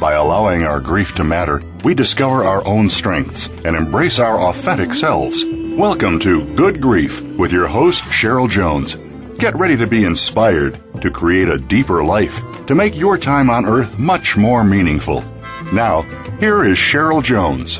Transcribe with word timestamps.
By 0.00 0.14
allowing 0.14 0.64
our 0.64 0.80
grief 0.80 1.14
to 1.14 1.24
matter, 1.24 1.62
we 1.84 1.94
discover 1.94 2.44
our 2.44 2.66
own 2.66 2.90
strengths 2.90 3.48
and 3.64 3.76
embrace 3.76 4.18
our 4.18 4.40
authentic 4.40 4.92
selves. 4.92 5.44
Welcome 5.46 6.18
to 6.20 6.44
Good 6.56 6.80
Grief 6.80 7.22
with 7.38 7.52
your 7.52 7.68
host, 7.68 8.02
Cheryl 8.04 8.50
Jones. 8.50 8.96
Get 9.38 9.54
ready 9.54 9.76
to 9.76 9.86
be 9.86 10.04
inspired 10.04 10.80
to 11.00 11.10
create 11.12 11.48
a 11.48 11.58
deeper 11.58 12.02
life, 12.04 12.40
to 12.66 12.74
make 12.74 12.96
your 12.96 13.16
time 13.16 13.48
on 13.48 13.66
earth 13.66 13.96
much 13.96 14.36
more 14.36 14.64
meaningful. 14.64 15.22
Now, 15.72 16.02
here 16.40 16.64
is 16.64 16.76
Cheryl 16.76 17.22
Jones. 17.22 17.78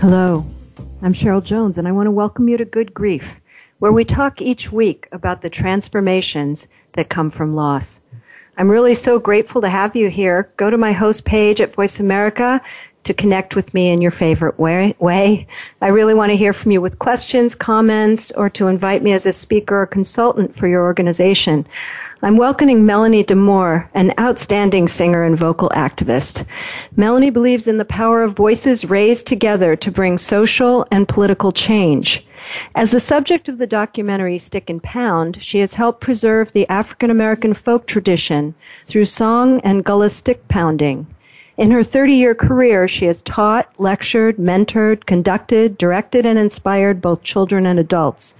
Hello, 0.00 0.46
I'm 1.02 1.12
Cheryl 1.12 1.44
Jones, 1.44 1.76
and 1.76 1.86
I 1.86 1.92
want 1.92 2.06
to 2.06 2.10
welcome 2.10 2.48
you 2.48 2.56
to 2.56 2.64
Good 2.64 2.94
Grief, 2.94 3.36
where 3.80 3.92
we 3.92 4.06
talk 4.06 4.40
each 4.40 4.72
week 4.72 5.08
about 5.12 5.42
the 5.42 5.50
transformations 5.50 6.68
that 6.94 7.10
come 7.10 7.28
from 7.28 7.54
loss. 7.54 8.00
I'm 8.58 8.70
really 8.70 8.94
so 8.94 9.18
grateful 9.18 9.62
to 9.62 9.70
have 9.70 9.96
you 9.96 10.10
here. 10.10 10.52
Go 10.58 10.68
to 10.68 10.76
my 10.76 10.92
host 10.92 11.24
page 11.24 11.58
at 11.62 11.74
Voice 11.74 11.98
America 11.98 12.60
to 13.04 13.14
connect 13.14 13.56
with 13.56 13.72
me 13.72 13.88
in 13.88 14.02
your 14.02 14.10
favorite 14.10 14.58
way. 14.58 15.46
I 15.80 15.88
really 15.88 16.12
want 16.12 16.32
to 16.32 16.36
hear 16.36 16.52
from 16.52 16.70
you 16.70 16.82
with 16.82 16.98
questions, 16.98 17.54
comments, 17.54 18.30
or 18.32 18.50
to 18.50 18.68
invite 18.68 19.02
me 19.02 19.12
as 19.12 19.24
a 19.24 19.32
speaker 19.32 19.80
or 19.80 19.86
consultant 19.86 20.54
for 20.54 20.68
your 20.68 20.82
organization. 20.82 21.66
I'm 22.20 22.36
welcoming 22.36 22.84
Melanie 22.84 23.24
DeMore, 23.24 23.88
an 23.94 24.12
outstanding 24.20 24.86
singer 24.86 25.24
and 25.24 25.36
vocal 25.36 25.70
activist. 25.70 26.44
Melanie 26.94 27.30
believes 27.30 27.66
in 27.66 27.78
the 27.78 27.86
power 27.86 28.22
of 28.22 28.36
voices 28.36 28.84
raised 28.84 29.26
together 29.26 29.76
to 29.76 29.90
bring 29.90 30.18
social 30.18 30.86
and 30.90 31.08
political 31.08 31.52
change. 31.52 32.24
As 32.74 32.90
the 32.90 33.00
subject 33.00 33.48
of 33.48 33.58
the 33.58 33.66
documentary 33.66 34.38
Stick 34.38 34.68
and 34.68 34.82
Pound, 34.82 35.42
she 35.42 35.60
has 35.60 35.74
helped 35.74 36.00
preserve 36.00 36.52
the 36.52 36.68
African 36.68 37.10
American 37.10 37.54
folk 37.54 37.86
tradition 37.86 38.54
through 38.86 39.04
song 39.04 39.60
and 39.60 39.84
gullah 39.84 40.10
stick 40.10 40.48
pounding. 40.48 41.06
In 41.56 41.70
her 41.70 41.84
30 41.84 42.14
year 42.14 42.34
career, 42.34 42.88
she 42.88 43.06
has 43.06 43.22
taught, 43.22 43.68
lectured, 43.78 44.38
mentored, 44.38 45.06
conducted, 45.06 45.76
directed, 45.78 46.24
and 46.24 46.38
inspired 46.38 47.00
both 47.00 47.22
children 47.22 47.66
and 47.66 47.78
adults. 47.78 48.34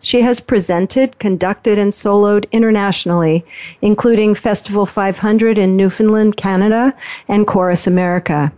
She 0.00 0.22
has 0.22 0.40
presented, 0.40 1.18
conducted, 1.18 1.78
and 1.78 1.92
soloed 1.92 2.50
internationally, 2.50 3.44
including 3.82 4.34
Festival 4.34 4.86
500 4.86 5.58
in 5.58 5.76
Newfoundland, 5.76 6.36
Canada, 6.36 6.94
and 7.28 7.46
Chorus 7.46 7.86
America. 7.86 8.52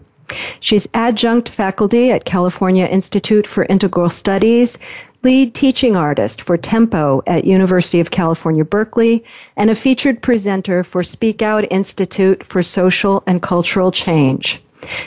She's 0.60 0.88
adjunct 0.94 1.48
faculty 1.48 2.10
at 2.10 2.24
California 2.24 2.86
Institute 2.86 3.46
for 3.46 3.64
Integral 3.64 4.08
Studies, 4.08 4.78
lead 5.22 5.54
teaching 5.54 5.96
artist 5.96 6.42
for 6.42 6.56
Tempo 6.56 7.22
at 7.26 7.44
University 7.44 8.00
of 8.00 8.10
California, 8.10 8.64
Berkeley, 8.64 9.24
and 9.56 9.70
a 9.70 9.74
featured 9.74 10.22
presenter 10.22 10.84
for 10.84 11.02
Speak 11.02 11.42
Out 11.42 11.70
Institute 11.70 12.44
for 12.44 12.62
Social 12.62 13.22
and 13.26 13.42
Cultural 13.42 13.90
Change. 13.90 14.62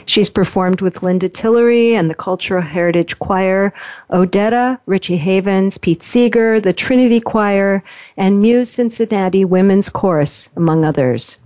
She's 0.06 0.30
performed 0.30 0.81
with 0.81 1.03
Linda 1.03 1.30
Tillery 1.30 1.96
and 1.96 2.09
the 2.09 2.16
Cultural 2.16 2.64
Heritage 2.64 3.20
Choir, 3.20 3.74
Odetta, 4.09 4.80
Richie 4.88 5.18
Havens, 5.18 5.78
Pete 5.78 6.02
Seeger, 6.02 6.59
the 6.59 6.74
Trinity 6.74 7.20
Choir, 7.20 7.84
and 8.18 8.41
Muse 8.41 8.72
Cincinnati 8.72 9.46
Women's 9.46 9.90
Chorus, 9.90 10.50
among 10.56 10.84
others. 10.84 11.38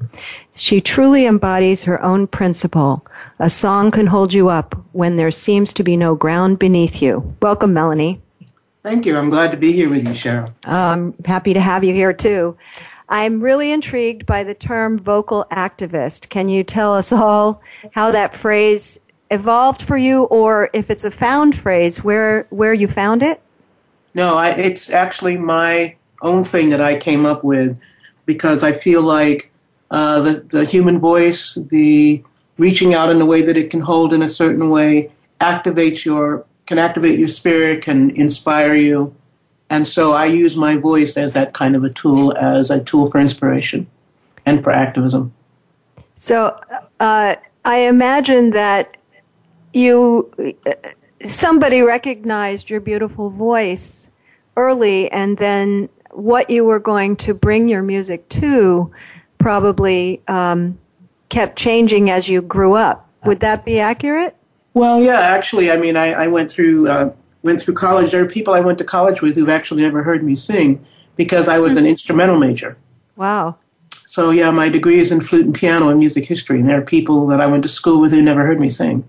She 0.56 0.80
truly 0.80 1.26
embodies 1.26 1.84
her 1.84 2.02
own 2.04 2.28
principle. 2.28 3.06
A 3.42 3.50
song 3.50 3.90
can 3.90 4.06
hold 4.06 4.34
you 4.34 4.50
up 4.50 4.76
when 4.92 5.16
there 5.16 5.32
seems 5.32 5.74
to 5.74 5.84
be 5.84 5.98
no 5.98 6.14
ground 6.14 6.60
beneath 6.60 7.02
you. 7.02 7.36
Welcome, 7.42 7.74
Melanie. 7.74 8.22
Thank 8.84 9.08
you. 9.08 9.18
I'm 9.18 9.32
glad 9.32 9.50
to 9.50 9.58
be 9.58 9.72
here 9.72 9.90
with 9.90 10.04
you, 10.08 10.14
Cheryl. 10.14 10.54
I'm 10.64 11.16
happy 11.26 11.56
to 11.56 11.60
have 11.60 11.84
you 11.84 11.92
here 11.92 12.14
too. 12.14 12.56
I'm 13.10 13.42
really 13.42 13.72
intrigued 13.72 14.28
by 14.28 14.44
the 14.44 14.54
term 14.54 15.00
vocal 15.00 15.48
activist. 15.52 16.30
Can 16.30 16.50
you 16.50 16.64
tell 16.64 16.94
us 16.94 17.12
all 17.12 17.64
how 17.90 18.12
that 18.12 18.36
phrase 18.36 19.00
evolved 19.32 19.82
for 19.82 19.98
you, 19.98 20.26
or 20.26 20.70
if 20.74 20.92
it's 20.92 21.04
a 21.04 21.10
found 21.10 21.58
phrase, 21.58 22.04
where 22.04 22.46
where 22.52 22.76
you 22.76 22.88
found 22.88 23.24
it? 23.24 23.42
No, 24.14 24.38
I, 24.38 24.50
it's 24.52 24.92
actually 24.92 25.40
my 25.40 25.96
own 26.22 26.44
thing 26.44 26.70
that 26.70 26.80
I 26.80 26.96
came 26.96 27.26
up 27.26 27.44
with 27.44 27.80
because 28.28 28.62
I 28.62 28.74
feel 28.74 29.02
like 29.02 29.52
uh, 29.90 30.22
the 30.22 30.34
the 30.42 30.64
human 30.64 31.00
voice, 31.00 31.56
the 31.56 32.24
reaching 32.58 32.94
out 32.94 33.10
in 33.10 33.22
a 33.22 33.26
way 33.26 33.42
that 33.42 33.58
it 33.58 33.70
can 33.70 33.82
hold 33.82 34.14
in 34.14 34.22
a 34.22 34.28
certain 34.28 34.70
way 34.70 35.12
activates 35.40 36.06
your 36.06 36.46
can 36.72 36.80
activate 36.80 37.20
your 37.20 37.28
spirit, 37.28 37.84
can 37.84 38.12
inspire 38.12 38.76
you. 38.76 39.14
And 39.70 39.86
so 39.86 40.14
I 40.14 40.26
use 40.26 40.56
my 40.56 40.78
voice 40.78 41.18
as 41.18 41.34
that 41.34 41.54
kind 41.54 41.76
of 41.76 41.84
a 41.84 41.90
tool, 41.90 42.34
as 42.38 42.72
a 42.72 42.80
tool 42.80 43.12
for 43.12 43.20
inspiration 43.20 43.88
and 44.46 44.64
for 44.64 44.72
activism. 44.72 45.34
So 46.16 46.58
uh, 47.02 47.36
I 47.66 47.78
imagine 47.78 48.52
that 48.52 48.96
you, 49.74 50.32
somebody 51.26 51.82
recognized 51.82 52.70
your 52.70 52.80
beautiful 52.80 53.30
voice 53.30 54.10
early, 54.56 55.12
and 55.12 55.38
then 55.38 55.90
what 56.12 56.50
you 56.50 56.64
were 56.64 56.80
going 56.80 57.16
to 57.18 57.34
bring 57.34 57.68
your 57.68 57.82
music 57.82 58.28
to 58.30 58.92
probably 59.40 60.22
um, 60.28 60.78
kept 61.32 61.58
changing 61.58 62.12
as 62.12 62.30
you 62.30 62.42
grew 62.44 62.76
up. 62.76 63.10
Would 63.26 63.40
that 63.40 63.66
be 63.66 63.80
accurate? 63.80 64.36
Well, 64.74 65.02
yeah, 65.02 65.20
actually, 65.20 65.72
I 65.72 65.78
mean, 65.78 65.96
I, 65.96 66.12
I 66.12 66.28
went 66.28 66.52
through 66.52 66.90
uh, 66.90 67.14
went 67.42 67.60
through 67.60 67.74
college. 67.74 68.12
There 68.12 68.24
are 68.24 68.28
people 68.28 68.54
I 68.54 68.60
went 68.60 68.78
to 68.78 68.84
college 68.84 69.22
with 69.22 69.36
who've 69.36 69.50
actually 69.50 69.82
never 69.82 70.04
heard 70.04 70.24
me 70.24 70.36
sing 70.36 70.84
because 71.16 71.48
I 71.48 71.58
was 71.58 71.78
an 71.78 71.86
instrumental 71.86 72.38
major. 72.38 72.78
Wow. 73.16 73.58
So 73.90 74.32
yeah, 74.32 74.52
my 74.52 74.70
degree 74.70 75.00
is 75.00 75.12
in 75.12 75.22
flute 75.22 75.46
and 75.46 75.56
piano 75.56 75.90
and 75.90 76.00
music 76.00 76.26
history, 76.26 76.60
and 76.60 76.68
there 76.68 76.80
are 76.80 76.86
people 76.86 77.28
that 77.28 77.42
I 77.42 77.48
went 77.48 77.64
to 77.64 77.70
school 77.70 78.02
with 78.02 78.12
who 78.12 78.22
never 78.22 78.46
heard 78.46 78.60
me 78.60 78.70
sing. 78.70 79.04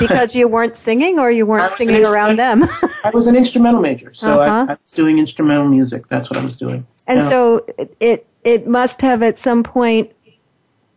Because 0.00 0.34
you 0.34 0.48
weren't 0.48 0.76
singing, 0.76 1.18
or 1.18 1.30
you 1.30 1.46
weren't 1.50 1.72
singing 1.74 2.04
around 2.04 2.38
them. 2.38 2.64
I 3.04 3.10
was 3.12 3.26
an 3.26 3.36
instrumental 3.36 3.80
major, 3.80 4.12
so 4.14 4.40
uh-huh. 4.40 4.66
I, 4.68 4.72
I, 4.72 4.76
was 4.82 4.92
doing 4.92 5.18
instrumental 5.18 5.68
music. 5.68 6.08
That's 6.08 6.30
what 6.30 6.38
I 6.38 6.42
was 6.42 6.58
doing. 6.58 6.86
And 7.06 7.18
yeah. 7.18 7.28
so 7.28 7.66
it 8.00 8.26
it 8.44 8.66
must 8.66 9.00
have 9.02 9.22
at 9.22 9.38
some 9.38 9.62
point 9.62 10.10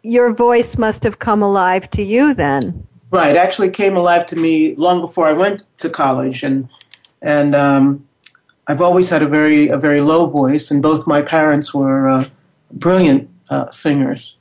your 0.03 0.33
voice 0.33 0.77
must 0.77 1.03
have 1.03 1.19
come 1.19 1.41
alive 1.41 1.89
to 1.91 2.03
you 2.03 2.33
then. 2.33 2.87
Right, 3.11 3.35
actually 3.35 3.71
came 3.71 3.97
alive 3.97 4.25
to 4.27 4.35
me 4.35 4.75
long 4.75 5.01
before 5.01 5.25
I 5.25 5.33
went 5.33 5.63
to 5.77 5.89
college, 5.89 6.43
and 6.43 6.69
and 7.21 7.55
um, 7.55 8.07
I've 8.67 8.81
always 8.81 9.09
had 9.09 9.21
a 9.23 9.27
very 9.27 9.67
a 9.67 9.77
very 9.77 10.01
low 10.01 10.27
voice, 10.27 10.69
and 10.69 10.81
both 10.81 11.07
my 11.07 11.21
parents 11.21 11.73
were 11.73 12.07
uh, 12.07 12.25
brilliant 12.71 13.29
uh, 13.49 13.71
singers, 13.71 14.35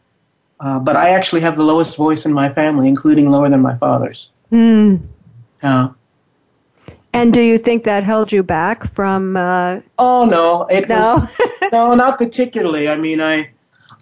uh, 0.60 0.78
but 0.78 0.96
I 0.96 1.10
actually 1.10 1.40
have 1.40 1.56
the 1.56 1.62
lowest 1.62 1.96
voice 1.96 2.26
in 2.26 2.32
my 2.32 2.50
family, 2.50 2.88
including 2.88 3.30
lower 3.30 3.48
than 3.48 3.62
my 3.62 3.76
father's. 3.76 4.28
Mm. 4.52 5.00
Yeah. 5.62 5.88
And 7.12 7.32
do 7.32 7.40
you 7.40 7.58
think 7.58 7.84
that 7.84 8.04
held 8.04 8.30
you 8.30 8.42
back 8.42 8.88
from? 8.88 9.36
Uh, 9.36 9.80
oh 9.98 10.26
no, 10.26 10.66
it 10.66 10.88
no? 10.88 10.98
was 10.98 11.26
no, 11.72 11.94
not 11.94 12.18
particularly. 12.18 12.88
I 12.88 12.96
mean, 12.96 13.20
I, 13.20 13.50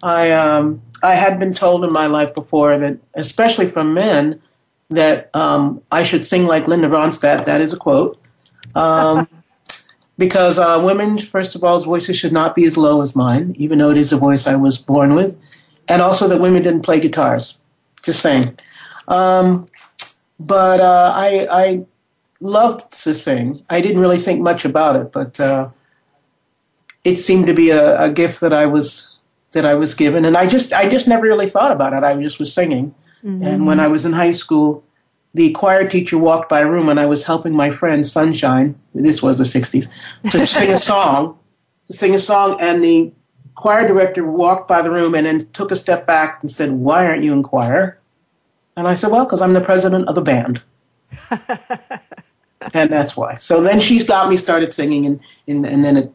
I, 0.03 0.31
um, 0.31 0.81
I 1.03 1.15
had 1.15 1.39
been 1.39 1.53
told 1.53 1.83
in 1.83 1.91
my 1.91 2.07
life 2.07 2.33
before 2.33 2.77
that, 2.77 2.97
especially 3.13 3.69
from 3.69 3.93
men, 3.93 4.41
that 4.89 5.29
um, 5.35 5.81
I 5.91 6.03
should 6.03 6.25
sing 6.25 6.47
like 6.47 6.67
Linda 6.67 6.87
Ronstadt. 6.87 7.45
That 7.45 7.61
is 7.61 7.73
a 7.73 7.77
quote. 7.77 8.19
Um, 8.75 9.27
because 10.17 10.57
uh, 10.57 10.81
women, 10.83 11.19
first 11.19 11.55
of 11.55 11.63
all, 11.63 11.79
voices 11.79 12.17
should 12.17 12.33
not 12.33 12.55
be 12.55 12.65
as 12.65 12.77
low 12.77 13.01
as 13.01 13.15
mine, 13.15 13.53
even 13.57 13.77
though 13.77 13.91
it 13.91 13.97
is 13.97 14.11
a 14.11 14.17
voice 14.17 14.47
I 14.47 14.55
was 14.55 14.77
born 14.77 15.13
with, 15.13 15.37
and 15.87 16.01
also 16.01 16.27
that 16.27 16.39
women 16.39 16.63
didn't 16.63 16.81
play 16.81 16.99
guitars. 16.99 17.57
Just 18.01 18.21
saying. 18.21 18.57
Um, 19.07 19.67
but 20.39 20.79
uh, 20.79 21.11
I, 21.15 21.47
I 21.51 21.85
loved 22.39 22.91
to 23.03 23.13
sing. 23.13 23.63
I 23.69 23.81
didn't 23.81 24.01
really 24.01 24.19
think 24.19 24.41
much 24.41 24.65
about 24.65 24.95
it, 24.95 25.11
but 25.11 25.39
uh, 25.39 25.69
it 27.03 27.17
seemed 27.17 27.47
to 27.47 27.53
be 27.53 27.69
a, 27.71 28.01
a 28.03 28.09
gift 28.09 28.41
that 28.41 28.53
I 28.53 28.65
was 28.65 29.16
that 29.51 29.65
I 29.65 29.75
was 29.75 29.93
given, 29.93 30.25
and 30.25 30.35
I 30.37 30.47
just 30.47 30.73
I 30.73 30.89
just 30.89 31.07
never 31.07 31.23
really 31.23 31.47
thought 31.47 31.71
about 31.71 31.93
it. 31.93 32.03
I 32.03 32.21
just 32.21 32.39
was 32.39 32.53
singing, 32.53 32.93
mm-hmm. 33.23 33.43
and 33.43 33.65
when 33.65 33.79
I 33.79 33.87
was 33.87 34.05
in 34.05 34.13
high 34.13 34.33
school, 34.33 34.83
the 35.37 35.51
choir 35.51 35.87
teacher 35.87 36.17
walked 36.17 36.49
by 36.49 36.61
a 36.61 36.69
room 36.69 36.89
and 36.89 36.99
I 36.99 37.05
was 37.05 37.23
helping 37.23 37.55
my 37.55 37.69
friend 37.69 38.05
Sunshine, 38.05 38.79
this 38.93 39.21
was 39.21 39.37
the 39.37 39.43
60s, 39.43 39.87
to 40.31 40.47
sing 40.47 40.71
a 40.71 40.77
song, 40.91 41.37
to 41.85 41.93
sing 41.93 42.15
a 42.15 42.19
song, 42.19 42.57
and 42.59 42.83
the 42.83 43.11
choir 43.55 43.87
director 43.87 44.25
walked 44.25 44.67
by 44.67 44.81
the 44.81 44.91
room 44.91 45.15
and 45.15 45.25
then 45.25 45.39
took 45.51 45.71
a 45.71 45.75
step 45.75 46.07
back 46.07 46.41
and 46.41 46.49
said, 46.49 46.71
Why 46.71 47.05
aren't 47.05 47.23
you 47.23 47.33
in 47.33 47.43
choir? 47.43 47.99
And 48.75 48.87
I 48.87 48.93
said, 48.93 49.11
Well, 49.11 49.25
because 49.25 49.41
I'm 49.41 49.53
the 49.53 49.61
president 49.61 50.07
of 50.07 50.15
the 50.15 50.21
band. 50.21 50.63
and 51.29 52.89
that's 52.89 53.15
why. 53.15 53.35
So 53.35 53.61
then 53.61 53.79
she's 53.79 54.03
got 54.03 54.29
me 54.29 54.37
started 54.37 54.73
singing, 54.73 55.05
and, 55.05 55.19
and, 55.47 55.65
and 55.65 55.83
then 55.83 55.97
it 55.97 56.11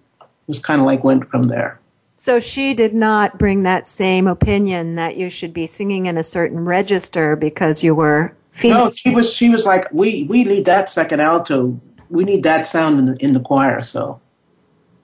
was 0.47 0.59
kind 0.59 0.81
of 0.81 0.87
like 0.87 1.05
went 1.05 1.29
from 1.29 1.45
there. 1.45 1.81
So 2.23 2.39
she 2.39 2.73
did 2.73 2.95
not 2.95 3.37
bring 3.37 3.65
that 3.65 3.89
same 3.89 4.29
opinion 4.29 4.95
that 4.95 5.17
you 5.17 5.29
should 5.29 5.53
be 5.53 5.67
singing 5.67 6.07
in 6.07 6.17
a 6.17 6.23
certain 6.23 6.65
register 6.65 7.35
because 7.35 7.83
you 7.83 7.97
were 7.97 8.33
female. 8.53 8.85
No, 8.85 8.91
she 8.93 9.13
was 9.13 9.35
she 9.35 9.49
was 9.49 9.67
like, 9.67 9.93
we 9.93 10.23
we 10.31 10.45
need 10.45 10.65
that 10.67 10.89
second 10.89 11.19
alto. 11.19 11.77
We 12.11 12.23
need 12.23 12.45
that 12.45 12.69
sound 12.69 13.01
in 13.01 13.07
the, 13.07 13.17
in 13.25 13.35
the 13.35 13.41
choir. 13.41 13.81
So, 13.81 14.21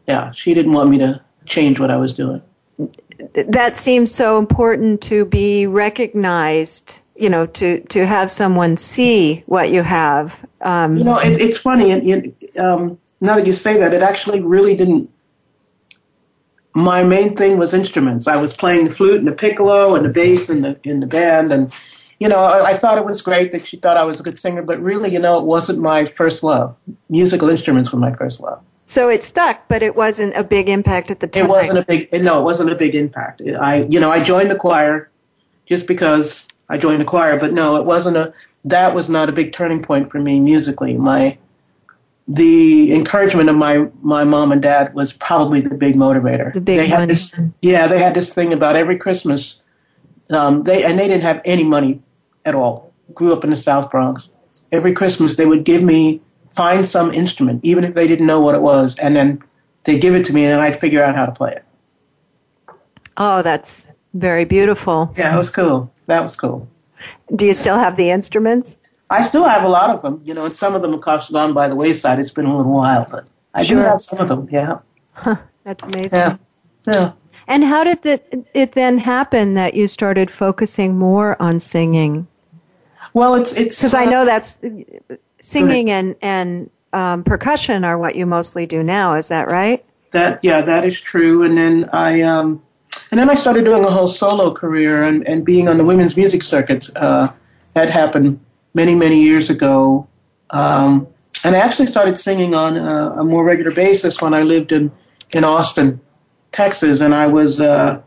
yeah, 0.06 0.31
she 0.31 0.55
didn't 0.55 0.70
want 0.70 0.91
me 0.91 0.99
to 0.99 1.20
change 1.44 1.81
what 1.81 1.91
I 1.91 1.97
was 1.97 2.15
doing. 2.15 2.41
That 3.35 3.76
seems 3.76 4.15
so 4.15 4.38
important 4.38 5.03
to 5.11 5.25
be 5.25 5.67
recognized. 5.67 7.00
You 7.17 7.31
know, 7.31 7.47
to 7.47 7.81
to 7.81 8.06
have 8.06 8.31
someone 8.31 8.76
see 8.76 9.43
what 9.47 9.73
you 9.73 9.82
have. 9.82 10.47
Um, 10.61 10.94
you 10.94 11.03
know, 11.03 11.19
it, 11.19 11.41
it's 11.41 11.59
funny. 11.59 11.91
And 11.91 12.32
um, 12.61 12.97
now 13.20 13.35
that 13.35 13.47
you 13.49 13.55
say 13.55 13.76
that, 13.81 13.93
it 13.93 14.05
actually 14.05 14.41
really 14.41 14.76
didn't 14.76 15.11
my 16.75 17.03
main 17.03 17.35
thing 17.35 17.59
was 17.59 17.75
instruments. 17.75 18.26
I 18.26 18.37
was 18.37 18.55
playing 18.55 18.85
the 18.85 18.91
flute 18.91 19.19
and 19.19 19.29
the 19.29 19.32
piccolo 19.32 19.94
and 19.94 20.05
the 20.05 20.11
bass 20.11 20.49
in 20.49 20.62
the 20.62 20.79
in 20.85 21.00
the 21.00 21.06
band, 21.06 21.53
and 21.53 21.73
you 22.20 22.29
know, 22.29 22.41
I, 22.41 22.70
I, 22.70 22.75
thought 22.75 22.99
it 22.99 23.05
was 23.05 23.23
great 23.23 23.53
that 23.53 23.67
she 23.67 23.76
thought 23.76 23.97
I 23.97 24.03
was 24.03 24.19
a 24.19 24.25
good 24.25 24.38
singer, 24.38 24.62
but 24.62 24.81
really, 24.82 25.12
you 25.12 25.20
know, 25.20 25.38
it 25.38 25.44
wasn't 25.44 25.79
my 25.79 26.05
first 26.05 26.43
love. 26.43 26.75
Musical 27.09 27.49
instruments 27.49 27.93
were 27.93 27.99
my 27.99 28.12
first 28.12 28.41
love. 28.41 28.61
So 28.87 29.09
it 29.09 29.23
stuck, 29.23 29.69
but 29.69 29.82
it 29.82 29.94
wasn't 29.94 30.35
a 30.37 30.43
big 30.43 30.69
impact 30.69 31.11
at 31.11 31.20
the 31.20 31.26
time. 31.29 31.44
It 31.44 31.49
wasn't 31.49 31.79
a 31.79 31.85
big 31.85 32.12
no, 32.12 32.41
it 32.41 32.44
wasn't 32.44 32.70
a 32.70 32.75
big 32.75 32.94
impact. 32.94 33.43
I 33.61 33.87
you 33.91 34.00
know 34.00 34.11
I 34.11 34.23
joined 34.25 34.50
the 34.50 34.56
choir 34.56 35.11
just 35.67 35.87
because 35.87 36.49
I 36.69 36.79
joined 36.79 37.00
the 37.00 37.05
choir, 37.05 37.38
but 37.38 37.53
no, 37.53 37.76
it 37.76 37.85
wasn't 37.85 38.17
a 38.17 38.32
that 38.65 38.94
was 38.94 39.09
not 39.09 39.29
a 39.29 39.32
big 39.32 39.53
turning 39.53 39.82
point 39.82 40.11
for 40.11 40.19
me 40.19 40.41
musically. 40.41 40.97
My 40.97 41.38
the 42.28 42.94
encouragement 42.94 43.48
of 43.48 43.56
my 43.56 43.88
my 44.02 44.22
mom 44.22 44.52
and 44.52 44.62
dad 44.62 44.92
was 44.94 45.12
probably 45.14 45.62
the 45.62 45.75
big 45.75 45.96
motivator. 45.96 46.52
The 46.52 46.60
big 46.60 46.76
they 46.76 46.86
had 46.86 47.08
this, 47.08 47.34
yeah, 47.62 47.86
they 47.86 47.98
had 47.98 48.14
this 48.14 48.32
thing 48.32 48.52
about 48.52 48.76
every 48.76 48.98
Christmas. 48.98 49.62
Um, 50.30 50.64
they 50.64 50.84
and 50.84 50.98
they 50.98 51.08
didn't 51.08 51.22
have 51.22 51.40
any 51.46 51.64
money 51.64 52.02
at 52.44 52.54
all. 52.54 52.92
Grew 53.14 53.32
up 53.32 53.44
in 53.44 53.50
the 53.50 53.56
South 53.56 53.90
Bronx. 53.90 54.30
Every 54.70 54.92
Christmas 54.92 55.36
they 55.36 55.46
would 55.46 55.64
give 55.64 55.82
me 55.82 56.20
find 56.50 56.84
some 56.84 57.10
instrument, 57.12 57.64
even 57.64 57.82
if 57.82 57.94
they 57.94 58.06
didn't 58.06 58.26
know 58.26 58.40
what 58.40 58.54
it 58.54 58.60
was, 58.60 58.94
and 58.96 59.16
then 59.16 59.42
they 59.84 59.98
give 59.98 60.14
it 60.14 60.24
to 60.26 60.34
me, 60.34 60.44
and 60.44 60.52
then 60.52 60.60
I'd 60.60 60.78
figure 60.78 61.02
out 61.02 61.16
how 61.16 61.24
to 61.24 61.32
play 61.32 61.52
it. 61.52 61.64
Oh, 63.16 63.40
that's 63.42 63.90
very 64.12 64.44
beautiful. 64.44 65.14
Yeah, 65.16 65.34
it 65.34 65.38
was 65.38 65.50
cool. 65.50 65.90
That 66.06 66.22
was 66.22 66.36
cool. 66.36 66.69
Do 67.34 67.46
you 67.46 67.54
still 67.54 67.78
have 67.78 67.96
the 67.96 68.10
instruments? 68.10 68.76
I 69.10 69.22
still 69.22 69.44
have 69.44 69.64
a 69.64 69.69
lot 69.69 69.90
of 69.90 70.02
them, 70.02 70.20
you 70.25 70.34
know, 70.34 70.44
and 70.44 70.52
some 70.52 70.75
of 70.75 70.82
them 70.82 70.93
have 70.93 71.28
gone 71.32 71.55
by 71.55 71.69
the 71.69 71.75
wayside. 71.75 72.19
It's 72.19 72.31
been 72.31 72.46
a 72.46 72.56
little 72.56 72.72
while, 72.72 73.06
but 73.10 73.28
I 73.55 73.64
sure. 73.64 73.78
do 73.78 73.82
have 73.82 74.02
some 74.02 74.19
of 74.19 74.28
them. 74.28 74.49
Yeah. 74.50 74.81
Huh, 75.12 75.37
that's 75.64 75.82
amazing. 75.82 76.19
Yeah. 76.19 76.37
Yeah. 76.87 77.12
And 77.46 77.64
how 77.64 77.84
did 77.84 78.02
the, 78.02 78.20
it 78.52 78.72
then 78.72 78.99
happen 78.99 79.55
that 79.55 79.75
you 79.75 79.88
started 79.88 80.31
focusing 80.31 80.99
more 80.99 81.40
on 81.40 81.60
singing? 81.60 82.26
Well, 83.14 83.34
it's 83.34 83.52
it's 83.52 83.76
because 83.76 83.94
uh, 83.94 83.99
I 83.99 84.05
know 84.05 84.26
that's 84.26 84.58
singing 85.40 85.90
and 85.90 86.14
and 86.20 86.70
um, 86.93 87.25
percussion 87.25 87.84
are 87.84 87.96
what 87.96 88.16
you 88.16 88.26
mostly 88.26 88.66
do 88.66 88.82
now. 88.82 89.14
Is 89.14 89.28
that 89.28 89.49
right? 89.49 89.82
That 90.10 90.44
yeah, 90.44 90.60
that 90.60 90.84
is 90.84 91.00
true. 91.00 91.43
And 91.43 91.56
then 91.56 91.88
I 91.93 92.20
um, 92.20 92.62
and 93.10 93.19
then 93.19 93.31
I 93.31 93.34
started 93.34 93.64
doing 93.64 93.84
a 93.84 93.90
whole 93.90 94.08
solo 94.08 94.52
career 94.52 95.02
and, 95.02 95.26
and 95.26 95.44
being 95.44 95.69
on 95.69 95.78
the 95.78 95.84
women's 95.84 96.16
music 96.16 96.43
circuit. 96.43 96.94
Uh, 96.94 97.32
that 97.72 97.88
happened 97.88 98.40
many, 98.78 98.94
many 98.94 99.20
years 99.25 99.50
ago. 99.50 100.06
Um, 100.50 101.08
and 101.42 101.56
I 101.56 101.58
actually 101.58 101.86
started 101.86 102.16
singing 102.16 102.54
on 102.54 102.76
a, 102.76 103.20
a, 103.20 103.25
more 103.25 103.44
regular 103.44 103.72
basis 103.72 104.22
when 104.22 104.34
I 104.34 104.42
lived 104.42 104.70
in, 104.70 104.92
in 105.32 105.42
Austin, 105.42 106.00
Texas. 106.52 107.00
And 107.00 107.12
I 107.12 107.26
was 107.26 107.60
uh, 107.60 108.00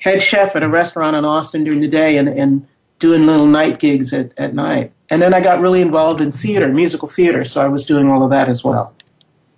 head 0.00 0.20
chef 0.20 0.56
at 0.56 0.64
a 0.64 0.68
restaurant 0.68 1.14
in 1.14 1.24
Austin 1.24 1.62
during 1.62 1.80
the 1.80 1.88
day 1.88 2.18
and, 2.18 2.28
and 2.28 2.66
doing 2.98 3.26
little 3.26 3.46
night 3.46 3.78
gigs 3.78 4.12
at, 4.12 4.36
at 4.36 4.54
night. 4.54 4.92
And 5.08 5.22
then 5.22 5.32
I 5.32 5.40
got 5.40 5.60
really 5.60 5.80
involved 5.80 6.20
in 6.20 6.32
theater, 6.32 6.66
musical 6.66 7.06
theater. 7.06 7.44
So 7.44 7.60
I 7.60 7.68
was 7.68 7.86
doing 7.86 8.08
all 8.08 8.24
of 8.24 8.30
that 8.30 8.48
as 8.48 8.64
well. 8.64 8.92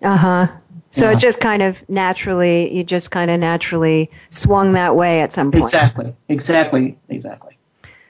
Uh 0.02 0.16
huh. 0.16 0.48
So 0.90 1.06
yeah. 1.06 1.16
it 1.16 1.20
just 1.20 1.40
kind 1.40 1.62
of 1.62 1.88
naturally, 1.88 2.76
you 2.76 2.84
just 2.84 3.10
kind 3.10 3.30
of 3.30 3.40
naturally 3.40 4.10
swung 4.28 4.72
that 4.72 4.94
way 4.94 5.22
at 5.22 5.32
some 5.32 5.50
point. 5.52 5.64
Exactly, 5.64 6.14
exactly, 6.28 6.98
exactly. 7.08 7.56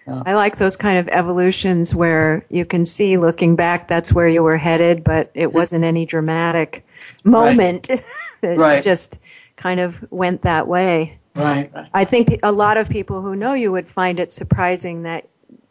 I 0.07 0.35
like 0.35 0.57
those 0.57 0.77
kind 0.77 0.99
of 0.99 1.09
evolutions 1.09 1.95
where 1.95 2.45
you 2.49 2.65
can 2.65 2.85
see 2.85 3.17
looking 3.17 3.55
back 3.55 3.87
that's 3.87 4.13
where 4.13 4.29
you 4.29 4.43
were 4.43 4.57
headed, 4.57 5.05
but 5.05 5.31
it 5.35 5.53
wasn't 5.53 5.85
any 5.85 6.05
dramatic 6.05 6.85
moment. 7.25 7.89
Right. 7.89 8.05
it 8.43 8.59
right. 8.59 8.83
just 8.83 9.19
kind 9.57 9.81
of 9.81 10.05
went 10.11 10.43
that 10.43 10.67
way. 10.67 11.19
Right, 11.37 11.73
right. 11.73 11.89
I 11.95 12.05
think 12.05 12.41
a 12.43 12.51
lot 12.51 12.77
of 12.77 12.89
people 12.89 13.23
who 13.23 13.37
know 13.37 13.55
you 13.55 13.71
would 13.71 13.89
find 13.89 14.19
it 14.19 14.33
surprising 14.33 15.05
that 15.05 15.29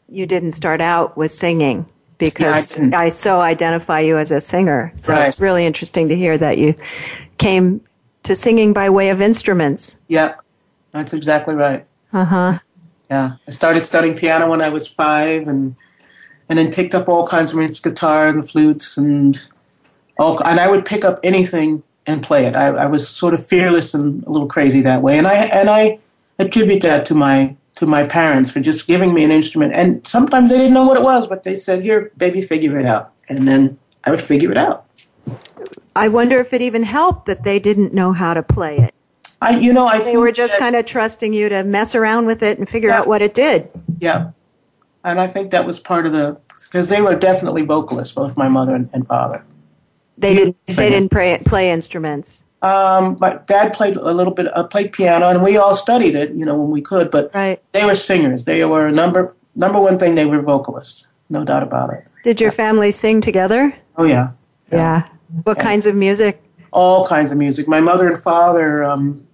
you 0.08 0.26
didn't 0.26 0.52
start 0.52 0.80
out 0.80 1.18
with 1.18 1.32
singing 1.32 1.86
because 2.18 2.78
yeah, 2.78 2.90
I, 2.94 3.06
I, 3.06 3.10
so 3.10 3.42
identify 3.42 4.00
you 4.00 4.18
as 4.18 4.32
a 4.32 4.42
singer. 4.42 4.92
So 4.96 5.14
right. 5.14 5.28
it's 5.28 5.40
really 5.40 5.66
interesting 5.66 6.08
to 6.10 6.16
hear 6.16 6.38
that 6.38 6.58
you 6.58 6.76
came 7.38 7.82
to 8.24 8.36
singing 8.36 8.74
by 8.74 8.90
way 8.90 9.10
of 9.10 9.22
instruments. 9.22 9.98
Yeah, 10.08 10.36
that's 10.92 11.14
exactly 11.14 11.56
right. 11.56 11.86
Uh 12.14 12.26
huh. 12.26 12.60
Yeah, 13.10 13.34
I 13.48 13.52
started 13.52 13.86
studying 13.86 14.16
piano 14.16 14.50
when 14.50 14.62
I 14.62 14.70
was 14.70 14.88
five, 14.88 15.48
and 15.48 15.76
and 16.48 16.60
then 16.60 16.72
picked 16.72 16.94
up 16.94 17.08
all 17.08 17.28
kinds 17.28 17.52
of 17.52 17.58
music, 17.58 17.84
guitar 17.84 18.28
and 18.28 18.50
flutes, 18.50 18.98
and 18.98 19.40
all. 20.18 20.42
And 20.44 20.60
I 20.60 20.70
would 20.70 20.86
pick 20.86 21.04
up 21.04 21.20
anything 21.24 21.84
and 22.06 22.22
play 22.24 22.46
it. 22.46 22.56
I, 22.56 22.68
I 22.68 22.86
was 22.86 23.08
sort 23.08 23.34
of 23.34 23.46
fearless 23.46 23.94
and 23.94 24.24
a 24.26 24.30
little 24.30 24.48
crazy 24.48 24.82
that 24.82 25.02
way, 25.02 25.18
and 25.18 25.28
I 25.28 25.36
and 25.46 25.70
I 25.70 26.00
attribute 26.38 26.82
that 26.84 27.06
to 27.08 27.16
my 27.16 27.56
to 27.74 27.86
my 27.86 28.06
parents 28.06 28.52
for 28.52 28.60
just 28.60 28.88
giving 28.88 29.14
me 29.14 29.24
an 29.24 29.32
instrument. 29.32 29.74
And 29.74 30.06
sometimes 30.08 30.50
they 30.50 30.58
didn't 30.58 30.74
know 30.74 30.86
what 30.86 30.98
it 30.98 31.04
was, 31.04 31.28
but 31.28 31.44
they 31.44 31.56
said, 31.56 31.82
"Here, 31.82 32.12
baby, 32.18 32.42
figure 32.42 32.78
it 32.78 32.86
out," 32.86 33.12
and 33.28 33.48
then 33.48 33.78
I 34.04 34.12
would 34.12 34.22
figure 34.22 34.52
it 34.52 34.58
out. 34.58 34.86
I 35.96 36.08
wonder 36.08 36.40
if 36.40 36.54
it 36.54 36.62
even 36.62 36.84
helped 36.84 37.26
that 37.26 37.44
they 37.44 37.60
didn't 37.60 37.94
know 37.94 38.14
how 38.14 38.34
to 38.34 38.44
play 38.44 38.78
it. 38.78 38.94
I, 39.42 39.58
you 39.58 39.72
know, 39.72 39.88
I 39.88 40.00
they 40.00 40.18
were 40.18 40.32
just 40.32 40.58
kind 40.58 40.76
of 40.76 40.86
trusting 40.86 41.34
you 41.34 41.50
to 41.50 41.64
mess 41.64 41.96
around 41.96 42.26
with 42.26 42.44
it 42.44 42.60
and 42.60 42.68
figure 42.68 42.90
yeah. 42.90 43.00
out 43.00 43.08
what 43.08 43.22
it 43.22 43.34
did. 43.34 43.70
Yeah, 44.00 44.32
and 45.04 45.20
I 45.20 45.28
think 45.28 45.52
that 45.52 45.66
was 45.66 45.80
part 45.80 46.06
of 46.06 46.12
the 46.12 46.38
because 46.64 46.90
they 46.90 47.02
were 47.02 47.16
definitely 47.16 47.64
vocalists, 47.64 48.14
both 48.14 48.38
my 48.38 48.48
mother 48.48 48.76
and, 48.76 48.90
and 48.94 49.08
father. 49.08 49.44
They 50.18 50.34
didn't. 50.34 50.58
They 50.66 50.90
didn't 50.90 51.10
play, 51.10 51.42
play 51.46 51.72
instruments. 51.72 52.44
Um, 52.62 53.16
my 53.22 53.40
dad 53.48 53.74
played 53.74 53.96
a 53.96 54.12
little 54.12 54.34
bit, 54.34 54.56
uh, 54.56 54.64
played 54.64 54.92
piano, 54.92 55.30
and 55.30 55.42
we 55.42 55.56
all 55.56 55.76
studied 55.76 56.16
it, 56.16 56.34
you 56.34 56.46
know, 56.46 56.56
when 56.56 56.70
we 56.70 56.82
could. 56.82 57.10
But 57.10 57.34
right. 57.34 57.62
they 57.72 57.86
were 57.86 57.96
singers. 57.96 58.44
They 58.44 58.66
were 58.66 58.92
number 58.92 59.34
number 59.56 59.80
one 59.80 59.98
thing. 59.98 60.16
They 60.16 60.26
were 60.26 60.42
vocalists, 60.42 61.08
no 61.30 61.46
doubt 61.46 61.64
about 61.64 61.94
it. 61.94 62.06
Did 62.24 62.42
your 62.42 62.52
family 62.52 62.92
sing 62.92 63.22
together? 63.22 63.74
Oh 63.98 64.04
yeah. 64.04 64.32
Yeah. 64.72 64.78
yeah. 64.78 65.10
What 65.44 65.58
yeah. 65.58 65.64
kinds 65.64 65.86
of 65.86 65.96
music? 65.96 66.44
All 66.72 67.08
kinds 67.08 67.32
of 67.32 67.38
music. 67.38 67.68
My 67.68 67.80
mother 67.80 68.10
and 68.10 68.22
father 68.22 68.84
um, 68.84 69.26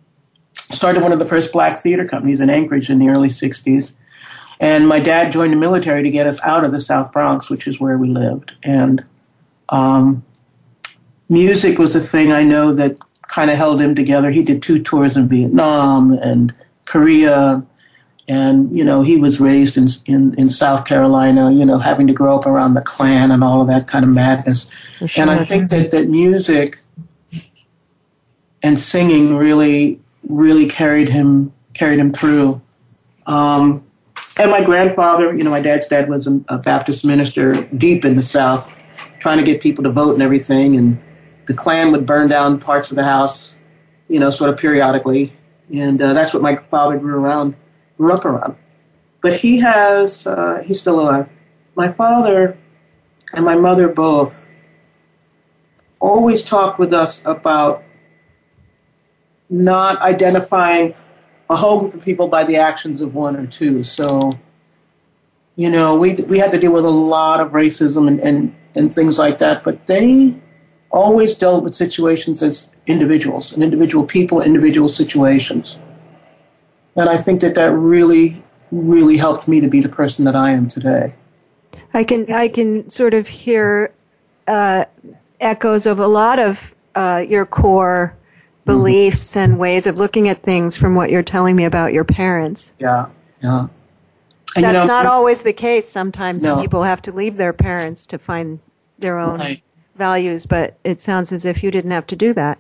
started 0.72 1.04
one 1.04 1.12
of 1.12 1.20
the 1.20 1.26
first 1.26 1.52
black 1.52 1.80
theater 1.80 2.06
companies 2.06 2.42
in 2.42 2.50
Anchorage 2.50 2.90
in 2.90 3.00
the 3.00 3.10
early 3.10 3.30
60s. 3.30 3.94
And 4.60 4.88
my 4.88 5.00
dad 5.00 5.34
joined 5.34 5.54
the 5.54 5.58
military 5.58 6.04
to 6.04 6.10
get 6.10 6.28
us 6.28 6.40
out 6.42 6.64
of 6.64 6.72
the 6.72 6.80
South 6.80 7.12
Bronx, 7.12 7.50
which 7.50 7.68
is 7.68 7.80
where 7.80 7.98
we 7.98 8.08
lived. 8.08 8.54
And 8.64 9.04
um, 9.70 10.24
music 11.30 11.78
was 11.78 11.96
a 11.96 12.00
thing 12.00 12.32
I 12.32 12.44
know 12.44 12.74
that 12.74 12.98
kind 13.28 13.52
of 13.52 13.58
held 13.58 13.82
him 13.82 13.96
together. 13.96 14.32
He 14.32 14.44
did 14.44 14.64
two 14.64 14.82
tours 14.82 15.18
in 15.18 15.28
Vietnam 15.28 16.14
and 16.14 16.54
Korea. 16.86 17.66
And, 18.28 18.76
you 18.76 18.86
know, 18.86 19.04
he 19.04 19.18
was 19.18 19.40
raised 19.40 19.78
in, 19.78 19.88
in, 20.06 20.34
in 20.36 20.50
South 20.50 20.86
Carolina, 20.86 21.52
you 21.52 21.66
know, 21.66 21.78
having 21.78 22.08
to 22.08 22.14
grow 22.14 22.38
up 22.38 22.46
around 22.46 22.74
the 22.74 22.82
Klan 22.82 23.32
and 23.32 23.44
all 23.44 23.62
of 23.62 23.68
that 23.68 23.88
kind 23.88 24.06
of 24.06 24.10
madness. 24.10 24.70
Sure. 25.06 25.10
And 25.22 25.30
I 25.30 25.44
think 25.44 25.70
that, 25.70 25.92
that 25.92 26.08
music 26.08 26.80
and 28.64 28.80
singing 28.80 29.36
really 29.36 30.00
really 30.28 30.68
carried 30.68 31.10
him 31.10 31.54
carried 31.74 32.00
him 32.00 32.12
through. 32.12 32.62
Um, 33.28 33.86
and 34.38 34.52
my 34.52 34.64
grandfather, 34.64 35.36
you 35.36 35.44
know, 35.44 35.50
my 35.50 35.62
dad's 35.62 35.88
dad 35.88 36.10
was 36.10 36.28
a, 36.28 36.40
a, 36.48 36.58
Baptist 36.58 37.06
minister 37.06 37.64
deep 37.78 38.06
in 38.06 38.16
the 38.16 38.22
South, 38.22 38.72
trying 39.20 39.38
to 39.38 39.44
get 39.44 39.62
people 39.62 39.84
to 39.84 39.90
vote 39.90 40.14
and 40.14 40.22
everything. 40.22 40.76
And 40.76 41.02
the 41.46 41.54
Klan 41.54 41.92
would 41.92 42.06
burn 42.06 42.28
down 42.28 42.60
parts 42.60 42.92
of 42.92 42.96
the 42.96 43.04
house, 43.04 43.56
you 44.08 44.20
know, 44.20 44.32
sort 44.32 44.50
of 44.50 44.58
periodically. 44.58 45.34
And 45.74 46.02
uh, 46.02 46.14
that's 46.14 46.34
what 46.34 46.44
my 46.44 46.56
father 46.56 46.98
grew 46.98 47.16
around, 47.16 47.56
grew 47.98 48.14
up 48.14 48.26
around. 48.26 48.56
But 49.22 49.34
he 49.34 49.60
has, 49.60 50.28
uh, 50.28 50.64
he's 50.66 50.80
still 50.80 51.00
alive. 51.00 51.30
My 51.76 51.92
father 51.92 52.58
and 53.34 53.44
my 53.44 53.56
mother 53.56 53.88
both 53.88 54.46
always 56.00 56.44
talked 56.44 56.78
with 56.78 56.94
us 56.94 57.22
about 57.26 57.84
not 59.50 60.02
identifying 60.02 60.94
a 61.50 61.56
whole 61.56 61.82
group 61.82 61.94
of 61.94 62.04
people 62.04 62.28
by 62.28 62.44
the 62.44 62.58
actions 62.58 63.02
of 63.02 63.14
one 63.14 63.36
or 63.36 63.46
two. 63.46 63.84
So, 63.84 64.38
you 65.56 65.70
know, 65.70 65.96
we 65.96 66.14
we 66.14 66.40
had 66.40 66.52
to 66.52 66.60
deal 66.60 66.74
with 66.74 66.86
a 66.86 66.90
lot 66.90 67.40
of 67.40 67.52
racism 67.52 68.08
and, 68.08 68.20
and, 68.20 68.56
and 68.74 68.92
things 68.92 69.20
like 69.20 69.38
that, 69.40 69.64
but 69.64 69.86
they 69.86 70.36
always 70.90 71.36
dealt 71.36 71.64
with 71.64 71.76
situations 71.76 72.42
as 72.42 72.72
individuals 72.88 73.52
and 73.52 73.64
individual 73.64 74.06
people, 74.06 74.42
individual 74.42 74.90
situations. 74.90 75.78
And 76.96 77.10
I 77.10 77.18
think 77.18 77.42
that 77.42 77.56
that 77.56 77.72
really, 77.74 78.44
really 78.72 79.18
helped 79.18 79.48
me 79.48 79.60
to 79.60 79.68
be 79.68 79.82
the 79.82 79.90
person 79.90 80.26
that 80.26 80.36
I 80.36 80.52
am 80.52 80.68
today. 80.68 81.14
I 81.94 82.04
can 82.04 82.32
I 82.32 82.48
can 82.48 82.90
sort 82.90 83.14
of 83.14 83.28
hear 83.28 83.94
uh, 84.48 84.86
echoes 85.40 85.86
of 85.86 86.00
a 86.00 86.08
lot 86.08 86.40
of 86.40 86.74
uh, 86.96 87.26
your 87.28 87.46
core 87.46 88.16
beliefs 88.66 89.32
mm-hmm. 89.32 89.40
and 89.40 89.60
ways 89.60 89.88
of 89.88 89.98
looking 89.98 90.28
at 90.28 90.42
things 90.42 90.76
from 90.76 90.96
what 90.96 91.10
you're 91.10 91.24
telling 91.24 91.56
me 91.56 91.66
about 91.66 91.94
your 91.94 92.04
parents. 92.04 92.74
Yeah, 92.80 93.08
yeah. 93.42 93.68
And 94.56 94.64
That's 94.64 94.74
you 94.74 94.82
know, 94.82 94.86
not 94.86 95.06
always 95.06 95.42
the 95.42 95.54
case. 95.54 95.88
Sometimes 95.88 96.44
no. 96.44 96.62
people 96.62 96.84
have 96.84 97.02
to 97.04 97.12
leave 97.12 97.38
their 97.38 97.54
parents 97.54 98.06
to 98.08 98.18
find 98.18 98.60
their 99.00 99.20
own 99.20 99.40
right. 99.40 99.62
values, 99.96 100.46
but 100.46 100.78
it 100.84 101.02
sounds 101.02 101.32
as 101.32 101.46
if 101.46 101.62
you 101.62 101.72
didn't 101.72 101.92
have 101.92 102.08
to 102.08 102.16
do 102.16 102.34
that. 102.34 102.58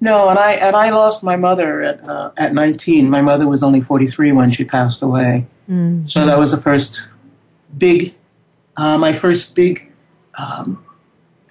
No, 0.00 0.28
and 0.28 0.38
I 0.38 0.54
and 0.54 0.74
I 0.74 0.90
lost 0.90 1.22
my 1.22 1.36
mother 1.36 1.80
at 1.80 2.02
uh, 2.08 2.32
at 2.36 2.52
19. 2.52 3.08
My 3.08 3.22
mother 3.22 3.46
was 3.46 3.62
only 3.62 3.80
43 3.80 4.32
when 4.32 4.50
she 4.50 4.64
passed 4.64 5.00
away. 5.00 5.46
Mm. 5.70 6.10
So 6.10 6.26
that 6.26 6.38
was 6.38 6.50
the 6.50 6.56
first 6.56 7.06
big, 7.78 8.14
uh, 8.76 8.98
my 8.98 9.12
first 9.12 9.54
big 9.54 9.90
um, 10.36 10.84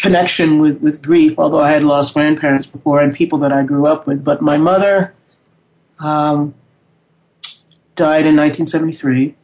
connection 0.01 0.57
with, 0.57 0.81
with 0.81 1.01
grief, 1.01 1.37
although 1.37 1.61
I 1.61 1.71
had 1.71 1.83
lost 1.83 2.13
grandparents 2.13 2.65
before 2.65 2.99
and 2.99 3.13
people 3.13 3.37
that 3.39 3.53
I 3.53 3.63
grew 3.63 3.85
up 3.85 4.07
with. 4.07 4.23
But 4.23 4.41
my 4.41 4.57
mother 4.57 5.13
um, 5.99 6.55
died 7.95 8.25
in 8.25 8.35
1973, 8.35 9.35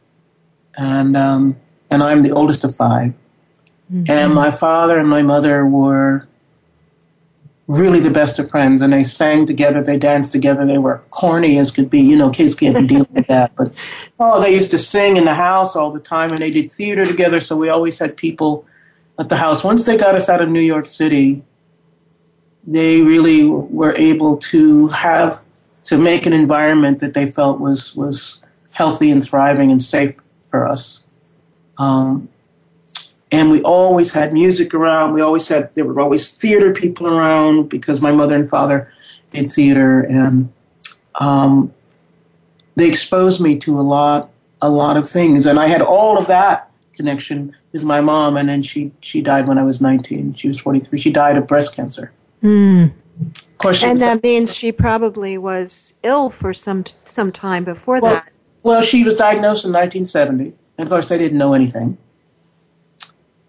and, 0.76 1.16
um, 1.16 1.56
and 1.90 2.02
I'm 2.02 2.22
the 2.22 2.32
oldest 2.32 2.64
of 2.64 2.74
5 2.74 3.12
mm-hmm. 3.92 4.04
And 4.08 4.34
my 4.34 4.50
father 4.50 4.98
and 4.98 5.08
my 5.08 5.22
mother 5.22 5.64
were 5.64 6.26
really 7.68 8.00
the 8.00 8.10
best 8.10 8.38
of 8.38 8.50
friends, 8.50 8.82
and 8.82 8.92
they 8.92 9.04
sang 9.04 9.46
together, 9.46 9.82
they 9.82 9.98
danced 9.98 10.32
together, 10.32 10.66
they 10.66 10.78
were 10.78 10.98
corny 11.10 11.58
as 11.58 11.70
could 11.70 11.90
be. 11.90 12.00
You 12.00 12.16
know, 12.16 12.30
kids 12.30 12.54
can't 12.54 12.76
be 12.76 12.86
dealing 12.86 13.12
with 13.12 13.26
that. 13.28 13.54
But, 13.54 13.72
oh, 14.18 14.40
they 14.40 14.54
used 14.54 14.70
to 14.72 14.78
sing 14.78 15.18
in 15.18 15.24
the 15.24 15.34
house 15.34 15.76
all 15.76 15.92
the 15.92 16.00
time, 16.00 16.30
and 16.30 16.38
they 16.38 16.50
did 16.50 16.70
theater 16.70 17.06
together, 17.06 17.40
so 17.40 17.56
we 17.56 17.68
always 17.68 17.98
had 18.00 18.16
people– 18.16 18.66
at 19.18 19.28
the 19.28 19.36
house. 19.36 19.64
Once 19.64 19.84
they 19.84 19.96
got 19.96 20.14
us 20.14 20.28
out 20.28 20.40
of 20.40 20.48
New 20.48 20.60
York 20.60 20.86
City, 20.86 21.42
they 22.66 23.00
really 23.00 23.46
were 23.46 23.94
able 23.96 24.36
to 24.36 24.88
have 24.88 25.40
to 25.84 25.98
make 25.98 26.26
an 26.26 26.32
environment 26.32 27.00
that 27.00 27.14
they 27.14 27.30
felt 27.30 27.60
was 27.60 27.96
was 27.96 28.40
healthy 28.70 29.10
and 29.10 29.24
thriving 29.24 29.70
and 29.70 29.82
safe 29.82 30.14
for 30.50 30.66
us. 30.66 31.02
Um, 31.78 32.28
and 33.32 33.50
we 33.50 33.62
always 33.62 34.12
had 34.12 34.32
music 34.32 34.72
around. 34.74 35.14
We 35.14 35.20
always 35.20 35.48
had 35.48 35.74
there 35.74 35.84
were 35.84 36.00
always 36.00 36.30
theater 36.30 36.72
people 36.72 37.06
around 37.06 37.68
because 37.68 38.00
my 38.00 38.12
mother 38.12 38.34
and 38.34 38.48
father 38.48 38.92
did 39.32 39.50
theater, 39.50 40.00
and 40.00 40.52
um, 41.16 41.74
they 42.76 42.88
exposed 42.88 43.40
me 43.40 43.58
to 43.58 43.78
a 43.78 43.82
lot 43.82 44.30
a 44.60 44.68
lot 44.68 44.96
of 44.96 45.08
things. 45.08 45.46
And 45.46 45.58
I 45.58 45.68
had 45.68 45.82
all 45.82 46.18
of 46.18 46.26
that 46.26 46.70
connection 46.94 47.54
is 47.72 47.84
my 47.84 48.00
mom, 48.00 48.36
and 48.36 48.48
then 48.48 48.62
she 48.62 48.92
she 49.00 49.20
died 49.20 49.46
when 49.46 49.58
I 49.58 49.62
was 49.62 49.80
19. 49.80 50.34
She 50.34 50.48
was 50.48 50.58
43. 50.58 51.00
She 51.00 51.12
died 51.12 51.36
of 51.36 51.46
breast 51.46 51.74
cancer. 51.74 52.12
Mm. 52.42 52.92
Of 53.20 53.58
course, 53.58 53.82
and 53.82 54.00
that 54.00 54.22
means 54.22 54.54
she 54.54 54.70
probably 54.70 55.38
was 55.38 55.94
ill 56.02 56.30
for 56.30 56.54
some 56.54 56.84
some 57.04 57.32
time 57.32 57.64
before 57.64 58.00
well, 58.00 58.14
that. 58.14 58.30
Well, 58.62 58.82
she 58.82 59.02
was 59.04 59.16
diagnosed 59.16 59.64
in 59.64 59.72
1970, 59.72 60.44
and 60.44 60.86
of 60.86 60.88
course, 60.88 61.08
they 61.08 61.18
didn't 61.18 61.38
know 61.38 61.54
anything. 61.54 61.98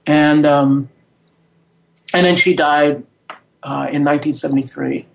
And 0.08 0.46
um, 0.46 0.90
and 2.14 2.26
then 2.26 2.36
she 2.36 2.56
died 2.56 3.04
uh, 3.64 3.88
in 3.92 4.04
1973 4.04 5.06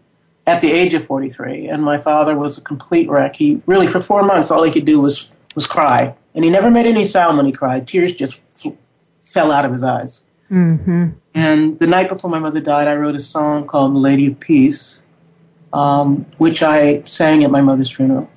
at 0.46 0.60
the 0.60 0.70
age 0.70 0.94
of 0.94 1.04
43. 1.06 1.68
And 1.68 1.82
my 1.82 1.98
father 1.98 2.36
was 2.36 2.58
a 2.58 2.60
complete 2.60 3.08
wreck. 3.08 3.36
He 3.36 3.60
really, 3.66 3.86
for 3.86 4.00
four 4.00 4.22
months, 4.22 4.50
all 4.50 4.62
he 4.62 4.72
could 4.72 4.84
do 4.84 5.00
was 5.00 5.32
was 5.54 5.66
cry, 5.66 6.14
and 6.34 6.44
he 6.44 6.50
never 6.50 6.70
made 6.70 6.86
any 6.86 7.04
sound 7.04 7.36
when 7.36 7.46
he 7.46 7.52
cried. 7.52 7.86
Tears 7.86 8.12
just 8.12 8.40
fell 9.34 9.50
out 9.50 9.64
of 9.64 9.72
his 9.72 9.82
eyes. 9.82 10.24
Mm-hmm. 10.50 11.08
And 11.34 11.78
the 11.80 11.86
night 11.88 12.08
before 12.08 12.30
my 12.30 12.38
mother 12.38 12.60
died, 12.60 12.86
I 12.86 12.94
wrote 12.94 13.16
a 13.16 13.20
song 13.20 13.66
called 13.66 13.94
"The 13.94 13.98
Lady 13.98 14.28
of 14.28 14.38
Peace," 14.38 15.02
um, 15.72 16.24
which 16.38 16.62
I 16.62 17.02
sang 17.02 17.42
at 17.42 17.50
my 17.50 17.60
mother's 17.60 17.90
funeral. 17.90 18.30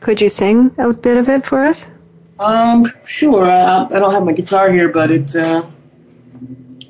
Could 0.00 0.20
you 0.20 0.28
sing 0.28 0.72
a 0.78 0.92
bit 0.92 1.16
of 1.16 1.28
it 1.28 1.44
for 1.44 1.64
us? 1.64 1.90
Um, 2.40 2.86
sure. 3.04 3.50
I, 3.50 3.84
I 3.84 3.98
don't 4.00 4.12
have 4.12 4.24
my 4.24 4.32
guitar 4.32 4.72
here, 4.72 4.88
but 4.88 5.10
it's 5.10 5.36
uh, 5.36 5.62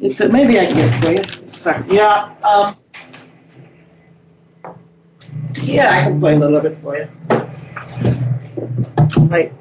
it's 0.01 0.21
uh, 0.21 0.29
maybe 0.29 0.59
I 0.59 0.67
can 0.67 0.77
get 0.77 0.89
it 0.89 1.05
for 1.05 1.11
you. 1.13 1.49
Sorry. 1.53 1.85
Yeah. 1.91 2.35
Um, 2.43 2.77
yeah, 5.63 5.91
I 5.91 6.03
can 6.05 6.21
play 6.21 6.35
a 6.35 6.39
little 6.39 6.61
bit 6.61 6.79
for 6.79 6.97
you. 6.97 7.09
Right 9.29 9.53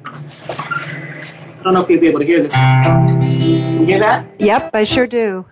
don't 1.62 1.74
know 1.74 1.82
if 1.82 1.90
you'll 1.90 2.00
be 2.00 2.08
able 2.08 2.20
to 2.20 2.26
hear 2.26 2.42
this. 2.42 2.54
You 2.54 3.86
hear 3.86 3.98
that? 4.00 4.26
Yep, 4.38 4.70
I 4.74 4.84
sure 4.84 5.06
do. 5.06 5.44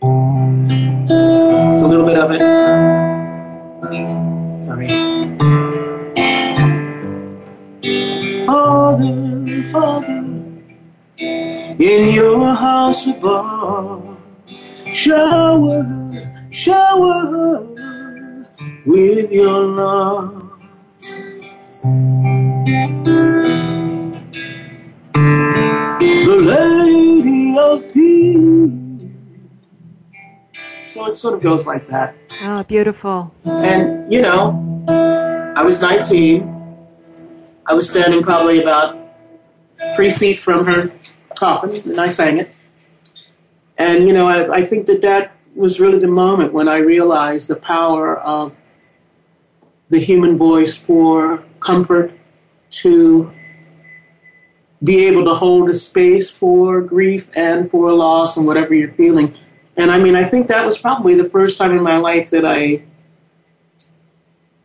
It's 0.00 1.82
a 1.82 1.86
little 1.86 2.06
bit 2.06 2.18
of 2.18 2.30
it. 2.32 2.40
Sorry. 4.64 4.88
Father, 8.46 9.46
Father, 9.70 10.24
in 11.18 12.14
your 12.14 12.54
house 12.54 13.06
above, 13.06 14.16
shower, 14.92 15.84
shower 16.50 17.62
with 18.86 19.30
your 19.32 19.60
love. 19.60 20.44
Lady 26.48 27.58
of 27.58 27.92
Peace. 27.92 28.70
So 30.88 31.06
it 31.06 31.16
sort 31.16 31.34
of 31.34 31.40
goes 31.40 31.66
like 31.66 31.86
that. 31.88 32.14
Oh, 32.42 32.62
beautiful. 32.64 33.34
And, 33.44 34.10
you 34.12 34.22
know, 34.22 34.84
I 35.56 35.62
was 35.62 35.80
19. 35.80 36.54
I 37.66 37.74
was 37.74 37.90
standing 37.90 38.22
probably 38.22 38.62
about 38.62 38.96
three 39.94 40.10
feet 40.10 40.38
from 40.38 40.64
her 40.64 40.90
coffin, 41.36 41.90
and 41.90 42.00
I 42.00 42.08
sang 42.08 42.38
it. 42.38 42.56
And, 43.76 44.06
you 44.06 44.12
know, 44.12 44.26
I, 44.26 44.58
I 44.58 44.64
think 44.64 44.86
that 44.86 45.02
that 45.02 45.32
was 45.54 45.80
really 45.80 45.98
the 45.98 46.08
moment 46.08 46.52
when 46.52 46.68
I 46.68 46.78
realized 46.78 47.48
the 47.48 47.56
power 47.56 48.16
of 48.18 48.54
the 49.88 49.98
human 49.98 50.38
voice 50.38 50.74
for 50.76 51.42
comfort 51.60 52.12
to 52.70 53.32
be 54.82 55.06
able 55.06 55.24
to 55.24 55.34
hold 55.34 55.68
a 55.68 55.74
space 55.74 56.30
for 56.30 56.80
grief 56.80 57.30
and 57.36 57.68
for 57.68 57.92
loss 57.92 58.36
and 58.36 58.46
whatever 58.46 58.74
you're 58.74 58.92
feeling. 58.92 59.34
And 59.76 59.90
I 59.90 59.98
mean, 59.98 60.14
I 60.14 60.24
think 60.24 60.48
that 60.48 60.64
was 60.64 60.78
probably 60.78 61.14
the 61.14 61.28
first 61.28 61.58
time 61.58 61.72
in 61.72 61.82
my 61.82 61.96
life 61.96 62.30
that 62.30 62.44
I 62.44 62.82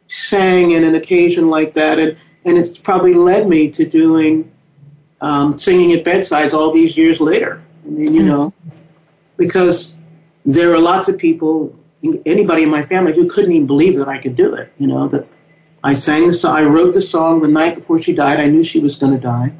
sang 0.08 0.72
in 0.72 0.84
an 0.84 0.96
occasion 0.96 1.50
like 1.50 1.74
that. 1.74 2.00
And, 2.00 2.18
and 2.46 2.58
it's 2.58 2.78
probably 2.78 3.14
led 3.14 3.48
me 3.48 3.70
to 3.72 3.86
doing 3.86 4.52
um, 5.22 5.58
singing 5.58 5.94
at 5.94 6.04
bedsides 6.04 6.54
all 6.54 6.72
these 6.72 6.98
years 6.98 7.20
later. 7.20 7.62
I 7.86 7.90
mean, 7.90 8.14
you 8.14 8.24
know, 8.24 8.54
because 9.38 9.98
there 10.46 10.74
are 10.74 10.80
lots 10.80 11.08
of 11.08 11.18
people, 11.18 11.76
anybody 12.26 12.64
in 12.64 12.70
my 12.70 12.84
family, 12.86 13.16
who 13.16 13.30
couldn't 13.30 13.52
even 13.52 13.68
believe 13.68 13.98
that 13.98 14.08
I 14.08 14.18
could 14.18 14.36
do 14.36 14.54
it. 14.54 14.72
You 14.78 14.88
know, 14.88 15.08
that 15.08 15.28
I 15.84 15.94
sang 15.94 16.28
the 16.28 16.34
song, 16.34 16.56
I 16.56 16.64
wrote 16.64 16.94
the 16.94 17.02
song 17.02 17.42
the 17.42 17.48
night 17.48 17.76
before 17.76 18.00
she 18.00 18.14
died. 18.14 18.40
I 18.40 18.48
knew 18.48 18.64
she 18.64 18.80
was 18.80 18.96
going 18.96 19.14
to 19.14 19.20
die. 19.20 19.54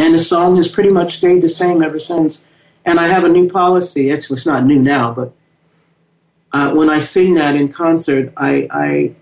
And 0.00 0.14
the 0.14 0.18
song 0.18 0.56
has 0.56 0.66
pretty 0.66 0.90
much 0.90 1.18
stayed 1.18 1.42
the 1.42 1.48
same 1.48 1.82
ever 1.82 2.00
since. 2.00 2.46
And 2.86 2.98
I 2.98 3.06
have 3.08 3.22
a 3.24 3.28
new 3.28 3.50
policy. 3.50 4.10
Actually, 4.10 4.36
it's 4.36 4.46
not 4.46 4.64
new 4.64 4.80
now, 4.80 5.12
but 5.12 5.34
uh, 6.54 6.72
when 6.72 6.88
I 6.88 7.00
sing 7.00 7.34
that 7.34 7.54
in 7.54 7.68
concert, 7.68 8.32
I, 8.34 8.66
I 8.70 9.14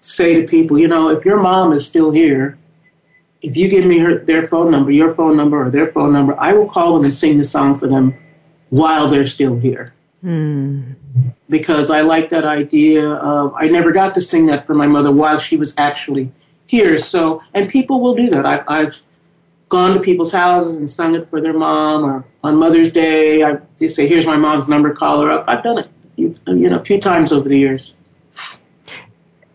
say 0.00 0.38
to 0.38 0.46
people, 0.46 0.78
you 0.78 0.88
know, 0.88 1.08
if 1.08 1.24
your 1.24 1.40
mom 1.40 1.72
is 1.72 1.86
still 1.86 2.10
here, 2.10 2.58
if 3.40 3.56
you 3.56 3.70
give 3.70 3.86
me 3.86 3.98
her, 4.00 4.18
their 4.18 4.46
phone 4.46 4.70
number, 4.70 4.90
your 4.90 5.14
phone 5.14 5.38
number, 5.38 5.64
or 5.64 5.70
their 5.70 5.88
phone 5.88 6.12
number, 6.12 6.38
I 6.38 6.52
will 6.52 6.68
call 6.68 6.94
them 6.94 7.04
and 7.04 7.14
sing 7.14 7.38
the 7.38 7.44
song 7.46 7.78
for 7.78 7.88
them 7.88 8.14
while 8.68 9.08
they're 9.08 9.26
still 9.26 9.56
here. 9.56 9.94
Mm. 10.22 10.96
Because 11.48 11.88
I 11.88 12.02
like 12.02 12.28
that 12.28 12.44
idea 12.44 13.08
of, 13.08 13.54
I 13.56 13.68
never 13.68 13.90
got 13.90 14.14
to 14.16 14.20
sing 14.20 14.46
that 14.46 14.66
for 14.66 14.74
my 14.74 14.86
mother 14.86 15.10
while 15.10 15.38
she 15.38 15.56
was 15.56 15.72
actually 15.78 16.30
here. 16.66 16.98
So, 16.98 17.42
and 17.54 17.70
people 17.70 18.02
will 18.02 18.14
do 18.14 18.28
that. 18.28 18.44
I, 18.44 18.64
I've 18.68 19.00
gone 19.74 19.92
to 19.92 20.00
people's 20.00 20.30
houses 20.30 20.76
and 20.76 20.88
sung 20.88 21.16
it 21.16 21.28
for 21.28 21.40
their 21.40 21.52
mom, 21.52 22.04
or 22.04 22.24
on 22.44 22.56
Mother's 22.56 22.92
Day, 22.92 23.42
I, 23.42 23.58
they 23.78 23.88
say, 23.88 24.06
"Here's 24.06 24.24
my 24.24 24.36
mom's 24.36 24.68
number, 24.68 24.92
call 24.92 25.20
her 25.22 25.30
up." 25.30 25.44
I've 25.48 25.64
done 25.64 25.78
it, 25.78 25.88
you, 26.14 26.32
you 26.46 26.70
know, 26.70 26.78
a 26.78 26.84
few 26.84 27.00
times 27.00 27.32
over 27.32 27.48
the 27.48 27.58
years. 27.58 27.92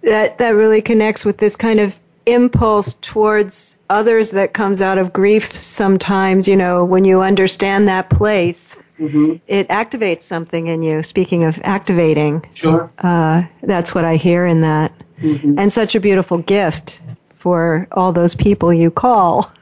That 0.04 0.38
that 0.38 0.56
really 0.56 0.82
connects 0.82 1.24
with 1.24 1.38
this 1.38 1.56
kind 1.56 1.80
of 1.80 1.98
impulse 2.26 2.96
towards 2.96 3.78
others 3.90 4.32
that 4.32 4.54
comes 4.54 4.82
out 4.82 4.98
of 4.98 5.14
grief. 5.14 5.56
Sometimes, 5.56 6.50
you 6.50 6.58
know, 6.58 6.84
when 6.84 7.06
you 7.06 7.22
understand 7.22 7.88
that 7.88 8.10
place, 8.10 8.76
mm-hmm. 9.00 9.36
it 9.48 9.70
activates 9.70 10.24
something 10.24 10.68
in 10.68 10.84
you. 10.84 11.02
Speaking 11.02 11.46
of 11.46 11.62
activating, 11.64 12.46
sure, 12.54 12.92
uh, 13.00 13.44
that's 13.64 13.96
what 13.96 14.04
I 14.04 14.18
hear 14.18 14.46
in 14.46 14.60
that, 14.62 14.92
mm-hmm. 15.22 15.58
and 15.58 15.72
such 15.72 15.96
a 15.96 16.00
beautiful 16.02 16.40
gift 16.40 17.02
for 17.36 17.88
all 17.94 18.12
those 18.12 18.36
people 18.36 18.74
you 18.74 18.92
call 18.92 19.50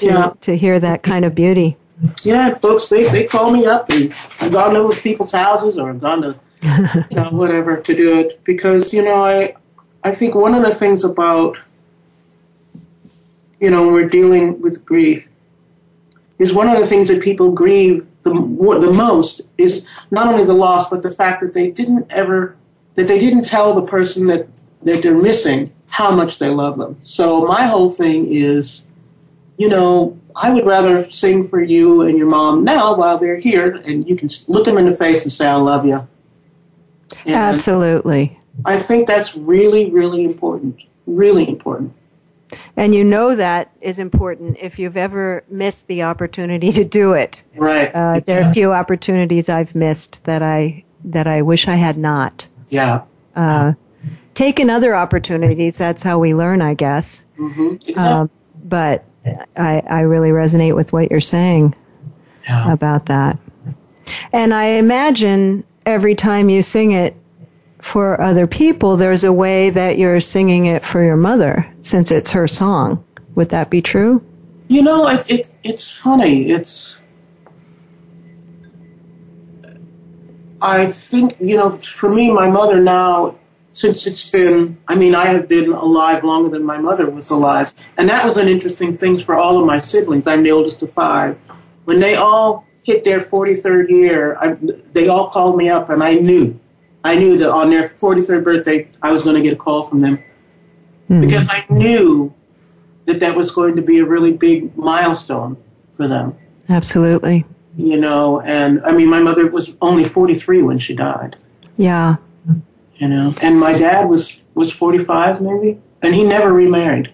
to 0.00 0.06
yeah. 0.06 0.32
to 0.40 0.56
hear 0.56 0.80
that 0.80 1.02
kind 1.02 1.24
of 1.24 1.34
beauty. 1.34 1.76
Yeah, 2.22 2.54
folks, 2.54 2.88
they, 2.88 3.08
they 3.08 3.24
call 3.24 3.50
me 3.50 3.66
up 3.66 3.90
and 3.90 4.14
I've 4.40 4.52
gone 4.52 4.74
to 4.74 5.00
people's 5.00 5.32
houses 5.32 5.78
or 5.78 5.90
I've 5.90 6.00
gone 6.00 6.22
to 6.22 6.38
you 7.10 7.16
know 7.16 7.28
whatever 7.30 7.80
to 7.80 7.94
do 7.94 8.18
it 8.18 8.40
because 8.44 8.92
you 8.92 9.02
know 9.02 9.24
I 9.24 9.54
I 10.02 10.14
think 10.14 10.34
one 10.34 10.54
of 10.54 10.62
the 10.62 10.74
things 10.74 11.04
about 11.04 11.58
you 13.60 13.70
know 13.70 13.84
when 13.84 13.92
we're 13.92 14.08
dealing 14.08 14.60
with 14.60 14.84
grief 14.84 15.28
is 16.38 16.54
one 16.54 16.68
of 16.68 16.78
the 16.78 16.86
things 16.86 17.08
that 17.08 17.22
people 17.22 17.52
grieve 17.52 18.06
the 18.22 18.32
the 18.32 18.92
most 18.92 19.42
is 19.58 19.86
not 20.10 20.28
only 20.28 20.44
the 20.44 20.54
loss 20.54 20.88
but 20.88 21.02
the 21.02 21.10
fact 21.10 21.40
that 21.40 21.52
they 21.52 21.70
didn't 21.70 22.10
ever 22.10 22.56
that 22.94 23.08
they 23.08 23.18
didn't 23.18 23.44
tell 23.44 23.74
the 23.74 23.82
person 23.82 24.26
that 24.26 24.48
that 24.82 25.02
they're 25.02 25.14
missing 25.14 25.72
how 25.90 26.10
much 26.10 26.38
they 26.38 26.48
love 26.48 26.78
them. 26.78 26.96
So 27.02 27.44
my 27.44 27.66
whole 27.66 27.90
thing 27.90 28.24
is, 28.26 28.86
you 29.60 29.68
know, 29.68 30.18
I 30.34 30.50
would 30.54 30.64
rather 30.64 31.08
sing 31.10 31.46
for 31.46 31.60
you 31.60 32.00
and 32.00 32.16
your 32.16 32.26
mom 32.26 32.64
now 32.64 32.94
while 32.94 33.18
they're 33.18 33.36
here, 33.36 33.74
and 33.84 34.08
you 34.08 34.16
can 34.16 34.30
look 34.48 34.64
them 34.64 34.78
in 34.78 34.86
the 34.86 34.96
face 34.96 35.22
and 35.22 35.30
say, 35.30 35.46
"I 35.46 35.56
love 35.56 35.84
you." 35.84 36.08
And 37.26 37.34
Absolutely. 37.34 38.40
I 38.64 38.78
think 38.78 39.06
that's 39.06 39.36
really, 39.36 39.90
really 39.90 40.24
important. 40.24 40.84
Really 41.04 41.46
important. 41.46 41.92
And 42.74 42.94
you 42.94 43.04
know 43.04 43.36
that 43.36 43.70
is 43.82 43.98
important 43.98 44.56
if 44.58 44.78
you've 44.78 44.96
ever 44.96 45.44
missed 45.50 45.88
the 45.88 46.04
opportunity 46.04 46.72
to 46.72 46.82
do 46.82 47.12
it. 47.12 47.42
Right. 47.54 47.94
Uh, 47.94 48.20
there 48.20 48.42
are 48.42 48.48
a 48.48 48.54
few 48.54 48.72
opportunities 48.72 49.50
I've 49.50 49.74
missed 49.74 50.24
that 50.24 50.42
I 50.42 50.84
that 51.04 51.26
I 51.26 51.42
wish 51.42 51.68
I 51.68 51.74
had 51.74 51.98
not. 51.98 52.46
Yeah. 52.70 53.02
Uh, 53.36 53.74
taken 54.32 54.70
other 54.70 54.94
opportunities. 54.94 55.76
That's 55.76 56.02
how 56.02 56.18
we 56.18 56.34
learn, 56.34 56.62
I 56.62 56.72
guess. 56.72 57.24
Mm-hmm. 57.38 57.74
Exactly. 57.74 57.94
Um, 57.96 58.30
but 58.64 59.04
I, 59.56 59.82
I 59.88 60.00
really 60.00 60.30
resonate 60.30 60.74
with 60.74 60.92
what 60.92 61.10
you're 61.10 61.20
saying 61.20 61.74
yeah. 62.44 62.72
about 62.72 63.06
that. 63.06 63.38
And 64.32 64.54
I 64.54 64.64
imagine 64.64 65.64
every 65.86 66.14
time 66.14 66.48
you 66.48 66.62
sing 66.62 66.92
it 66.92 67.16
for 67.78 68.20
other 68.20 68.46
people, 68.46 68.96
there's 68.96 69.24
a 69.24 69.32
way 69.32 69.70
that 69.70 69.98
you're 69.98 70.20
singing 70.20 70.66
it 70.66 70.84
for 70.84 71.02
your 71.02 71.16
mother, 71.16 71.66
since 71.80 72.10
it's 72.10 72.30
her 72.30 72.46
song. 72.46 73.02
Would 73.34 73.50
that 73.50 73.70
be 73.70 73.80
true? 73.80 74.24
You 74.68 74.82
know, 74.82 75.08
it's 75.08 75.28
it's, 75.28 75.56
it's 75.64 75.90
funny. 75.90 76.50
It's 76.50 77.00
I 80.62 80.86
think 80.86 81.36
you 81.40 81.56
know, 81.56 81.78
for 81.78 82.10
me, 82.10 82.32
my 82.32 82.48
mother 82.48 82.80
now 82.80 83.36
since 83.72 84.06
it's 84.06 84.28
been, 84.28 84.78
I 84.88 84.96
mean, 84.96 85.14
I 85.14 85.26
have 85.26 85.48
been 85.48 85.72
alive 85.72 86.24
longer 86.24 86.48
than 86.48 86.64
my 86.64 86.78
mother 86.78 87.08
was 87.08 87.30
alive. 87.30 87.72
And 87.96 88.08
that 88.08 88.24
was 88.24 88.36
an 88.36 88.48
interesting 88.48 88.92
thing 88.92 89.18
for 89.18 89.36
all 89.36 89.60
of 89.60 89.66
my 89.66 89.78
siblings. 89.78 90.26
I'm 90.26 90.42
the 90.42 90.50
oldest 90.50 90.82
of 90.82 90.92
five. 90.92 91.38
When 91.84 92.00
they 92.00 92.16
all 92.16 92.66
hit 92.82 93.04
their 93.04 93.20
43rd 93.20 93.88
year, 93.88 94.36
I, 94.40 94.56
they 94.92 95.08
all 95.08 95.30
called 95.30 95.56
me 95.56 95.68
up, 95.68 95.88
and 95.88 96.02
I 96.02 96.14
knew. 96.14 96.58
I 97.04 97.16
knew 97.16 97.38
that 97.38 97.50
on 97.50 97.70
their 97.70 97.90
43rd 98.00 98.44
birthday, 98.44 98.88
I 99.02 99.12
was 99.12 99.22
going 99.22 99.36
to 99.36 99.42
get 99.42 99.52
a 99.52 99.56
call 99.56 99.84
from 99.84 100.00
them. 100.00 100.18
Mm-hmm. 101.08 101.20
Because 101.20 101.48
I 101.48 101.64
knew 101.70 102.34
that 103.06 103.20
that 103.20 103.36
was 103.36 103.50
going 103.50 103.76
to 103.76 103.82
be 103.82 103.98
a 103.98 104.04
really 104.04 104.32
big 104.32 104.76
milestone 104.76 105.56
for 105.94 106.06
them. 106.06 106.36
Absolutely. 106.68 107.44
You 107.76 107.98
know, 107.98 108.40
and 108.40 108.82
I 108.84 108.92
mean, 108.92 109.08
my 109.08 109.20
mother 109.20 109.46
was 109.46 109.76
only 109.80 110.04
43 110.04 110.62
when 110.62 110.78
she 110.78 110.94
died. 110.94 111.36
Yeah 111.76 112.16
you 113.00 113.08
know. 113.08 113.34
And 113.42 113.58
my 113.58 113.76
dad 113.76 114.08
was 114.08 114.40
was 114.54 114.70
45 114.70 115.40
maybe, 115.40 115.80
and 116.02 116.14
he 116.14 116.22
never 116.22 116.52
remarried. 116.52 117.12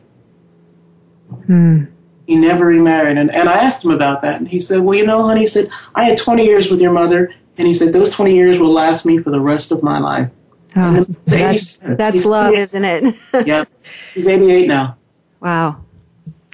Hmm. 1.47 1.85
He 2.27 2.37
never 2.37 2.67
remarried, 2.67 3.17
and 3.17 3.33
and 3.33 3.49
I 3.49 3.59
asked 3.59 3.85
him 3.85 3.93
about 3.93 4.21
that, 4.23 4.39
and 4.39 4.49
he 4.49 4.61
said, 4.61 4.81
"Well, 4.81 4.99
you 4.99 5.07
know, 5.07 5.25
honey," 5.25 5.43
he 5.43 5.47
said, 5.47 5.71
"I 5.95 6.05
had 6.05 6.19
20 6.19 6.45
years 6.45 6.71
with 6.71 6.81
your 6.81 6.93
mother, 6.93 7.33
and 7.57 7.69
he 7.69 7.73
said 7.73 7.93
those 7.93 8.11
20 8.11 8.35
years 8.35 8.59
will 8.59 8.73
last 8.73 9.07
me 9.07 9.19
for 9.19 9.31
the 9.31 9.41
rest 9.41 9.71
of 9.71 9.83
my 9.83 9.99
life." 9.99 10.29
Oh, 10.75 11.07
that's 11.25 11.79
that's 11.79 12.25
love, 12.25 12.53
isn't 12.53 12.85
it? 12.85 13.15
yeah, 13.47 13.65
he's 14.15 14.27
88 14.27 14.67
now. 14.67 14.97
Wow. 15.41 15.85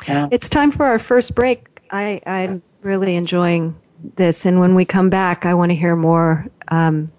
Yeah. 0.06 0.28
It's 0.30 0.48
time 0.48 0.70
for 0.70 0.86
our 0.86 0.98
first 0.98 1.34
break. 1.34 1.80
I, 1.90 2.20
I'm 2.26 2.62
really 2.82 3.16
enjoying 3.16 3.74
this, 4.16 4.44
and 4.44 4.60
when 4.60 4.74
we 4.74 4.84
come 4.84 5.10
back, 5.10 5.46
I 5.46 5.54
want 5.54 5.70
to 5.70 5.76
hear 5.76 5.96
more 5.96 6.46
um, 6.68 7.10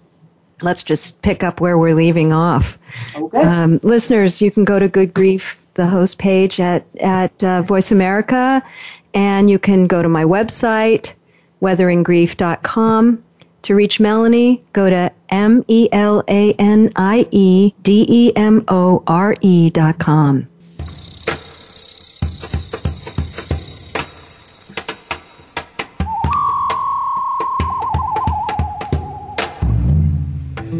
let's 0.62 0.82
just 0.82 1.22
pick 1.22 1.42
up 1.42 1.60
where 1.60 1.78
we're 1.78 1.94
leaving 1.94 2.32
off. 2.32 2.78
Okay. 3.16 3.38
Um, 3.38 3.80
listeners, 3.82 4.40
you 4.40 4.50
can 4.50 4.64
go 4.64 4.78
to 4.78 4.88
Good 4.88 5.14
Grief, 5.14 5.60
the 5.74 5.86
host 5.86 6.18
page 6.18 6.60
at, 6.60 6.86
at 7.00 7.42
uh, 7.42 7.62
Voice 7.62 7.90
America, 7.90 8.62
and 9.14 9.50
you 9.50 9.58
can 9.58 9.86
go 9.86 10.02
to 10.02 10.08
my 10.08 10.24
website, 10.24 11.14
weatheringgrief.com. 11.62 13.22
To 13.62 13.74
reach 13.74 13.98
Melanie, 13.98 14.62
go 14.74 14.90
to 14.90 15.10
M 15.30 15.64
E 15.68 15.88
L 15.90 16.22
A 16.28 16.52
N 16.54 16.92
I 16.96 17.26
E 17.30 17.72
D 17.82 18.04
E 18.06 18.32
M 18.36 18.62
O 18.68 19.02
R 19.06 19.34
E 19.40 19.70
dot 19.70 19.98
com. 19.98 20.46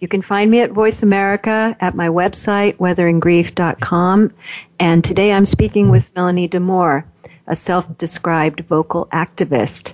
You 0.00 0.08
can 0.08 0.22
find 0.22 0.50
me 0.50 0.60
at 0.60 0.70
Voice 0.70 1.02
America 1.02 1.76
at 1.80 1.94
my 1.94 2.08
website, 2.08 2.76
weatheringgrief.com. 2.76 4.32
And 4.78 5.04
today 5.04 5.32
I'm 5.32 5.44
speaking 5.44 5.90
with 5.90 6.14
Melanie 6.14 6.48
DeMore, 6.48 7.04
a 7.46 7.56
self-described 7.56 8.60
vocal 8.60 9.06
activist. 9.12 9.92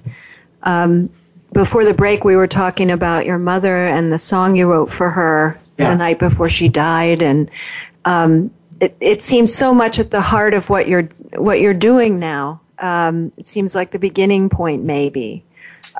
Um, 0.63 1.11
before 1.53 1.85
the 1.85 1.95
break, 1.95 2.25
we 2.25 2.37
were 2.37 2.47
talking 2.47 2.91
about 2.91 3.27
your 3.27 3.39
mother 3.39 3.87
and 3.87 4.13
the 4.13 4.19
song 4.19 4.57
you 4.57 4.71
wrote 4.71 4.91
for 4.91 5.11
her 5.11 5.61
yeah. 5.79 5.91
the 5.91 5.97
night 5.97 6.19
before 6.19 6.49
she 6.49 6.69
died, 6.69 7.23
and 7.23 7.51
um, 8.05 8.51
it, 8.81 8.97
it 9.01 9.23
seems 9.23 9.55
so 9.55 9.75
much 9.75 9.99
at 9.99 10.11
the 10.11 10.21
heart 10.21 10.55
of 10.55 10.71
what 10.71 10.89
you're 10.89 11.09
what 11.37 11.61
you're 11.61 11.75
doing 11.75 12.19
now. 12.19 12.61
Um, 12.79 13.33
it 13.37 13.47
seems 13.47 13.75
like 13.75 13.91
the 13.91 13.99
beginning 13.99 14.49
point, 14.49 14.83
maybe. 14.83 15.45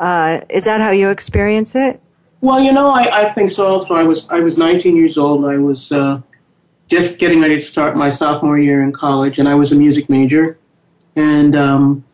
Uh, 0.01 0.41
is 0.49 0.65
that 0.65 0.81
how 0.81 0.91
you 0.91 1.11
experience 1.11 1.75
it? 1.75 2.01
Well, 2.43 2.59
you 2.59 2.73
know, 2.73 2.91
I, 2.91 3.23
I 3.23 3.29
think 3.29 3.53
so. 3.53 3.69
Also, 3.69 3.95
I 3.95 4.03
was 4.03 4.29
I 4.29 4.41
was 4.41 4.59
19 4.59 4.97
years 4.97 5.17
old. 5.17 5.47
I 5.47 5.59
was 5.59 5.93
uh, 5.93 6.21
just 6.89 7.21
getting 7.21 7.41
ready 7.41 7.55
to 7.55 7.63
start 7.63 7.97
my 7.97 8.11
sophomore 8.11 8.59
year 8.59 8.83
in 8.83 8.91
college, 8.91 9.39
and 9.39 9.49
I 9.49 9.55
was 9.55 9.71
a 9.71 9.77
music 9.77 10.11
major, 10.11 10.59
and 11.15 11.55
um, 11.55 12.05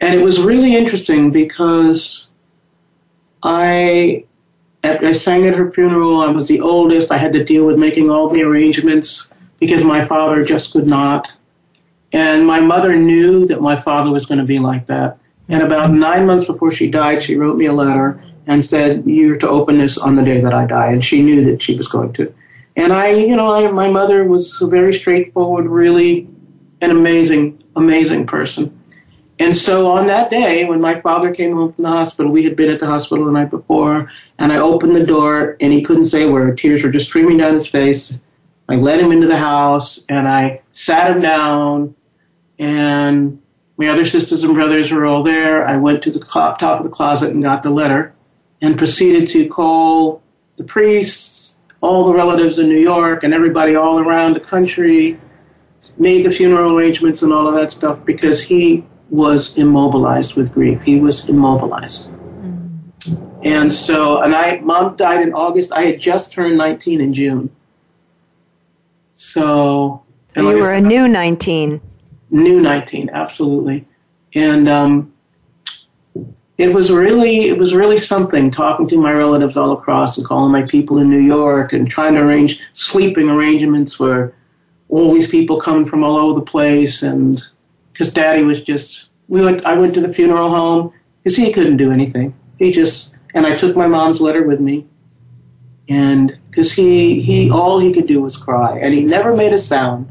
and 0.00 0.14
it 0.14 0.24
was 0.24 0.40
really 0.40 0.74
interesting 0.74 1.30
because 1.30 2.28
I 3.42 4.24
I 4.82 5.12
sang 5.12 5.46
at 5.46 5.54
her 5.54 5.70
funeral. 5.70 6.22
I 6.22 6.30
was 6.30 6.48
the 6.48 6.62
oldest. 6.62 7.12
I 7.12 7.18
had 7.18 7.32
to 7.32 7.44
deal 7.44 7.66
with 7.66 7.76
making 7.76 8.08
all 8.08 8.30
the 8.30 8.40
arrangements 8.40 9.34
because 9.60 9.84
my 9.84 10.06
father 10.06 10.42
just 10.44 10.72
could 10.72 10.86
not. 10.86 11.30
And 12.14 12.46
my 12.46 12.60
mother 12.60 12.96
knew 12.96 13.44
that 13.46 13.60
my 13.60 13.76
father 13.76 14.10
was 14.10 14.24
going 14.24 14.40
to 14.40 14.46
be 14.46 14.58
like 14.58 14.86
that. 14.86 15.18
And 15.48 15.62
about 15.62 15.92
nine 15.92 16.26
months 16.26 16.46
before 16.46 16.72
she 16.72 16.90
died, 16.90 17.22
she 17.22 17.36
wrote 17.36 17.58
me 17.58 17.66
a 17.66 17.72
letter 17.72 18.18
and 18.46 18.64
said, 18.64 19.04
You're 19.06 19.36
to 19.38 19.48
open 19.48 19.78
this 19.78 19.98
on 19.98 20.14
the 20.14 20.22
day 20.22 20.40
that 20.40 20.54
I 20.54 20.66
die. 20.66 20.90
And 20.90 21.04
she 21.04 21.22
knew 21.22 21.44
that 21.44 21.62
she 21.62 21.74
was 21.74 21.88
going 21.88 22.12
to. 22.14 22.32
And 22.76 22.92
I, 22.92 23.10
you 23.10 23.36
know, 23.36 23.52
I, 23.52 23.70
my 23.70 23.90
mother 23.90 24.24
was 24.24 24.60
a 24.62 24.66
very 24.66 24.94
straightforward, 24.94 25.66
really 25.66 26.28
an 26.80 26.90
amazing, 26.90 27.62
amazing 27.76 28.26
person. 28.26 28.78
And 29.38 29.54
so 29.56 29.90
on 29.90 30.06
that 30.06 30.30
day, 30.30 30.64
when 30.66 30.80
my 30.80 31.00
father 31.00 31.34
came 31.34 31.56
home 31.56 31.72
from 31.72 31.82
the 31.82 31.90
hospital, 31.90 32.30
we 32.30 32.44
had 32.44 32.56
been 32.56 32.70
at 32.70 32.78
the 32.78 32.86
hospital 32.86 33.24
the 33.24 33.32
night 33.32 33.50
before, 33.50 34.10
and 34.38 34.52
I 34.52 34.58
opened 34.58 34.94
the 34.94 35.04
door, 35.04 35.56
and 35.60 35.72
he 35.72 35.82
couldn't 35.82 36.04
say 36.04 36.22
a 36.22 36.30
word. 36.30 36.58
Tears 36.58 36.84
were 36.84 36.90
just 36.90 37.06
streaming 37.06 37.38
down 37.38 37.54
his 37.54 37.66
face. 37.66 38.14
I 38.68 38.76
led 38.76 39.00
him 39.00 39.10
into 39.10 39.26
the 39.26 39.38
house, 39.38 40.04
and 40.08 40.28
I 40.28 40.62
sat 40.70 41.10
him 41.10 41.22
down, 41.22 41.94
and 42.58 43.42
my 43.76 43.88
other 43.88 44.06
sisters 44.06 44.44
and 44.44 44.54
brothers 44.54 44.92
were 44.92 45.06
all 45.06 45.22
there. 45.22 45.66
I 45.66 45.76
went 45.76 46.02
to 46.04 46.10
the 46.10 46.20
top 46.20 46.62
of 46.62 46.84
the 46.84 46.90
closet 46.90 47.30
and 47.30 47.42
got 47.42 47.62
the 47.62 47.70
letter 47.70 48.14
and 48.62 48.78
proceeded 48.78 49.28
to 49.28 49.46
call 49.48 50.22
the 50.56 50.64
priests, 50.64 51.56
all 51.82 52.06
the 52.06 52.14
relatives 52.14 52.58
in 52.58 52.68
New 52.68 52.78
York, 52.78 53.22
and 53.24 53.34
everybody 53.34 53.74
all 53.74 53.98
around 53.98 54.34
the 54.34 54.40
country, 54.40 55.20
made 55.98 56.24
the 56.24 56.30
funeral 56.30 56.78
arrangements 56.78 57.20
and 57.22 57.32
all 57.32 57.46
of 57.46 57.54
that 57.54 57.70
stuff 57.70 58.02
because 58.04 58.42
he 58.42 58.84
was 59.10 59.54
immobilized 59.58 60.36
with 60.36 60.54
grief. 60.54 60.80
He 60.82 60.98
was 60.98 61.28
immobilized. 61.28 62.08
Mm. 62.08 62.80
And 63.44 63.70
so, 63.70 64.22
and 64.22 64.34
I, 64.34 64.60
mom 64.60 64.96
died 64.96 65.20
in 65.20 65.34
August. 65.34 65.72
I 65.72 65.82
had 65.82 66.00
just 66.00 66.32
turned 66.32 66.56
19 66.56 67.00
in 67.00 67.12
June. 67.12 67.50
So, 69.16 70.02
you 70.34 70.42
like 70.42 70.56
were 70.56 70.62
said, 70.62 70.84
a 70.84 70.86
new 70.86 71.08
19 71.08 71.80
new 72.32 72.60
19, 72.60 73.10
absolutely. 73.12 73.86
And 74.34 74.68
um, 74.68 75.11
it 76.62 76.72
was 76.72 76.90
really 76.90 77.48
it 77.48 77.58
was 77.58 77.74
really 77.74 77.98
something 77.98 78.50
talking 78.50 78.86
to 78.88 78.96
my 78.96 79.12
relatives 79.12 79.56
all 79.56 79.72
across 79.72 80.16
and 80.16 80.26
calling 80.26 80.52
my 80.52 80.62
people 80.62 80.98
in 80.98 81.10
New 81.10 81.20
York 81.20 81.72
and 81.72 81.90
trying 81.90 82.14
to 82.14 82.20
arrange 82.20 82.60
sleeping 82.70 83.28
arrangements 83.28 83.94
for 83.94 84.34
all 84.88 85.12
these 85.12 85.28
people 85.28 85.60
coming 85.60 85.84
from 85.84 86.04
all 86.04 86.16
over 86.16 86.38
the 86.38 86.46
place 86.46 87.02
and 87.02 87.42
because 87.92 88.12
daddy 88.12 88.44
was 88.44 88.62
just 88.62 89.08
we 89.28 89.44
went 89.44 89.66
I 89.66 89.76
went 89.76 89.94
to 89.94 90.00
the 90.00 90.12
funeral 90.12 90.50
home 90.50 90.92
because 91.22 91.36
he 91.36 91.52
couldn't 91.52 91.78
do 91.78 91.90
anything 91.90 92.34
he 92.58 92.70
just 92.70 93.14
and 93.34 93.46
I 93.46 93.56
took 93.56 93.74
my 93.74 93.86
mom's 93.86 94.20
letter 94.20 94.44
with 94.44 94.60
me 94.60 94.86
and 95.88 96.38
because 96.48 96.72
he 96.72 97.20
he 97.22 97.50
all 97.50 97.80
he 97.80 97.92
could 97.92 98.06
do 98.06 98.22
was 98.22 98.36
cry 98.36 98.78
and 98.78 98.94
he 98.94 99.04
never 99.04 99.32
made 99.32 99.52
a 99.52 99.58
sound 99.58 100.08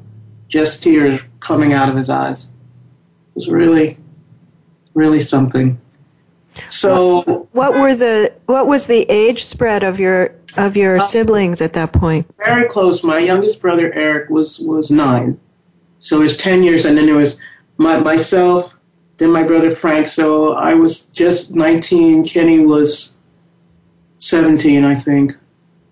just 0.52 0.84
tears 0.84 1.22
coming 1.40 1.74
out 1.74 1.90
of 1.90 1.96
his 1.96 2.10
eyes. 2.10 2.46
It 2.46 3.36
was 3.36 3.50
really, 3.50 3.98
really 4.94 5.22
something. 5.22 5.80
So, 6.68 7.48
what 7.52 7.74
were 7.74 7.96
the 7.96 8.34
what 8.46 8.68
was 8.68 8.88
the 8.88 9.04
age 9.10 9.44
spread 9.44 9.84
of 9.84 10.00
your 10.00 10.36
of 10.58 10.76
your 10.76 10.98
uh, 10.98 11.02
siblings 11.02 11.62
at 11.62 11.74
that 11.74 11.94
point? 11.94 12.28
Very 12.38 12.68
close. 12.68 13.04
My 13.04 13.20
youngest 13.20 13.62
brother 13.62 13.94
Eric 13.94 14.30
was 14.30 14.60
was 14.60 14.92
nine, 14.92 15.40
so 16.00 16.18
it 16.20 16.24
was 16.24 16.38
ten 16.38 16.64
years, 16.64 16.86
and 16.86 16.98
then 16.98 17.06
there 17.06 17.16
was 17.16 17.40
my, 17.78 18.00
myself, 18.00 18.76
then 19.18 19.32
my 19.32 19.44
brother 19.44 19.74
Frank. 19.74 20.08
So 20.08 20.54
I 20.54 20.74
was 20.74 21.06
just 21.06 21.54
nineteen. 21.54 22.26
Kenny 22.26 22.66
was 22.66 23.16
seventeen, 24.20 24.84
I 24.84 24.96
think, 24.96 25.36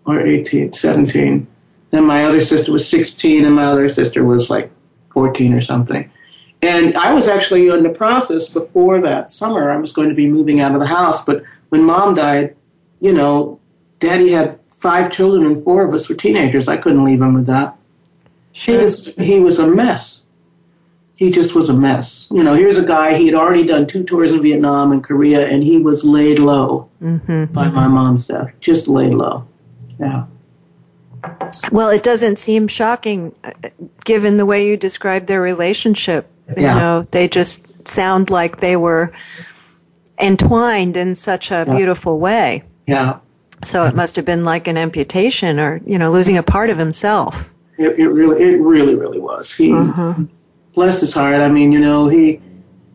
or 0.06 0.20
18, 0.20 0.74
17. 0.74 1.48
Then 1.92 2.06
my 2.06 2.26
other 2.26 2.42
sister 2.42 2.72
was 2.72 2.88
16, 2.88 3.46
and 3.46 3.56
my 3.56 3.66
other 3.66 3.90
sister 3.90 4.24
was 4.24 4.50
like 4.50 4.72
14 5.14 5.54
or 5.54 5.62
something. 5.62 6.12
And 6.62 6.96
I 6.98 7.14
was 7.14 7.28
actually 7.28 7.70
in 7.70 7.84
the 7.84 7.90
process 7.90 8.50
before 8.50 9.02
that 9.02 9.32
summer. 9.32 9.72
I 9.72 9.78
was 9.78 9.92
going 9.92 10.10
to 10.10 10.16
be 10.16 10.28
moving 10.28 10.60
out 10.60 10.74
of 10.74 10.82
the 10.82 10.88
house, 10.88 11.24
but 11.24 11.44
when 11.70 11.86
mom 11.86 12.16
died, 12.16 12.56
you 13.00 13.14
know, 13.14 13.60
daddy 14.00 14.32
had 14.32 14.60
five 14.80 15.12
children 15.12 15.46
and 15.46 15.64
four 15.64 15.86
of 15.86 15.94
us 15.94 16.10
were 16.10 16.16
teenagers. 16.16 16.68
I 16.68 16.78
couldn't 16.78 17.04
leave 17.04 17.22
him 17.22 17.34
with 17.34 17.46
that. 17.46 17.78
Sure. 18.52 18.74
He 18.74 18.80
just 18.80 19.08
he 19.20 19.40
was 19.40 19.60
a 19.60 19.68
mess. 19.68 20.22
He 21.16 21.32
just 21.32 21.54
was 21.54 21.70
a 21.70 21.74
mess. 21.74 22.28
You 22.32 22.44
know, 22.44 22.54
here's 22.54 22.78
a 22.78 22.86
guy, 22.86 23.16
he 23.16 23.26
had 23.26 23.36
already 23.36 23.66
done 23.66 23.88
two 23.88 24.04
tours 24.04 24.32
in 24.32 24.42
Vietnam 24.42 24.94
and 24.94 25.04
Korea, 25.04 25.48
and 25.48 25.62
he 25.62 25.78
was 25.78 26.06
laid 26.06 26.40
low 26.40 26.90
mm-hmm. 27.02 27.52
by 27.52 27.70
my 27.70 27.90
mom's 27.90 28.28
death. 28.28 28.54
Just 28.62 28.88
laid 28.88 29.14
low. 29.14 29.46
Yeah. 30.00 30.28
Well, 31.74 31.90
it 31.90 32.04
doesn't 32.04 32.40
seem 32.40 32.70
shocking 32.70 33.36
uh, 33.44 33.52
given 34.06 34.38
the 34.38 34.46
way 34.46 34.66
you 34.66 34.78
described 34.78 35.28
their 35.28 35.42
relationship. 35.42 36.30
You 36.58 36.64
yeah. 36.64 36.80
know, 36.80 37.04
they 37.12 37.28
just 37.28 37.88
sound 37.88 38.30
like 38.30 38.60
they 38.60 38.76
were 38.76 39.14
entwined 40.20 40.98
in 40.98 41.16
such 41.16 41.52
a 41.52 41.64
yeah. 41.68 41.76
beautiful 41.76 42.20
way. 42.20 42.64
Yeah. 42.88 43.20
So 43.64 43.86
it 43.86 43.96
must 43.96 44.16
have 44.16 44.26
been 44.26 44.46
like 44.46 44.68
an 44.68 44.78
amputation 44.78 45.60
or, 45.60 45.82
you 45.86 45.98
know, 45.98 46.12
losing 46.12 46.38
a 46.38 46.44
part 46.44 46.70
of 46.70 46.78
himself. 46.78 47.52
It, 47.78 48.00
it 48.00 48.08
really, 48.08 48.42
it 48.42 48.60
really, 48.62 48.96
really 48.96 49.20
was. 49.20 49.54
He, 49.54 49.74
uh-huh. 49.74 50.16
bless 50.74 51.02
his 51.02 51.14
heart. 51.14 51.42
I 51.42 51.50
mean, 51.50 51.72
you 51.72 51.80
know, 51.80 52.08
he, 52.08 52.42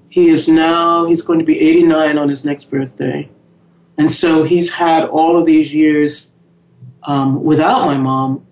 he 0.08 0.28
is 0.28 0.48
now, 0.48 1.06
he's 1.06 1.22
going 1.22 1.38
to 1.38 1.44
be 1.44 1.58
89 1.60 2.18
on 2.18 2.28
his 2.28 2.44
next 2.44 2.70
birthday. 2.70 3.28
And 3.98 4.10
so 4.10 4.42
he's 4.42 4.72
had 4.72 5.04
all 5.04 5.38
of 5.38 5.46
these 5.46 5.72
years 5.72 6.30
um, 7.04 7.44
without 7.44 7.86
my 7.86 7.96
mom, 7.96 8.46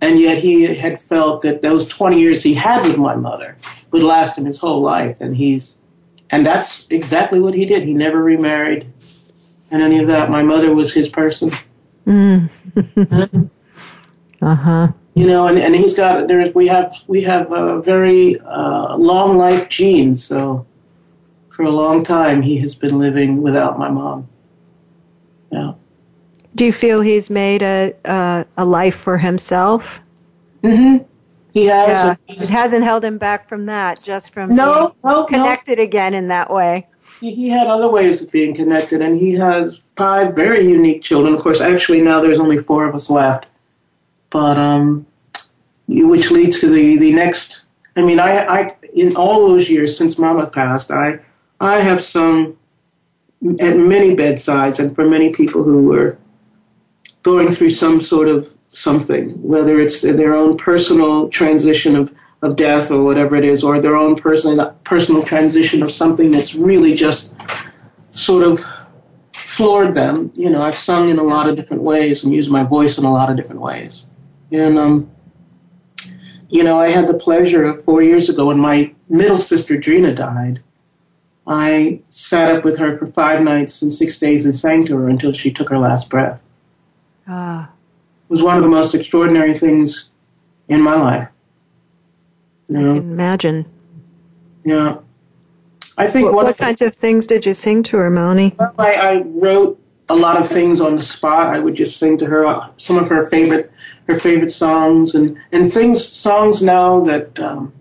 and 0.00 0.20
yet 0.20 0.38
he 0.38 0.74
had 0.74 1.00
felt 1.00 1.42
that 1.42 1.62
those 1.62 1.86
20 1.88 2.20
years 2.20 2.42
he 2.42 2.54
had 2.54 2.86
with 2.86 2.96
my 2.96 3.16
mother 3.16 3.56
would 3.90 4.02
last 4.02 4.38
him 4.38 4.44
his 4.44 4.58
whole 4.58 4.80
life, 4.80 5.16
and 5.20 5.36
he's 5.36 5.78
and 6.30 6.44
that's 6.44 6.86
exactly 6.90 7.40
what 7.40 7.54
he 7.54 7.64
did. 7.66 7.82
He 7.84 7.94
never 7.94 8.22
remarried, 8.22 8.86
and 9.70 9.82
any 9.82 9.98
of 9.98 10.06
that. 10.08 10.30
My 10.30 10.42
mother 10.42 10.74
was 10.74 10.92
his 10.92 11.08
person. 11.08 11.50
Mm. 12.06 12.50
uh 14.42 14.54
huh. 14.54 14.92
You 15.14 15.26
know, 15.26 15.46
and, 15.46 15.58
and 15.58 15.74
he's 15.74 15.94
got 15.94 16.28
there's 16.28 16.54
we 16.54 16.66
have 16.66 16.94
we 17.06 17.22
have 17.22 17.50
a 17.50 17.80
very 17.80 18.38
uh, 18.40 18.96
long 18.96 19.38
life 19.38 19.68
genes, 19.68 20.24
so 20.24 20.66
for 21.48 21.62
a 21.62 21.70
long 21.70 22.02
time 22.02 22.42
he 22.42 22.58
has 22.58 22.74
been 22.74 22.98
living 22.98 23.40
without 23.40 23.78
my 23.78 23.88
mom. 23.88 24.28
Yeah. 25.50 25.72
Do 26.54 26.66
you 26.66 26.72
feel 26.72 27.00
he's 27.00 27.30
made 27.30 27.62
a 27.62 27.94
uh, 28.04 28.44
a 28.58 28.64
life 28.64 28.96
for 28.96 29.16
himself? 29.16 30.02
Mm-hmm. 30.62 31.04
He 31.56 31.64
has. 31.64 31.88
Yeah. 31.88 32.16
It 32.28 32.48
hasn't 32.50 32.84
held 32.84 33.02
him 33.02 33.16
back 33.16 33.48
from 33.48 33.64
that, 33.64 34.02
just 34.04 34.34
from 34.34 34.54
no, 34.54 34.94
no 35.02 35.24
connected 35.24 35.78
no. 35.78 35.84
again 35.84 36.12
in 36.12 36.28
that 36.28 36.52
way. 36.52 36.86
He, 37.18 37.34
he 37.34 37.48
had 37.48 37.66
other 37.66 37.90
ways 37.90 38.22
of 38.22 38.30
being 38.30 38.54
connected, 38.54 39.00
and 39.00 39.16
he 39.16 39.32
has 39.32 39.80
five 39.96 40.34
very 40.34 40.68
unique 40.68 41.02
children. 41.02 41.32
Of 41.32 41.40
course, 41.40 41.62
actually 41.62 42.02
now 42.02 42.20
there's 42.20 42.38
only 42.38 42.58
four 42.58 42.86
of 42.86 42.94
us 42.94 43.08
left, 43.08 43.46
but 44.28 44.58
um, 44.58 45.06
which 45.88 46.30
leads 46.30 46.60
to 46.60 46.68
the, 46.68 46.98
the 46.98 47.14
next. 47.14 47.62
I 47.96 48.02
mean, 48.02 48.20
I, 48.20 48.44
I 48.44 48.76
in 48.92 49.16
all 49.16 49.48
those 49.48 49.70
years 49.70 49.96
since 49.96 50.18
Mama 50.18 50.50
passed, 50.50 50.90
I 50.90 51.20
I 51.58 51.78
have 51.78 52.02
sung 52.02 52.58
at 53.60 53.78
many 53.78 54.14
bedsides 54.14 54.78
and 54.78 54.94
for 54.94 55.08
many 55.08 55.32
people 55.32 55.64
who 55.64 55.86
were 55.86 56.18
going 57.22 57.50
through 57.50 57.70
some 57.70 57.98
sort 57.98 58.28
of 58.28 58.52
something, 58.76 59.30
whether 59.42 59.80
it's 59.80 60.02
their 60.02 60.34
own 60.34 60.58
personal 60.58 61.30
transition 61.30 61.96
of, 61.96 62.12
of 62.42 62.56
death 62.56 62.90
or 62.90 63.02
whatever 63.02 63.34
it 63.34 63.44
is, 63.44 63.64
or 63.64 63.80
their 63.80 63.96
own 63.96 64.14
personal 64.14 64.70
personal 64.84 65.22
transition 65.22 65.82
of 65.82 65.90
something 65.90 66.30
that's 66.30 66.54
really 66.54 66.94
just 66.94 67.34
sort 68.12 68.42
of 68.42 68.62
floored 69.32 69.94
them. 69.94 70.30
You 70.34 70.50
know, 70.50 70.62
I've 70.62 70.74
sung 70.74 71.08
in 71.08 71.18
a 71.18 71.22
lot 71.22 71.48
of 71.48 71.56
different 71.56 71.82
ways 71.84 72.22
and 72.22 72.34
used 72.34 72.50
my 72.50 72.64
voice 72.64 72.98
in 72.98 73.04
a 73.06 73.12
lot 73.12 73.30
of 73.30 73.36
different 73.38 73.62
ways. 73.62 74.06
And 74.52 74.78
um, 74.78 75.10
you 76.50 76.62
know, 76.62 76.78
I 76.78 76.88
had 76.88 77.06
the 77.06 77.14
pleasure 77.14 77.64
of 77.64 77.82
four 77.82 78.02
years 78.02 78.28
ago 78.28 78.48
when 78.48 78.58
my 78.58 78.94
middle 79.08 79.38
sister 79.38 79.78
Drina 79.78 80.14
died. 80.14 80.62
I 81.46 82.02
sat 82.10 82.54
up 82.54 82.62
with 82.62 82.76
her 82.76 82.98
for 82.98 83.06
five 83.06 83.40
nights 83.42 83.80
and 83.80 83.90
six 83.90 84.18
days 84.18 84.44
and 84.44 84.54
sang 84.54 84.84
to 84.86 84.96
her 84.96 85.08
until 85.08 85.32
she 85.32 85.50
took 85.50 85.70
her 85.70 85.78
last 85.78 86.10
breath. 86.10 86.42
Ah. 87.26 87.70
Was 88.28 88.42
one 88.42 88.56
of 88.56 88.62
the 88.62 88.68
most 88.68 88.94
extraordinary 88.94 89.54
things 89.54 90.10
in 90.68 90.82
my 90.82 90.94
life. 90.94 91.28
You 92.68 92.78
know? 92.78 92.90
I 92.90 92.98
can 92.98 93.10
imagine. 93.12 93.66
Yeah. 94.64 94.98
I 95.98 96.08
think 96.08 96.26
what, 96.32 96.44
what 96.44 96.58
kinds 96.58 96.82
of 96.82 96.94
things 96.94 97.26
did 97.26 97.46
you 97.46 97.54
sing 97.54 97.82
to 97.84 97.96
her, 97.96 98.10
Melanie? 98.10 98.54
Well, 98.58 98.74
I, 98.78 98.94
I, 98.94 99.22
wrote 99.22 99.80
a 100.08 100.14
lot 100.14 100.38
of 100.38 100.46
things 100.46 100.80
on 100.80 100.94
the 100.94 101.02
spot. 101.02 101.54
I 101.54 101.60
would 101.60 101.74
just 101.74 101.98
sing 101.98 102.18
to 102.18 102.26
her 102.26 102.46
uh, 102.46 102.68
some 102.76 102.98
of 102.98 103.08
her 103.08 103.28
favorite 103.30 103.72
her 104.06 104.18
favorite 104.18 104.50
songs 104.50 105.14
and 105.14 105.38
and 105.52 105.72
things 105.72 106.04
songs 106.04 106.62
now 106.62 107.02
that 107.04 107.40
um, 107.40 107.72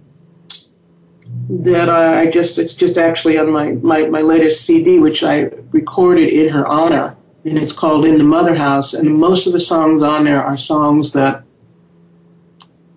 that 1.49 1.89
I 1.89 2.27
just 2.27 2.57
it's 2.57 2.73
just 2.73 2.97
actually 2.97 3.37
on 3.37 3.51
my, 3.51 3.73
my 3.73 4.05
my 4.07 4.21
latest 4.21 4.65
CD, 4.65 4.99
which 4.99 5.21
I 5.23 5.49
recorded 5.71 6.29
in 6.29 6.49
her 6.49 6.65
honor, 6.65 7.17
and 7.45 7.59
it's 7.59 7.71
called 7.71 8.05
In 8.05 8.17
the 8.17 8.23
Mother 8.23 8.55
House. 8.55 8.93
And 8.93 9.17
most 9.17 9.45
of 9.45 9.53
the 9.53 9.59
songs 9.59 10.01
on 10.01 10.25
there 10.25 10.43
are 10.43 10.57
songs 10.57 11.13
that 11.13 11.43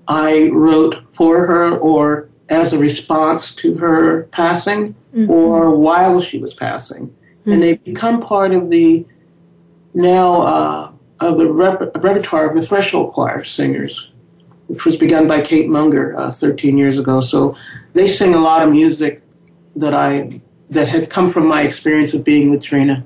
I 0.08 0.48
wrote 0.48 0.96
for 1.12 1.46
her 1.46 1.76
or 1.76 2.30
as 2.48 2.72
a 2.72 2.78
response 2.78 3.54
to 3.56 3.74
her 3.74 4.22
passing 4.24 4.94
mm-hmm. 5.14 5.30
or 5.30 5.76
while 5.76 6.22
she 6.22 6.38
was 6.38 6.54
passing. 6.54 7.08
Mm-hmm. 7.08 7.52
And 7.52 7.62
they've 7.62 7.84
become 7.84 8.20
part 8.20 8.54
of 8.54 8.70
the 8.70 9.06
now 9.92 10.42
uh, 10.42 10.92
of 11.20 11.36
the 11.36 11.46
rep- 11.46 11.94
repertoire 12.02 12.48
of 12.48 12.56
the 12.56 12.62
Threshold 12.62 13.12
Choir 13.12 13.44
singers, 13.44 14.10
which 14.68 14.86
was 14.86 14.96
begun 14.96 15.28
by 15.28 15.42
Kate 15.42 15.68
Munger 15.68 16.18
uh, 16.18 16.30
13 16.30 16.78
years 16.78 16.98
ago. 16.98 17.20
So 17.20 17.54
they 17.92 18.06
sing 18.06 18.34
a 18.34 18.40
lot 18.40 18.62
of 18.62 18.72
music 18.72 19.22
that 19.76 19.92
I 19.92 20.40
that 20.70 20.88
had 20.88 21.10
come 21.10 21.30
from 21.30 21.46
my 21.46 21.62
experience 21.62 22.14
of 22.14 22.24
being 22.24 22.50
with 22.50 22.64
Drina. 22.64 23.04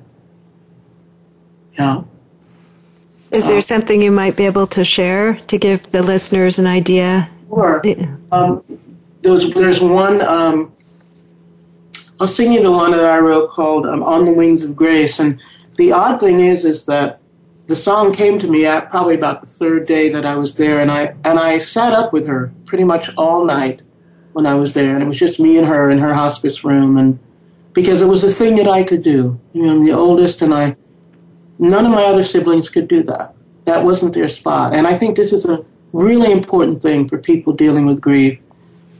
Yeah. 1.78 2.02
Is 3.32 3.48
there 3.48 3.62
something 3.62 4.02
you 4.02 4.12
might 4.12 4.36
be 4.36 4.44
able 4.44 4.66
to 4.68 4.84
share 4.84 5.36
to 5.46 5.58
give 5.58 5.90
the 5.90 6.02
listeners 6.02 6.58
an 6.58 6.66
idea? 6.66 7.30
Sure. 7.48 7.82
Um, 8.30 8.62
there's, 9.22 9.50
there's 9.54 9.80
one, 9.80 10.20
um, 10.20 10.74
I'll 12.20 12.26
sing 12.26 12.52
you 12.52 12.62
the 12.62 12.70
one 12.70 12.90
that 12.92 13.04
I 13.04 13.18
wrote 13.18 13.50
called 13.50 13.86
um, 13.86 14.02
On 14.02 14.24
the 14.24 14.34
Wings 14.34 14.62
of 14.62 14.76
Grace. 14.76 15.18
And 15.18 15.40
the 15.76 15.92
odd 15.92 16.20
thing 16.20 16.40
is, 16.40 16.66
is 16.66 16.84
that 16.86 17.20
the 17.68 17.76
song 17.76 18.12
came 18.12 18.38
to 18.38 18.48
me 18.48 18.66
at 18.66 18.90
probably 18.90 19.14
about 19.14 19.40
the 19.40 19.46
third 19.46 19.86
day 19.86 20.10
that 20.10 20.26
I 20.26 20.36
was 20.36 20.56
there. 20.56 20.80
And 20.80 20.90
I, 20.90 21.14
and 21.24 21.38
I 21.38 21.56
sat 21.56 21.94
up 21.94 22.12
with 22.12 22.26
her 22.26 22.52
pretty 22.66 22.84
much 22.84 23.14
all 23.16 23.46
night 23.46 23.82
when 24.34 24.46
I 24.46 24.56
was 24.56 24.74
there. 24.74 24.92
And 24.92 25.02
it 25.02 25.06
was 25.06 25.18
just 25.18 25.40
me 25.40 25.56
and 25.56 25.66
her 25.66 25.90
in 25.90 25.98
her 25.98 26.12
hospice 26.12 26.64
room. 26.64 26.98
And 26.98 27.18
because 27.72 28.02
it 28.02 28.08
was 28.08 28.24
a 28.24 28.30
thing 28.30 28.56
that 28.56 28.68
I 28.68 28.82
could 28.82 29.02
do. 29.02 29.40
You 29.54 29.62
know, 29.62 29.72
I'm 29.72 29.84
the 29.86 29.92
oldest 29.92 30.42
and 30.42 30.52
I, 30.52 30.76
none 31.62 31.86
of 31.86 31.92
my 31.92 32.04
other 32.04 32.24
siblings 32.24 32.68
could 32.68 32.88
do 32.88 33.02
that. 33.04 33.34
That 33.64 33.84
wasn't 33.84 34.14
their 34.14 34.28
spot. 34.28 34.74
And 34.74 34.86
I 34.86 34.94
think 34.94 35.16
this 35.16 35.32
is 35.32 35.44
a 35.46 35.64
really 35.92 36.32
important 36.32 36.82
thing 36.82 37.08
for 37.08 37.18
people 37.18 37.52
dealing 37.52 37.86
with 37.86 38.00
grief 38.00 38.38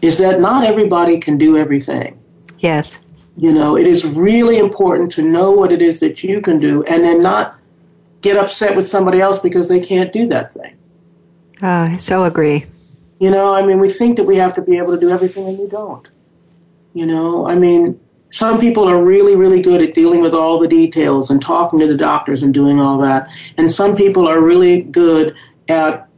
is 0.01 0.19
that 0.19 0.41
not 0.41 0.65
everybody 0.65 1.19
can 1.19 1.37
do 1.37 1.57
everything. 1.57 2.19
Yes. 2.61 3.05
You 3.37 3.53
know, 3.53 3.77
it 3.77 3.87
is 3.87 4.05
really 4.05 4.59
important 4.59 5.11
to 5.13 5.23
know 5.23 5.51
what 5.51 5.73
it 5.73 5.83
is 5.83 6.01
that 6.01 6.23
you 6.23 6.41
can 6.41 6.61
do 6.61 6.85
and 6.89 7.03
then 7.03 7.23
not 7.23 7.59
get 8.21 8.37
upset 8.37 8.77
with 8.77 8.87
somebody 8.87 9.21
else 9.21 9.39
because 9.39 9.69
they 9.69 9.81
can't 9.81 10.13
do 10.13 10.29
that 10.29 10.53
thing. 10.53 10.77
Uh, 11.61 11.91
I 11.93 11.97
so 11.97 12.25
agree. 12.25 12.67
You 13.19 13.31
know, 13.31 13.55
I 13.55 13.65
mean, 13.65 13.81
we 13.81 13.89
think 13.89 14.17
that 14.17 14.25
we 14.25 14.37
have 14.37 14.55
to 14.55 14.63
be 14.63 14.79
able 14.79 14.95
to 14.95 15.01
do 15.01 15.11
everything 15.11 15.49
and 15.49 15.59
we 15.59 15.67
don't. 15.67 16.09
You 16.95 17.07
know, 17.07 17.49
I 17.49 17.55
mean, 17.55 17.99
some 18.33 18.59
people 18.59 18.89
are 18.89 19.01
really, 19.01 19.37
really 19.37 19.61
good 19.61 19.83
at 19.83 19.93
dealing 19.93 20.23
with 20.23 20.33
all 20.33 20.59
the 20.59 20.67
details 20.67 21.31
and 21.31 21.41
talking 21.41 21.79
to 21.81 21.87
the 21.87 21.97
doctors 21.97 22.43
and 22.43 22.53
doing 22.55 22.81
all 22.81 22.97
that. 22.99 23.29
And 23.59 23.71
some 23.71 23.95
people 23.95 24.27
are 24.27 24.41
really 24.41 24.83
good 24.83 25.37
at 25.69 26.09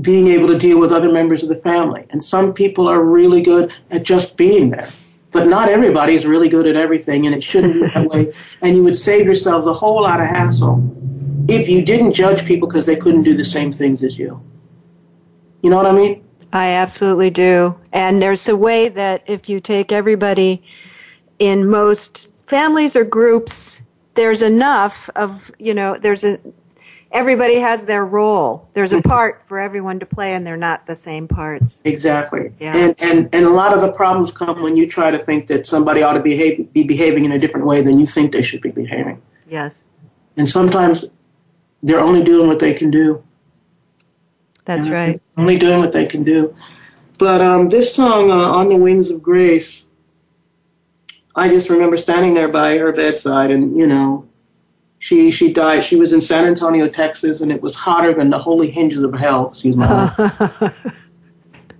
being 0.00 0.26
able 0.26 0.48
to 0.48 0.58
deal 0.58 0.80
with 0.80 0.92
other 0.92 1.10
members 1.10 1.44
of 1.44 1.48
the 1.48 1.54
family. 1.54 2.04
And 2.10 2.22
some 2.22 2.52
people 2.52 2.88
are 2.88 3.00
really 3.00 3.42
good 3.42 3.72
at 3.92 4.02
just 4.02 4.36
being 4.36 4.70
there. 4.70 4.90
But 5.30 5.46
not 5.46 5.68
everybody 5.68 6.14
is 6.14 6.26
really 6.26 6.48
good 6.48 6.66
at 6.66 6.74
everything, 6.74 7.24
and 7.26 7.34
it 7.34 7.44
shouldn't 7.44 7.74
be 7.74 7.80
that 7.80 8.08
way. 8.08 8.32
And 8.62 8.74
you 8.74 8.82
would 8.82 8.96
save 8.96 9.24
yourselves 9.24 9.68
a 9.68 9.72
whole 9.72 10.02
lot 10.02 10.20
of 10.20 10.26
hassle 10.26 10.82
if 11.48 11.68
you 11.68 11.82
didn't 11.82 12.12
judge 12.12 12.44
people 12.44 12.66
because 12.66 12.86
they 12.86 12.96
couldn't 12.96 13.22
do 13.22 13.34
the 13.34 13.44
same 13.44 13.70
things 13.70 14.02
as 14.02 14.18
you. 14.18 14.42
You 15.62 15.70
know 15.70 15.76
what 15.76 15.86
I 15.86 15.92
mean? 15.92 16.24
I 16.52 16.70
absolutely 16.70 17.30
do. 17.30 17.78
And 17.92 18.20
there's 18.20 18.48
a 18.48 18.56
way 18.56 18.88
that 18.88 19.22
if 19.28 19.48
you 19.48 19.60
take 19.60 19.92
everybody 19.92 20.64
in 21.40 21.68
most 21.68 22.28
families 22.46 22.94
or 22.94 23.02
groups, 23.02 23.82
there's 24.14 24.42
enough 24.42 25.10
of, 25.16 25.50
you 25.58 25.74
know, 25.74 25.96
there's 25.96 26.22
a, 26.22 26.38
everybody 27.10 27.56
has 27.56 27.84
their 27.84 28.04
role. 28.04 28.68
There's 28.74 28.92
a 28.92 28.98
mm-hmm. 28.98 29.08
part 29.08 29.42
for 29.46 29.58
everyone 29.58 29.98
to 30.00 30.06
play, 30.06 30.34
and 30.34 30.46
they're 30.46 30.56
not 30.56 30.86
the 30.86 30.94
same 30.94 31.26
parts. 31.26 31.82
Exactly. 31.84 32.52
Yeah. 32.60 32.76
And 32.76 32.94
and 33.00 33.28
and 33.32 33.44
a 33.46 33.50
lot 33.50 33.74
of 33.74 33.80
the 33.80 33.90
problems 33.90 34.30
come 34.30 34.62
when 34.62 34.76
you 34.76 34.88
try 34.88 35.10
to 35.10 35.18
think 35.18 35.46
that 35.48 35.66
somebody 35.66 36.02
ought 36.02 36.12
to 36.12 36.20
behave 36.22 36.72
be 36.72 36.84
behaving 36.84 37.24
in 37.24 37.32
a 37.32 37.38
different 37.38 37.66
way 37.66 37.82
than 37.82 37.98
you 37.98 38.06
think 38.06 38.32
they 38.32 38.42
should 38.42 38.60
be 38.60 38.70
behaving. 38.70 39.20
Yes. 39.48 39.86
And 40.36 40.48
sometimes 40.48 41.06
they're 41.82 42.00
only 42.00 42.22
doing 42.22 42.46
what 42.46 42.58
they 42.58 42.74
can 42.74 42.90
do. 42.90 43.24
That's 44.64 44.88
right. 44.88 45.20
Only 45.36 45.58
doing 45.58 45.80
what 45.80 45.92
they 45.92 46.06
can 46.06 46.22
do. 46.22 46.54
But 47.18 47.40
um, 47.40 47.70
this 47.70 47.94
song, 47.94 48.30
uh, 48.30 48.34
"On 48.34 48.68
the 48.68 48.76
Wings 48.76 49.10
of 49.10 49.22
Grace," 49.22 49.86
I 51.40 51.48
just 51.48 51.70
remember 51.70 51.96
standing 51.96 52.34
there 52.34 52.48
by 52.48 52.76
her 52.76 52.92
bedside, 52.92 53.50
and 53.50 53.74
you 53.74 53.86
know, 53.86 54.28
she 54.98 55.30
she 55.30 55.50
died. 55.50 55.82
She 55.82 55.96
was 55.96 56.12
in 56.12 56.20
San 56.20 56.44
Antonio, 56.44 56.86
Texas, 56.86 57.40
and 57.40 57.50
it 57.50 57.62
was 57.62 57.74
hotter 57.74 58.12
than 58.12 58.28
the 58.28 58.38
holy 58.38 58.70
hinges 58.70 59.02
of 59.02 59.14
hell. 59.14 59.48
Excuse 59.48 59.74
me. 59.74 59.86
and 59.88 60.74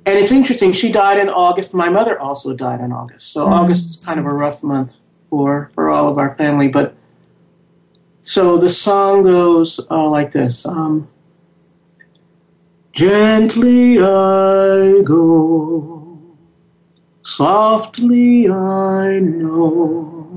it's 0.07 0.33
interesting. 0.33 0.73
She 0.73 0.91
died 0.91 1.19
in 1.19 1.29
August. 1.29 1.75
My 1.75 1.91
mother 1.91 2.19
also 2.19 2.55
died 2.55 2.81
in 2.81 2.91
August. 2.91 3.33
So 3.33 3.45
mm-hmm. 3.45 3.53
August 3.53 3.87
is 3.87 3.97
kind 3.97 4.19
of 4.19 4.25
a 4.25 4.33
rough 4.33 4.63
month 4.63 4.97
for 5.29 5.71
for 5.75 5.91
all 5.91 6.09
of 6.09 6.17
our 6.17 6.35
family. 6.37 6.69
But 6.69 6.95
so 8.23 8.57
the 8.57 8.71
song 8.71 9.25
goes 9.25 9.79
uh, 9.91 10.09
like 10.09 10.31
this. 10.31 10.65
Um, 10.65 11.07
Gently 12.93 13.99
I 13.99 15.03
go, 15.03 16.00
softly 17.37 18.49
I 18.49 19.21
know 19.21 20.31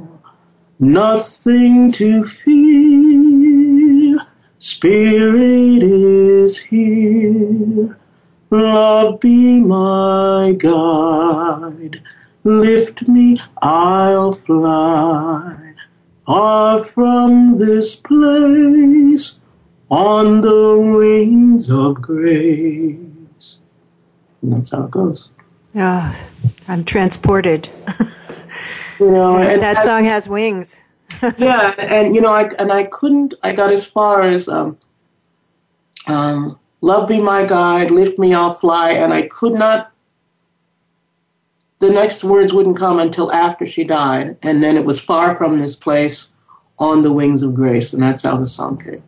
Nothing 0.84 1.94
to 1.94 2.28
fear, 2.28 4.16
Spirit 4.60 5.82
is 5.82 6.60
here. 6.60 7.98
Love 8.52 9.22
be 9.22 9.62
my 9.62 10.54
guide, 10.58 12.02
lift 12.44 13.08
me, 13.08 13.38
I'll 13.62 14.34
fly 14.34 15.74
far 16.26 16.84
from 16.84 17.58
this 17.60 17.96
place 17.96 19.40
on 19.90 20.42
the 20.42 20.96
wings 20.98 21.72
of 21.72 22.02
grace. 22.02 23.60
And 24.42 24.52
that's 24.52 24.72
how 24.72 24.84
it 24.84 24.92
goes. 24.92 25.30
Yeah, 25.74 26.14
I'm 26.68 26.84
transported. 26.84 27.70
You 29.00 29.12
know, 29.12 29.38
and 29.38 29.62
that 29.62 29.78
I, 29.78 29.84
song 29.84 30.06
has 30.06 30.30
wings. 30.30 30.80
yeah, 31.38 31.74
and 31.78 32.16
you 32.16 32.22
know, 32.22 32.34
I 32.34 32.50
and 32.60 32.72
I 32.72 32.84
couldn't. 32.84 33.34
I 33.44 33.54
got 33.54 33.72
as 33.72 33.86
far 33.86 34.22
as 34.22 34.48
um, 34.48 34.78
um, 36.08 36.60
"Love 36.82 37.10
Be 37.10 37.20
My 37.20 37.46
Guide," 37.46 37.92
"Lift 37.92 38.20
Me, 38.20 38.34
I'll 38.34 38.54
Fly," 38.54 38.92
and 38.92 39.14
I 39.14 39.28
could 39.28 39.54
not. 39.54 39.92
The 41.80 41.90
next 41.90 42.24
words 42.24 42.54
wouldn't 42.54 42.78
come 42.78 43.00
until 43.00 43.32
after 43.34 43.66
she 43.66 43.84
died, 43.84 44.38
and 44.42 44.64
then 44.64 44.78
it 44.78 44.86
was 44.86 45.00
"Far 45.00 45.36
from 45.36 45.56
this 45.56 45.76
place, 45.76 46.30
on 46.80 47.02
the 47.02 47.12
wings 47.12 47.42
of 47.42 47.56
grace," 47.56 47.94
and 47.94 48.02
that's 48.02 48.24
how 48.24 48.38
the 48.38 48.48
song 48.48 48.78
came. 48.78 49.04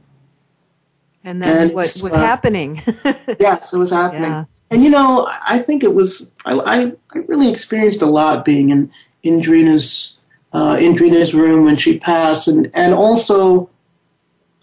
And 1.24 1.42
that's 1.42 1.64
and 1.64 1.74
what 1.74 1.86
was 2.04 2.14
uh, 2.14 2.20
happening. 2.20 2.82
yes, 3.40 3.72
it 3.72 3.78
was 3.78 3.92
happening. 3.92 4.32
Yeah. 4.32 4.46
And 4.72 4.84
you 4.84 4.90
know, 4.90 5.28
I 5.48 5.60
think 5.60 5.84
it 5.84 5.94
was 5.94 6.32
I, 6.46 6.54
I, 6.54 6.92
I 7.14 7.18
really 7.28 7.50
experienced 7.50 8.02
a 8.02 8.08
lot 8.08 8.46
being 8.46 8.70
in 8.70 8.92
Indrina's 9.24 10.18
uh, 10.54 10.78
in 10.80 10.96
Drina's 10.96 11.34
room 11.34 11.66
when 11.66 11.76
she 11.76 12.00
passed, 12.00 12.48
and 12.48 12.70
and 12.74 12.94
also 12.94 13.70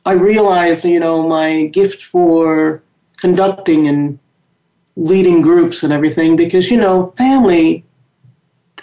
I 0.05 0.13
realized 0.13 0.85
you 0.85 1.01
know 1.01 1.29
my 1.29 1.67
gift 1.67 2.03
for 2.03 2.83
conducting 3.17 3.87
and 3.87 4.19
leading 4.97 5.41
groups 5.41 5.83
and 5.83 5.93
everything 5.93 6.37
because 6.37 6.71
you 6.71 6.77
know 6.77 7.13
family. 7.17 7.85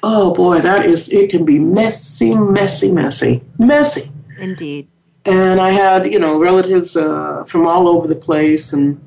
Oh 0.02 0.34
boy, 0.34 0.60
that 0.60 0.86
is 0.86 1.10
it 1.10 1.30
can 1.30 1.44
be 1.44 1.60
messy, 1.60 2.34
messy, 2.34 2.90
messy, 2.90 3.44
messy. 3.58 4.10
Indeed. 4.40 4.88
And 5.26 5.60
I 5.60 5.72
had 5.72 6.12
you 6.12 6.20
know 6.20 6.40
relatives 6.40 6.96
uh, 6.96 7.44
from 7.46 7.68
all 7.68 7.90
over 7.90 8.08
the 8.08 8.16
place, 8.16 8.72
and 8.72 9.02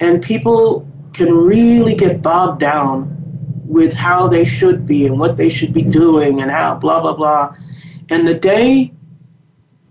and 0.00 0.22
people 0.22 0.86
can 1.12 1.32
really 1.32 1.94
get 1.94 2.22
bogged 2.22 2.60
down 2.60 3.18
with 3.64 3.94
how 3.94 4.28
they 4.28 4.44
should 4.44 4.86
be 4.86 5.06
and 5.06 5.18
what 5.18 5.36
they 5.36 5.48
should 5.48 5.72
be 5.72 5.82
doing 5.82 6.40
and 6.40 6.50
how 6.50 6.74
blah 6.74 7.00
blah 7.00 7.14
blah. 7.14 7.54
And 8.08 8.28
the 8.28 8.34
day 8.34 8.92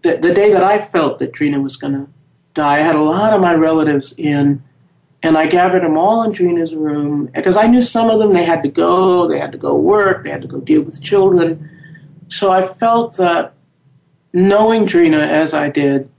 that 0.04 0.22
the 0.22 0.34
day 0.34 0.52
that 0.52 0.64
I 0.64 0.80
felt 0.80 1.20
that 1.20 1.32
Drina 1.32 1.62
was 1.62 1.78
to 1.78 2.08
die, 2.54 2.76
I 2.76 2.80
had 2.80 2.96
a 2.96 3.04
lot 3.04 3.34
of 3.34 3.42
my 3.42 3.54
relatives 3.54 4.14
in, 4.18 4.64
and 5.24 5.38
I 5.38 5.48
gathered 5.48 5.84
them 5.84 5.98
all 5.98 6.24
in 6.24 6.32
Drina's 6.32 6.76
room 6.76 7.28
because 7.34 7.58
I 7.58 7.68
knew 7.68 7.82
some 7.82 8.10
of 8.10 8.20
them 8.20 8.34
they 8.34 8.44
had 8.44 8.64
to 8.64 8.70
go, 8.70 9.28
they 9.28 9.40
had 9.40 9.52
to 9.52 9.58
go 9.58 9.76
work, 9.76 10.24
they 10.24 10.30
had 10.30 10.42
to 10.42 10.48
go 10.48 10.60
deal 10.60 10.82
with 10.82 11.02
children. 11.02 11.70
So 12.28 12.52
I 12.52 12.68
felt 12.68 13.18
that 13.18 13.54
knowing 14.34 14.86
Drina 14.86 15.20
as 15.20 15.54
I 15.54 15.70
did, 15.70 16.10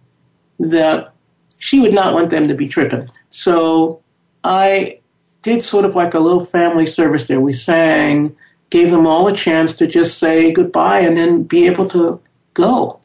that 0.58 1.14
she 1.58 1.80
would 1.80 1.94
not 1.94 2.14
want 2.14 2.30
them 2.30 2.48
to 2.48 2.54
be 2.54 2.68
tripping. 2.68 3.08
So 3.30 4.01
I 4.44 5.00
did 5.42 5.62
sort 5.62 5.84
of 5.84 5.94
like 5.94 6.14
a 6.14 6.18
little 6.18 6.44
family 6.44 6.86
service 6.86 7.28
there. 7.28 7.40
We 7.40 7.52
sang, 7.52 8.36
gave 8.70 8.90
them 8.90 9.06
all 9.06 9.28
a 9.28 9.34
chance 9.34 9.74
to 9.76 9.86
just 9.86 10.18
say 10.18 10.52
goodbye 10.52 11.00
and 11.00 11.16
then 11.16 11.42
be 11.42 11.66
able 11.66 11.88
to 11.90 12.20
go. 12.54 13.00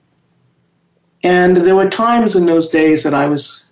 And 1.23 1.57
there 1.57 1.75
were 1.75 1.89
times 1.89 2.35
in 2.35 2.45
those 2.45 2.69
days 2.69 3.03
that 3.03 3.13
I 3.13 3.27
was 3.27 3.67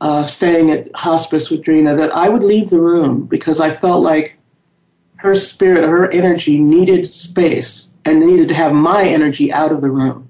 uh, 0.00 0.24
staying 0.24 0.70
at 0.70 0.94
hospice 0.94 1.50
with 1.50 1.62
Drina 1.62 1.96
that 1.96 2.14
I 2.14 2.28
would 2.28 2.42
leave 2.42 2.70
the 2.70 2.80
room 2.80 3.26
because 3.26 3.60
I 3.60 3.72
felt 3.72 4.02
like 4.02 4.38
her 5.16 5.34
spirit, 5.34 5.84
her 5.84 6.10
energy 6.12 6.58
needed 6.58 7.06
space 7.06 7.88
and 8.04 8.20
needed 8.20 8.48
to 8.48 8.54
have 8.54 8.72
my 8.72 9.02
energy 9.04 9.52
out 9.52 9.72
of 9.72 9.80
the 9.80 9.90
room. 9.90 10.28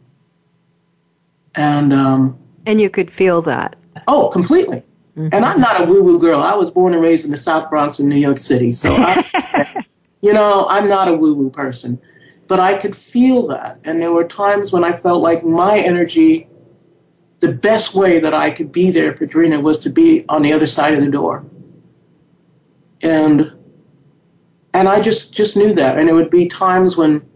And 1.55 1.93
um, 1.93 2.39
and 2.67 2.81
you 2.81 2.91
could 2.91 3.11
feel 3.11 3.43
that. 3.43 3.77
Oh, 4.09 4.29
completely. 4.29 4.83
Mm-hmm. 5.17 5.29
And 5.33 5.45
I'm 5.45 5.61
not 5.61 5.81
a 5.81 5.85
woo 5.85 6.03
woo 6.03 6.19
girl. 6.19 6.43
I 6.43 6.55
was 6.55 6.71
born 6.71 6.93
and 6.93 7.03
raised 7.03 7.25
in 7.25 7.31
the 7.31 7.39
South 7.39 7.71
Bronx 7.71 7.99
in 7.99 8.09
New 8.09 8.19
York 8.19 8.39
City. 8.39 8.73
So, 8.73 8.95
I, 8.95 9.85
you 10.21 10.33
know, 10.33 10.67
I'm 10.69 10.89
not 10.89 11.09
a 11.09 11.15
woo 11.15 11.35
woo 11.35 11.51
person. 11.51 12.01
But 12.49 12.61
I 12.61 12.77
could 12.77 12.95
feel 12.95 13.47
that. 13.49 13.81
And 13.83 14.01
there 14.01 14.13
were 14.13 14.25
times 14.25 14.73
when 14.73 14.85
I 14.85 14.95
felt 14.95 15.23
like 15.23 15.43
my 15.43 15.79
energy, 15.79 16.49
the 17.41 17.51
best 17.51 17.95
way 17.95 18.21
that 18.21 18.35
I 18.35 18.51
could 18.51 18.71
be 18.71 18.91
there 18.91 19.17
for 19.17 19.27
Drina 19.27 19.61
was 19.61 19.79
to 19.79 19.91
be 19.91 20.25
on 20.29 20.43
the 20.43 20.53
other 20.53 20.67
side 20.67 20.93
of 20.93 21.01
the 21.01 21.11
door. 21.11 21.45
And 23.03 23.53
and 24.75 24.89
I 24.89 25.01
just, 25.01 25.33
just 25.33 25.57
knew 25.57 25.73
that. 25.73 25.99
And 25.99 26.11
it 26.11 26.13
would 26.13 26.31
be 26.31 26.47
times 26.47 26.99
when 26.99 27.27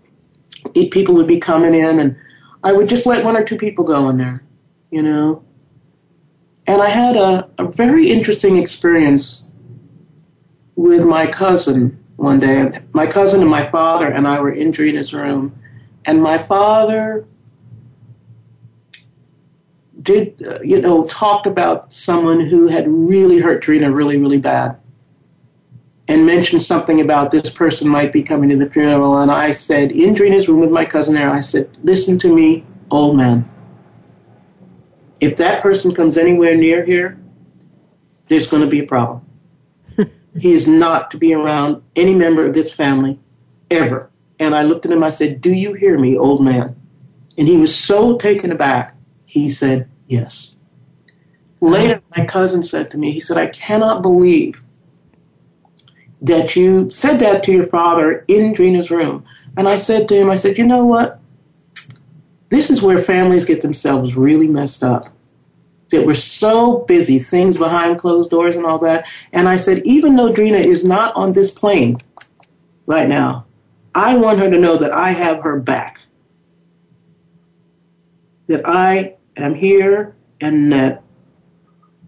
people 0.74 1.14
would 1.14 1.26
be 1.26 1.40
coming 1.40 1.74
in 1.74 1.98
and 1.98 2.14
I 2.62 2.72
would 2.72 2.90
just 2.90 3.06
let 3.06 3.24
one 3.24 3.34
or 3.34 3.42
two 3.42 3.56
people 3.56 3.82
go 3.82 4.10
in 4.10 4.18
there, 4.18 4.44
you 4.90 5.02
know 5.02 5.42
and 6.70 6.80
I 6.80 6.88
had 6.88 7.16
a, 7.16 7.50
a 7.58 7.64
very 7.64 8.10
interesting 8.10 8.56
experience 8.56 9.48
with 10.76 11.04
my 11.04 11.26
cousin 11.26 11.98
one 12.14 12.38
day. 12.38 12.80
My 12.92 13.08
cousin 13.08 13.40
and 13.40 13.50
my 13.50 13.68
father 13.72 14.06
and 14.06 14.28
I 14.28 14.38
were 14.38 14.52
in 14.52 14.70
Drina's 14.70 15.12
room, 15.12 15.58
and 16.04 16.22
my 16.22 16.38
father 16.38 17.26
did, 20.00 20.40
uh, 20.46 20.60
you 20.62 20.80
know, 20.80 21.06
talked 21.06 21.48
about 21.48 21.92
someone 21.92 22.38
who 22.38 22.68
had 22.68 22.86
really 22.86 23.40
hurt 23.40 23.64
Drina 23.64 23.92
really, 23.92 24.16
really 24.16 24.38
bad. 24.38 24.78
And 26.06 26.24
mentioned 26.24 26.62
something 26.62 27.00
about 27.00 27.32
this 27.32 27.50
person 27.50 27.88
might 27.88 28.12
be 28.12 28.22
coming 28.22 28.48
to 28.50 28.56
the 28.56 28.70
funeral. 28.70 29.18
And 29.18 29.30
I 29.32 29.50
said, 29.50 29.90
in 29.90 30.14
Drina's 30.14 30.48
room 30.48 30.60
with 30.60 30.70
my 30.70 30.84
cousin 30.84 31.14
there, 31.14 31.30
I 31.30 31.40
said, 31.40 31.68
listen 31.82 32.16
to 32.18 32.32
me, 32.32 32.64
old 32.92 33.16
man 33.16 33.49
if 35.20 35.36
that 35.36 35.62
person 35.62 35.94
comes 35.94 36.16
anywhere 36.16 36.56
near 36.56 36.84
here, 36.84 37.20
there's 38.28 38.46
going 38.46 38.62
to 38.62 38.68
be 38.68 38.80
a 38.80 38.86
problem. 38.86 39.24
he 40.38 40.52
is 40.52 40.66
not 40.66 41.10
to 41.10 41.18
be 41.18 41.34
around 41.34 41.82
any 41.96 42.14
member 42.14 42.46
of 42.46 42.54
this 42.54 42.72
family 42.72 43.18
ever. 43.70 44.10
And 44.38 44.54
I 44.54 44.62
looked 44.62 44.86
at 44.86 44.92
him, 44.92 45.04
I 45.04 45.10
said, 45.10 45.40
Do 45.40 45.52
you 45.52 45.74
hear 45.74 45.98
me, 45.98 46.16
old 46.16 46.42
man? 46.42 46.74
And 47.36 47.46
he 47.46 47.56
was 47.56 47.76
so 47.76 48.16
taken 48.16 48.50
aback, 48.50 48.96
he 49.26 49.50
said, 49.50 49.88
Yes. 50.06 50.56
Later, 51.60 52.00
my 52.16 52.24
cousin 52.24 52.62
said 52.62 52.90
to 52.90 52.98
me, 52.98 53.12
He 53.12 53.20
said, 53.20 53.36
I 53.36 53.48
cannot 53.48 54.00
believe 54.00 54.64
that 56.22 56.56
you 56.56 56.88
said 56.90 57.18
that 57.20 57.42
to 57.44 57.52
your 57.52 57.66
father 57.66 58.24
in 58.28 58.52
Drina's 58.54 58.90
room. 58.90 59.24
And 59.56 59.68
I 59.68 59.76
said 59.76 60.08
to 60.08 60.14
him, 60.14 60.30
I 60.30 60.36
said, 60.36 60.56
You 60.56 60.66
know 60.66 60.84
what? 60.84 61.20
This 62.50 62.68
is 62.68 62.82
where 62.82 62.98
families 62.98 63.44
get 63.44 63.62
themselves 63.62 64.16
really 64.16 64.48
messed 64.48 64.82
up. 64.82 65.06
That 65.90 66.06
we're 66.06 66.14
so 66.14 66.78
busy, 66.80 67.18
things 67.18 67.56
behind 67.56 67.98
closed 67.98 68.30
doors 68.30 68.54
and 68.54 68.66
all 68.66 68.78
that. 68.80 69.08
And 69.32 69.48
I 69.48 69.56
said, 69.56 69.82
even 69.84 70.14
though 70.14 70.32
Drina 70.32 70.58
is 70.58 70.84
not 70.84 71.14
on 71.16 71.32
this 71.32 71.50
plane 71.50 71.96
right 72.86 73.08
now, 73.08 73.46
I 73.94 74.16
want 74.16 74.38
her 74.38 74.50
to 74.50 74.58
know 74.58 74.76
that 74.76 74.92
I 74.92 75.10
have 75.10 75.42
her 75.42 75.58
back. 75.58 76.00
That 78.46 78.62
I 78.64 79.16
am 79.36 79.54
here 79.54 80.14
and 80.40 80.72
that 80.72 81.02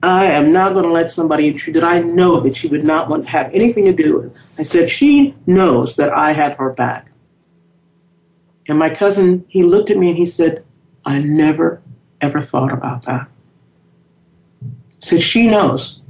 I 0.02 0.26
am 0.26 0.50
not 0.50 0.72
going 0.72 0.84
to 0.84 0.92
let 0.92 1.10
somebody 1.12 1.50
that 1.52 1.84
I 1.84 2.00
know 2.00 2.40
that 2.40 2.56
she 2.56 2.66
would 2.66 2.84
not 2.84 3.08
want 3.08 3.24
to 3.24 3.30
have 3.30 3.52
anything 3.52 3.84
to 3.84 3.92
do 3.92 4.18
with. 4.18 4.36
I 4.58 4.62
said, 4.62 4.90
she 4.90 5.36
knows 5.46 5.94
that 5.96 6.12
I 6.12 6.32
have 6.32 6.56
her 6.56 6.70
back. 6.70 7.11
And 8.68 8.78
my 8.78 8.90
cousin, 8.90 9.44
he 9.48 9.62
looked 9.62 9.90
at 9.90 9.96
me 9.96 10.08
and 10.08 10.16
he 10.16 10.26
said, 10.26 10.64
I 11.04 11.18
never, 11.18 11.82
ever 12.20 12.40
thought 12.40 12.72
about 12.72 13.06
that. 13.06 13.28
So 14.98 15.18
she 15.18 15.48
knows 15.48 16.00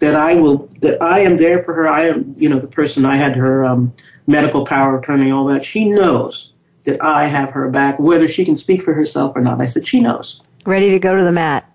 that 0.00 0.16
I 0.16 0.34
will, 0.34 0.68
that 0.80 1.00
I 1.00 1.20
am 1.20 1.36
there 1.36 1.62
for 1.62 1.74
her. 1.74 1.88
I 1.88 2.02
am, 2.02 2.34
you 2.36 2.48
know, 2.48 2.58
the 2.58 2.68
person 2.68 3.04
I 3.04 3.16
had 3.16 3.36
her 3.36 3.64
um, 3.64 3.94
medical 4.26 4.66
power 4.66 4.96
of 4.96 5.02
attorney, 5.02 5.30
all 5.30 5.46
that. 5.46 5.64
She 5.64 5.88
knows 5.88 6.52
that 6.84 7.02
I 7.02 7.26
have 7.26 7.50
her 7.50 7.68
back, 7.70 7.98
whether 7.98 8.28
she 8.28 8.44
can 8.44 8.56
speak 8.56 8.82
for 8.82 8.92
herself 8.92 9.36
or 9.36 9.40
not. 9.40 9.60
I 9.60 9.66
said, 9.66 9.86
she 9.86 10.00
knows. 10.00 10.40
Ready 10.64 10.90
to 10.90 10.98
go 10.98 11.14
to 11.16 11.22
the 11.22 11.32
mat. 11.32 11.72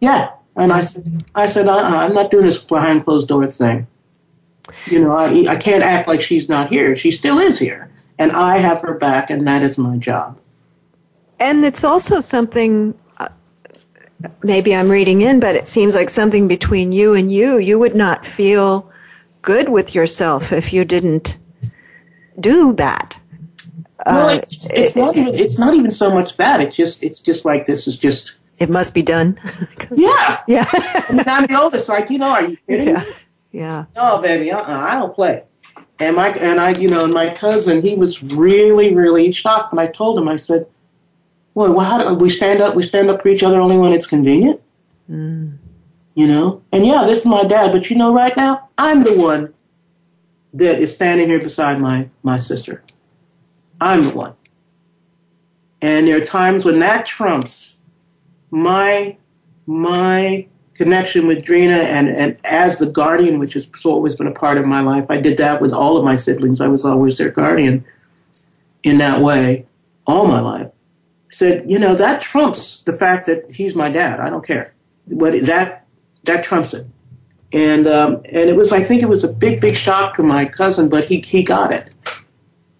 Yeah. 0.00 0.30
And 0.56 0.72
I 0.72 0.80
said, 0.80 1.24
I 1.34 1.46
said, 1.46 1.68
uh-uh, 1.68 1.96
I'm 1.96 2.12
not 2.12 2.30
doing 2.30 2.44
this 2.44 2.62
behind 2.62 3.04
closed 3.04 3.28
doors 3.28 3.58
thing. 3.58 3.86
You 4.86 5.00
know, 5.00 5.12
I, 5.12 5.46
I 5.48 5.56
can't 5.56 5.82
act 5.82 6.08
like 6.08 6.22
she's 6.22 6.48
not 6.48 6.70
here. 6.70 6.96
She 6.96 7.10
still 7.10 7.38
is 7.38 7.58
here 7.58 7.89
and 8.20 8.32
I 8.32 8.58
have 8.58 8.82
her 8.82 8.94
back, 8.94 9.30
and 9.30 9.48
that 9.48 9.62
is 9.62 9.78
my 9.78 9.96
job. 9.96 10.38
And 11.40 11.64
it's 11.64 11.82
also 11.82 12.20
something, 12.20 12.94
uh, 13.16 13.30
maybe 14.42 14.74
I'm 14.76 14.90
reading 14.90 15.22
in, 15.22 15.40
but 15.40 15.56
it 15.56 15.66
seems 15.66 15.94
like 15.94 16.10
something 16.10 16.46
between 16.46 16.92
you 16.92 17.14
and 17.14 17.32
you. 17.32 17.56
You 17.56 17.78
would 17.78 17.94
not 17.94 18.26
feel 18.26 18.90
good 19.40 19.70
with 19.70 19.94
yourself 19.94 20.52
if 20.52 20.70
you 20.70 20.84
didn't 20.84 21.38
do 22.38 22.74
that. 22.74 23.18
No, 24.04 24.28
uh, 24.28 24.34
it's, 24.34 24.68
it's, 24.70 24.94
not 24.94 25.16
even. 25.16 25.34
It's 25.34 25.58
not 25.58 25.72
even 25.72 25.90
so 25.90 26.10
much 26.12 26.36
that. 26.36 26.60
It's 26.60 26.76
just. 26.76 27.02
It's 27.02 27.20
just 27.20 27.46
like 27.46 27.64
this 27.64 27.86
is 27.86 27.96
just. 27.96 28.36
It 28.58 28.68
must 28.68 28.92
be 28.92 29.02
done. 29.02 29.40
yeah. 29.90 30.40
Yeah. 30.46 30.68
I 30.70 31.06
mean, 31.10 31.24
I'm 31.26 31.46
the 31.46 31.58
oldest. 31.58 31.88
Like 31.88 32.10
you 32.10 32.18
know, 32.18 32.30
are 32.30 32.46
you 32.46 32.58
kidding? 32.66 32.88
Yeah. 32.88 33.04
Yeah. 33.52 33.84
No, 33.96 34.20
baby. 34.20 34.52
Uh-uh, 34.52 34.62
I 34.66 34.96
don't 34.96 35.14
play. 35.14 35.44
And 36.00 36.16
my 36.16 36.30
and 36.30 36.58
I, 36.58 36.70
you 36.70 36.88
know, 36.88 37.04
and 37.04 37.12
my 37.12 37.32
cousin, 37.34 37.82
he 37.82 37.94
was 37.94 38.22
really, 38.22 38.94
really 38.94 39.30
shocked. 39.32 39.72
And 39.72 39.80
I 39.80 39.86
told 39.86 40.18
him, 40.18 40.28
I 40.28 40.36
said, 40.36 40.66
"Well, 41.54 41.74
well 41.74 41.84
how 41.84 42.02
do 42.02 42.14
we 42.14 42.30
stand 42.30 42.60
up? 42.62 42.74
We 42.74 42.82
stand 42.82 43.10
up 43.10 43.22
for 43.22 43.28
each 43.28 43.42
other 43.42 43.60
only 43.60 43.76
when 43.76 43.92
it's 43.92 44.06
convenient." 44.06 44.60
Mm. 45.10 45.58
You 46.14 46.26
know, 46.26 46.62
and 46.72 46.86
yeah, 46.86 47.04
this 47.06 47.20
is 47.20 47.26
my 47.26 47.44
dad, 47.44 47.72
but 47.72 47.90
you 47.90 47.96
know, 47.96 48.12
right 48.12 48.36
now, 48.36 48.68
I'm 48.78 49.02
the 49.02 49.14
one 49.14 49.54
that 50.54 50.80
is 50.80 50.92
standing 50.92 51.28
here 51.28 51.38
beside 51.38 51.78
my 51.80 52.08
my 52.22 52.38
sister. 52.38 52.82
I'm 53.80 54.04
the 54.04 54.10
one. 54.10 54.34
And 55.82 56.06
there 56.06 56.20
are 56.20 56.24
times 56.24 56.64
when 56.64 56.78
that 56.80 57.06
trumps 57.06 57.78
my 58.50 59.16
my 59.66 60.46
connection 60.80 61.26
with 61.26 61.44
Drina 61.44 61.76
and, 61.76 62.08
and 62.08 62.38
as 62.44 62.78
the 62.78 62.86
guardian, 62.90 63.38
which 63.38 63.52
has 63.52 63.70
always 63.84 64.16
been 64.16 64.26
a 64.26 64.32
part 64.32 64.56
of 64.56 64.64
my 64.64 64.80
life. 64.80 65.04
I 65.10 65.20
did 65.20 65.36
that 65.36 65.60
with 65.60 65.74
all 65.74 65.98
of 65.98 66.04
my 66.04 66.16
siblings. 66.16 66.58
I 66.58 66.68
was 66.68 66.86
always 66.86 67.18
their 67.18 67.30
guardian 67.30 67.84
in 68.82 68.96
that 68.96 69.20
way 69.20 69.66
all 70.06 70.26
my 70.26 70.40
life. 70.40 70.70
Said, 71.30 71.70
you 71.70 71.78
know, 71.78 71.94
that 71.96 72.22
trumps 72.22 72.82
the 72.84 72.94
fact 72.94 73.26
that 73.26 73.54
he's 73.54 73.74
my 73.74 73.90
dad. 73.90 74.20
I 74.20 74.30
don't 74.30 74.46
care. 74.46 74.72
But 75.06 75.44
that 75.44 75.84
that 76.24 76.44
trumps 76.44 76.72
it. 76.72 76.86
and 77.52 77.86
um, 77.86 78.22
and 78.32 78.48
it 78.48 78.56
was 78.56 78.72
I 78.72 78.82
think 78.82 79.02
it 79.02 79.08
was 79.08 79.22
a 79.22 79.30
big 79.32 79.60
big 79.60 79.76
shock 79.76 80.16
to 80.16 80.22
my 80.22 80.46
cousin, 80.46 80.88
but 80.88 81.04
he 81.04 81.20
he 81.20 81.42
got 81.42 81.72
it. 81.74 81.94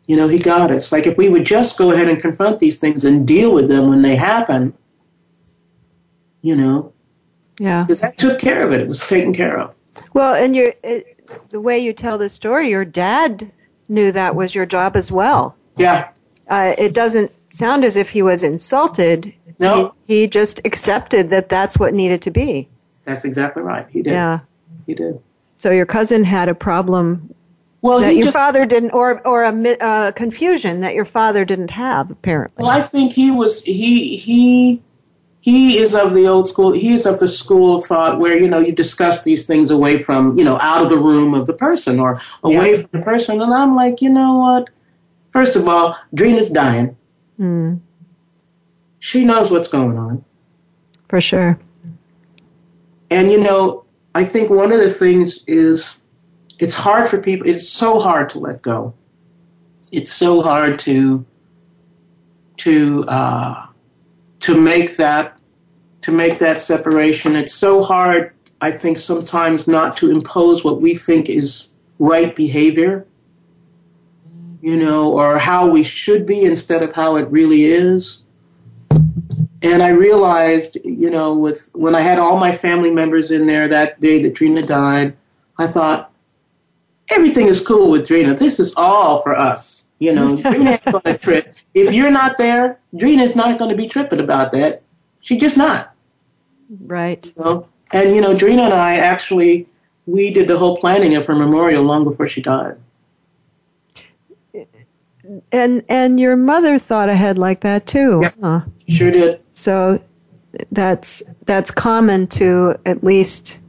You 0.07 0.17
know, 0.17 0.27
he 0.27 0.39
got 0.39 0.71
it. 0.71 0.77
It's 0.77 0.91
like 0.91 1.07
if 1.07 1.19
we 1.19 1.29
would 1.29 1.45
just 1.45 1.77
go 1.77 1.91
ahead 1.93 2.09
and 2.09 2.19
confront 2.19 2.61
these 2.61 2.79
things 2.79 3.05
and 3.05 3.29
deal 3.29 3.53
with 3.53 3.69
them 3.69 3.89
when 3.91 4.01
they 4.01 4.17
happen, 4.17 4.73
you 6.41 6.57
know, 6.57 6.95
Yeah. 7.61 7.85
because 7.85 8.01
that 8.01 8.17
took 8.17 8.39
care 8.39 8.67
of 8.67 8.73
it. 8.73 8.81
It 8.81 8.89
was 8.89 9.07
taken 9.07 9.35
care 9.35 9.61
of. 9.61 9.75
Well, 10.15 10.35
and 10.35 10.57
your 10.57 10.73
it, 10.83 11.21
the 11.51 11.61
way 11.61 11.79
you 11.79 11.93
tell 11.93 12.17
the 12.17 12.29
story, 12.29 12.71
your 12.71 12.87
dad 12.87 13.53
knew 13.89 14.11
that 14.13 14.35
was 14.35 14.55
your 14.55 14.67
job 14.67 14.97
as 14.97 15.13
well. 15.13 15.55
Yeah. 15.77 16.09
Uh, 16.49 16.75
it 16.79 16.95
doesn't 16.95 17.31
sound 17.51 17.85
as 17.85 17.97
if 17.97 18.09
he 18.09 18.23
was 18.23 18.43
insulted. 18.43 19.33
No. 19.59 19.95
He, 20.07 20.21
he 20.23 20.27
just 20.27 20.61
accepted 20.65 21.29
that 21.31 21.51
that's 21.51 21.79
what 21.79 21.93
needed 21.93 22.23
to 22.23 22.31
be. 22.31 22.67
That's 23.05 23.25
exactly 23.27 23.63
right. 23.63 23.87
He 23.91 24.01
did. 24.03 24.13
Yeah. 24.13 24.41
He 24.87 24.95
did. 24.95 25.21
So 25.57 25.71
your 25.71 25.87
cousin 25.87 26.25
had 26.25 26.49
a 26.49 26.55
problem 26.55 27.35
Well, 27.83 28.01
that 28.01 28.15
your 28.15 28.25
just, 28.25 28.37
father 28.37 28.65
didn't, 28.65 28.93
or 28.93 29.21
or 29.27 29.45
a 29.45 29.53
uh, 29.83 30.13
confusion 30.13 30.81
that 30.81 30.95
your 30.95 31.05
father 31.05 31.45
didn't 31.45 31.71
have. 31.71 32.11
Apparently. 32.11 32.63
Well, 32.63 32.71
I 32.71 32.81
think 32.81 33.13
he 33.13 33.31
was 33.31 33.63
he 33.63 34.17
he 34.17 34.81
he 35.51 35.79
is 35.79 35.95
of 35.95 36.15
the 36.15 36.27
old 36.27 36.47
school. 36.47 36.73
He 36.73 36.93
is 36.93 37.07
of 37.07 37.19
the 37.19 37.29
school 37.29 37.77
of 37.77 37.85
thought 37.85 38.19
where 38.19 38.39
you 38.39 38.49
know 38.49 38.61
you 38.61 38.73
discuss 38.73 39.23
these 39.25 39.47
things 39.47 39.71
away 39.71 40.03
from 40.03 40.39
you 40.39 40.45
know 40.45 40.59
out 40.61 40.83
of 40.85 40.91
the 40.91 40.99
room 40.99 41.35
of 41.35 41.47
the 41.47 41.53
person 41.55 41.99
or 42.01 42.21
away 42.45 42.71
Yeah. 42.73 42.81
from 42.83 42.91
the 42.93 43.05
person. 43.05 43.41
And 43.43 43.53
I'm 43.53 43.75
like, 43.77 44.01
you 44.01 44.11
know 44.11 44.37
what? 44.37 44.71
First 45.31 45.57
of 45.57 45.67
all, 45.69 45.97
Drina's 46.15 46.51
dying. 46.51 46.97
Hmm. 47.37 47.75
She 48.99 49.25
knows 49.25 49.51
what's 49.51 49.69
going 49.69 49.97
on, 49.97 50.25
For 51.09 51.21
sure. 51.21 51.59
and 53.11 53.33
you 53.33 53.41
know, 53.41 53.85
I 54.15 54.25
think 54.25 54.51
one 54.51 54.73
of 54.73 54.79
the 54.79 54.91
things 54.93 55.43
is 55.47 56.01
it's 56.59 56.75
hard 56.75 57.09
for 57.09 57.19
people. 57.19 57.47
It's 57.49 57.69
so 57.69 57.99
hard 57.99 58.29
to 58.31 58.39
let 58.39 58.61
go. 58.63 58.93
It's 59.91 60.13
so 60.13 60.43
hard 60.43 60.79
to 60.81 61.25
to 62.59 63.05
uh, 63.09 63.67
to 64.41 64.61
make 64.61 64.97
that 64.99 65.37
to 66.03 66.13
make 66.13 66.39
that 66.39 66.61
separation. 66.61 67.37
It's 67.37 67.55
so 67.55 67.83
hard, 67.83 68.33
I 68.61 68.71
think, 68.71 68.99
sometimes 68.99 69.69
not 69.69 69.97
to 69.99 70.11
impose 70.11 70.65
what 70.65 70.81
we 70.81 70.95
think 70.95 71.29
is 71.29 71.69
right 71.99 72.35
behavior, 72.35 73.07
you 74.61 74.77
know, 74.77 75.13
or 75.13 75.39
how 75.39 75.69
we 75.69 75.83
should 75.83 76.27
be 76.27 76.45
instead 76.45 76.83
of 76.83 76.95
how 76.95 77.17
it 77.17 77.29
really 77.29 77.65
is. 77.65 78.23
And 79.63 79.83
I 79.83 79.91
realized, 79.91 80.79
you 80.85 81.11
know, 81.11 81.35
with 81.35 81.71
when 81.75 81.95
I 81.95 82.01
had 82.01 82.19
all 82.19 82.39
my 82.39 82.57
family 82.57 82.91
members 82.91 83.31
in 83.31 83.47
there 83.47 83.69
that 83.69 84.01
day 84.01 84.23
that 84.23 84.35
Drina 84.35 84.63
died, 84.63 85.17
I 85.59 85.67
thought, 85.67 86.13
everything 87.11 87.49
is 87.49 87.67
cool 87.67 87.91
with 87.91 88.07
Drina. 88.09 88.35
This 88.35 88.59
is 88.59 88.73
all 88.77 89.21
for 89.21 89.37
us. 89.37 89.85
You 89.99 90.15
know, 90.15 90.37
Drina 90.43 90.71
ain't 90.71 90.85
going 90.85 91.03
to 91.05 91.19
trip. 91.19 91.55
If 91.75 91.95
you're 91.95 92.11
not 92.11 92.39
there, 92.39 92.81
Drina's 92.97 93.37
not 93.37 93.59
going 93.59 93.71
to 93.71 93.77
be 93.77 93.87
tripping 93.87 94.21
about 94.21 94.53
that. 94.53 94.83
She's 95.21 95.41
just 95.41 95.57
not. 95.57 95.95
Right. 96.81 97.25
You 97.25 97.33
know? 97.45 97.69
And, 97.93 98.15
you 98.15 98.21
know, 98.21 98.35
Drina 98.35 98.63
and 98.63 98.75
I 98.75 98.97
actually, 98.97 99.67
we 100.07 100.31
did 100.33 100.49
the 100.49 100.59
whole 100.59 100.77
planning 100.77 101.15
of 101.17 101.27
her 101.27 101.35
memorial 101.35 101.83
long 101.83 102.05
before 102.05 102.29
she 102.29 102.41
died. 102.41 102.77
And 105.53 105.85
and 105.89 106.19
your 106.19 106.35
mother 106.35 106.79
thought 106.79 107.09
ahead 107.09 107.39
like 107.39 107.61
that 107.61 107.87
too. 107.87 108.21
Yeah. 108.23 108.31
huh? 108.41 108.61
She 108.85 108.93
sure 108.97 109.11
did. 109.11 109.41
So 109.53 110.01
that's 110.73 111.23
that's 111.45 111.71
common 111.71 112.27
to 112.29 112.75
at 112.87 113.05
least 113.05 113.61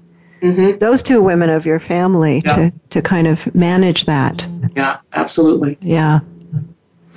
hmm 0.41 0.71
those 0.79 1.03
two 1.03 1.21
women 1.21 1.49
of 1.51 1.65
your 1.67 1.79
family 1.79 2.41
Yeah. 2.45 2.55
to, 2.55 2.73
to 2.91 3.01
kind 3.03 3.27
of 3.27 3.53
manage 3.53 4.05
that. 4.05 4.47
Yeah, 4.75 4.97
absolutely. 5.13 5.77
Yeah, 5.81 6.21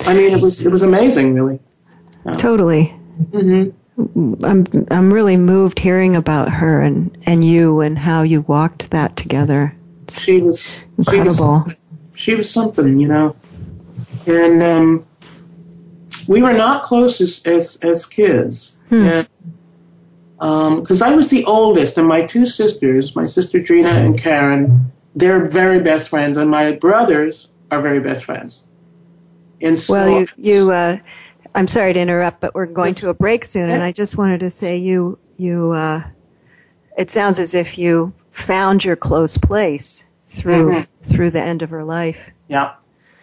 I 0.01 0.13
mean, 0.13 0.31
it 0.31 0.41
was, 0.41 0.61
it 0.61 0.69
was 0.69 0.83
amazing, 0.83 1.33
really. 1.33 1.59
totally. 2.37 2.87
hmm 3.31 3.69
I'm 3.97 4.65
I'm 4.91 5.13
really 5.13 5.37
moved 5.37 5.79
hearing 5.79 6.15
about 6.15 6.49
her 6.49 6.81
and, 6.81 7.17
and 7.25 7.43
you 7.43 7.79
and 7.79 7.97
how 7.97 8.23
you 8.23 8.41
walked 8.41 8.91
that 8.91 9.15
together. 9.15 9.75
She 10.09 10.41
was, 10.41 10.85
she 11.09 11.17
was, 11.19 11.39
Incredible. 11.39 11.65
she 12.13 12.35
was 12.35 12.51
something, 12.51 12.99
you 12.99 13.07
know. 13.07 13.35
And 14.27 14.61
um, 14.61 15.05
we 16.27 16.41
were 16.41 16.53
not 16.53 16.83
close 16.83 17.21
as 17.21 17.41
as, 17.45 17.77
as 17.81 18.05
kids. 18.05 18.75
Because 20.37 21.01
I 21.01 21.15
was 21.15 21.29
the 21.29 21.45
oldest, 21.45 21.97
and 21.97 22.07
my 22.07 22.23
two 22.23 22.45
sisters, 22.45 23.15
my 23.15 23.25
sister 23.25 23.59
Drina 23.59 23.89
and 23.89 24.17
Karen, 24.17 24.91
they're 25.15 25.45
very 25.45 25.79
best 25.79 26.09
friends, 26.09 26.37
and 26.37 26.51
my 26.51 26.73
brothers 26.73 27.47
are 27.71 27.81
very 27.81 27.99
best 27.99 28.25
friends. 28.25 28.67
And 29.61 29.79
so, 29.79 29.93
Well, 29.93 30.09
you 30.09 30.27
you 30.37 30.71
uh, 30.71 30.97
I'm 31.55 31.67
sorry 31.67 31.93
to 31.93 31.99
interrupt, 31.99 32.41
but 32.41 32.53
we're 32.53 32.65
going 32.67 32.93
to 32.95 33.09
a 33.09 33.13
break 33.13 33.45
soon, 33.45 33.69
and 33.69 33.81
I 33.81 33.91
just 33.91 34.17
wanted 34.17 34.39
to 34.41 34.49
say 34.49 34.77
you 34.77 35.17
you 35.37 35.71
uh, 35.71 36.03
it 36.97 37.09
sounds 37.09 37.39
as 37.39 37.53
if 37.53 37.77
you 37.77 38.13
found 38.31 38.83
your 38.85 38.95
close 38.95 39.37
place 39.37 40.05
through 40.25 40.71
Mhm. 40.71 40.87
through 41.01 41.29
the 41.31 41.41
end 41.41 41.61
of 41.61 41.69
her 41.69 41.83
life. 41.83 42.17
yeah, 42.49 42.71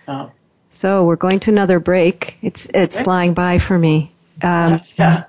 yeah, 0.08 0.28
So 0.70 1.04
we're 1.04 1.16
going 1.16 1.40
to 1.40 1.50
another 1.50 1.78
break. 1.78 2.36
It's 2.42 2.66
it's 2.74 3.00
flying 3.00 3.34
by 3.34 3.58
for 3.58 3.78
me. 3.78 4.10
Um, 4.42 4.80
yeah. 4.96 5.24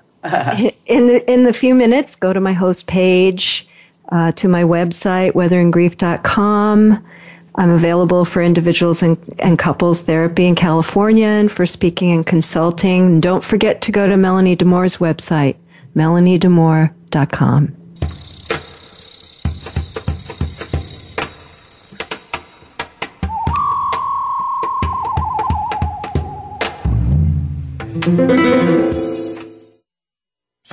in 0.86 1.06
the 1.06 1.30
in 1.30 1.44
the 1.44 1.52
few 1.52 1.74
minutes, 1.74 2.16
go 2.16 2.32
to 2.32 2.40
my 2.40 2.54
host 2.54 2.86
page, 2.86 3.68
uh, 4.10 4.32
to 4.32 4.48
my 4.48 4.62
website, 4.64 5.32
weatheringgrief.com. 5.32 7.04
I'm 7.56 7.70
available 7.70 8.24
for 8.24 8.42
individuals 8.42 9.02
and, 9.02 9.16
and 9.38 9.58
couples 9.58 10.00
therapy 10.02 10.46
in 10.46 10.54
California 10.54 11.26
and 11.26 11.50
for 11.50 11.66
speaking 11.66 12.12
and 12.12 12.26
consulting. 12.26 13.06
And 13.06 13.22
don't 13.22 13.44
forget 13.44 13.80
to 13.82 13.92
go 13.92 14.08
to 14.08 14.16
Melanie 14.16 14.56
DeMore's 14.56 14.96
website, 14.96 15.56
melaniedemore.com. 15.94 17.76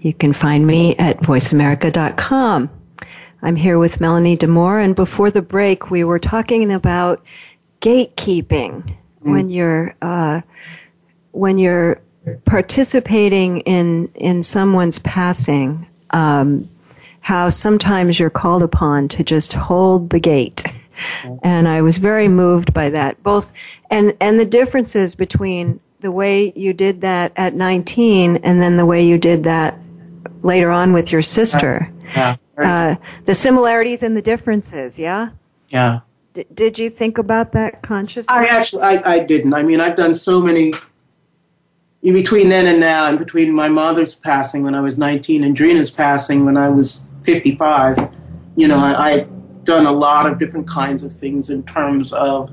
You 0.00 0.14
can 0.14 0.32
find 0.32 0.66
me 0.66 0.96
at 0.96 1.18
voiceamerica.com. 1.20 2.70
I'm 3.42 3.56
here 3.56 3.78
with 3.78 4.00
Melanie 4.00 4.36
DeMore, 4.36 4.82
and 4.82 4.94
before 4.94 5.30
the 5.30 5.42
break, 5.42 5.90
we 5.90 6.04
were 6.04 6.18
talking 6.18 6.72
about 6.72 7.24
gatekeeping 7.80 8.82
mm. 8.82 8.94
when 9.22 9.50
you're 9.50 9.94
uh, 10.02 10.40
when 11.32 11.58
you're 11.58 12.00
participating 12.44 13.60
in 13.60 14.08
in 14.14 14.42
someone's 14.42 14.98
passing. 15.00 15.86
Um, 16.10 16.68
how 17.20 17.50
sometimes 17.50 18.20
you're 18.20 18.30
called 18.30 18.62
upon 18.62 19.08
to 19.08 19.24
just 19.24 19.52
hold 19.52 20.10
the 20.10 20.20
gate, 20.20 20.64
and 21.42 21.68
I 21.68 21.82
was 21.82 21.98
very 21.98 22.28
moved 22.28 22.72
by 22.72 22.88
that. 22.90 23.22
Both 23.22 23.52
and 23.90 24.14
and 24.20 24.40
the 24.40 24.46
differences 24.46 25.14
between 25.14 25.78
the 26.00 26.12
way 26.12 26.52
you 26.54 26.72
did 26.72 27.00
that 27.00 27.32
at 27.36 27.54
19 27.54 28.36
and 28.36 28.60
then 28.60 28.76
the 28.76 28.84
way 28.84 29.04
you 29.04 29.16
did 29.16 29.44
that 29.44 29.78
later 30.42 30.70
on 30.70 30.92
with 30.92 31.12
your 31.12 31.22
sister. 31.22 31.90
Yeah. 32.14 32.36
Uh, 32.56 32.96
the 33.26 33.34
similarities 33.34 34.02
and 34.02 34.16
the 34.16 34.22
differences, 34.22 34.98
yeah? 34.98 35.30
Yeah. 35.68 36.00
D- 36.32 36.46
did 36.54 36.78
you 36.78 36.88
think 36.88 37.18
about 37.18 37.52
that 37.52 37.82
consciously? 37.82 38.34
I 38.34 38.44
actually, 38.44 38.82
I, 38.82 39.14
I 39.14 39.18
didn't. 39.20 39.54
I 39.54 39.62
mean, 39.62 39.80
I've 39.80 39.96
done 39.96 40.14
so 40.14 40.40
many, 40.40 40.72
in 42.02 42.14
between 42.14 42.48
then 42.48 42.66
and 42.66 42.80
now, 42.80 43.08
and 43.08 43.18
between 43.18 43.52
my 43.52 43.68
mother's 43.68 44.14
passing 44.14 44.62
when 44.62 44.74
I 44.74 44.80
was 44.80 44.96
19 44.96 45.44
and 45.44 45.54
Drina's 45.54 45.90
passing 45.90 46.44
when 46.44 46.56
I 46.56 46.70
was 46.70 47.06
55, 47.24 48.10
you 48.56 48.68
know, 48.68 48.78
I, 48.78 49.10
I've 49.10 49.64
done 49.64 49.84
a 49.84 49.92
lot 49.92 50.30
of 50.30 50.38
different 50.38 50.66
kinds 50.66 51.02
of 51.02 51.12
things 51.12 51.50
in 51.50 51.62
terms 51.64 52.12
of 52.12 52.50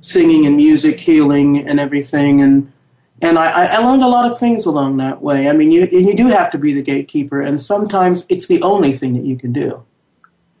singing 0.00 0.46
and 0.46 0.56
music, 0.56 0.98
healing 1.00 1.68
and 1.68 1.78
everything. 1.78 2.40
And 2.40 2.72
and 3.20 3.38
I, 3.38 3.66
I 3.66 3.78
learned 3.78 4.02
a 4.02 4.08
lot 4.08 4.30
of 4.30 4.38
things 4.38 4.64
along 4.64 4.98
that 4.98 5.20
way. 5.20 5.48
I 5.48 5.52
mean, 5.52 5.72
you, 5.72 5.82
and 5.82 6.06
you 6.06 6.16
do 6.16 6.28
have 6.28 6.52
to 6.52 6.58
be 6.58 6.72
the 6.72 6.82
gatekeeper, 6.82 7.40
and 7.40 7.60
sometimes 7.60 8.24
it's 8.28 8.46
the 8.46 8.62
only 8.62 8.92
thing 8.92 9.14
that 9.14 9.24
you 9.24 9.36
can 9.36 9.52
do. 9.52 9.84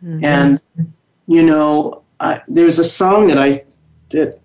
Mm-hmm. 0.02 0.24
And 0.24 0.58
you 1.26 1.42
know, 1.42 2.02
I, 2.18 2.42
there's 2.48 2.78
a 2.78 2.84
song 2.84 3.28
that 3.28 3.38
I 3.38 3.64
that 4.10 4.40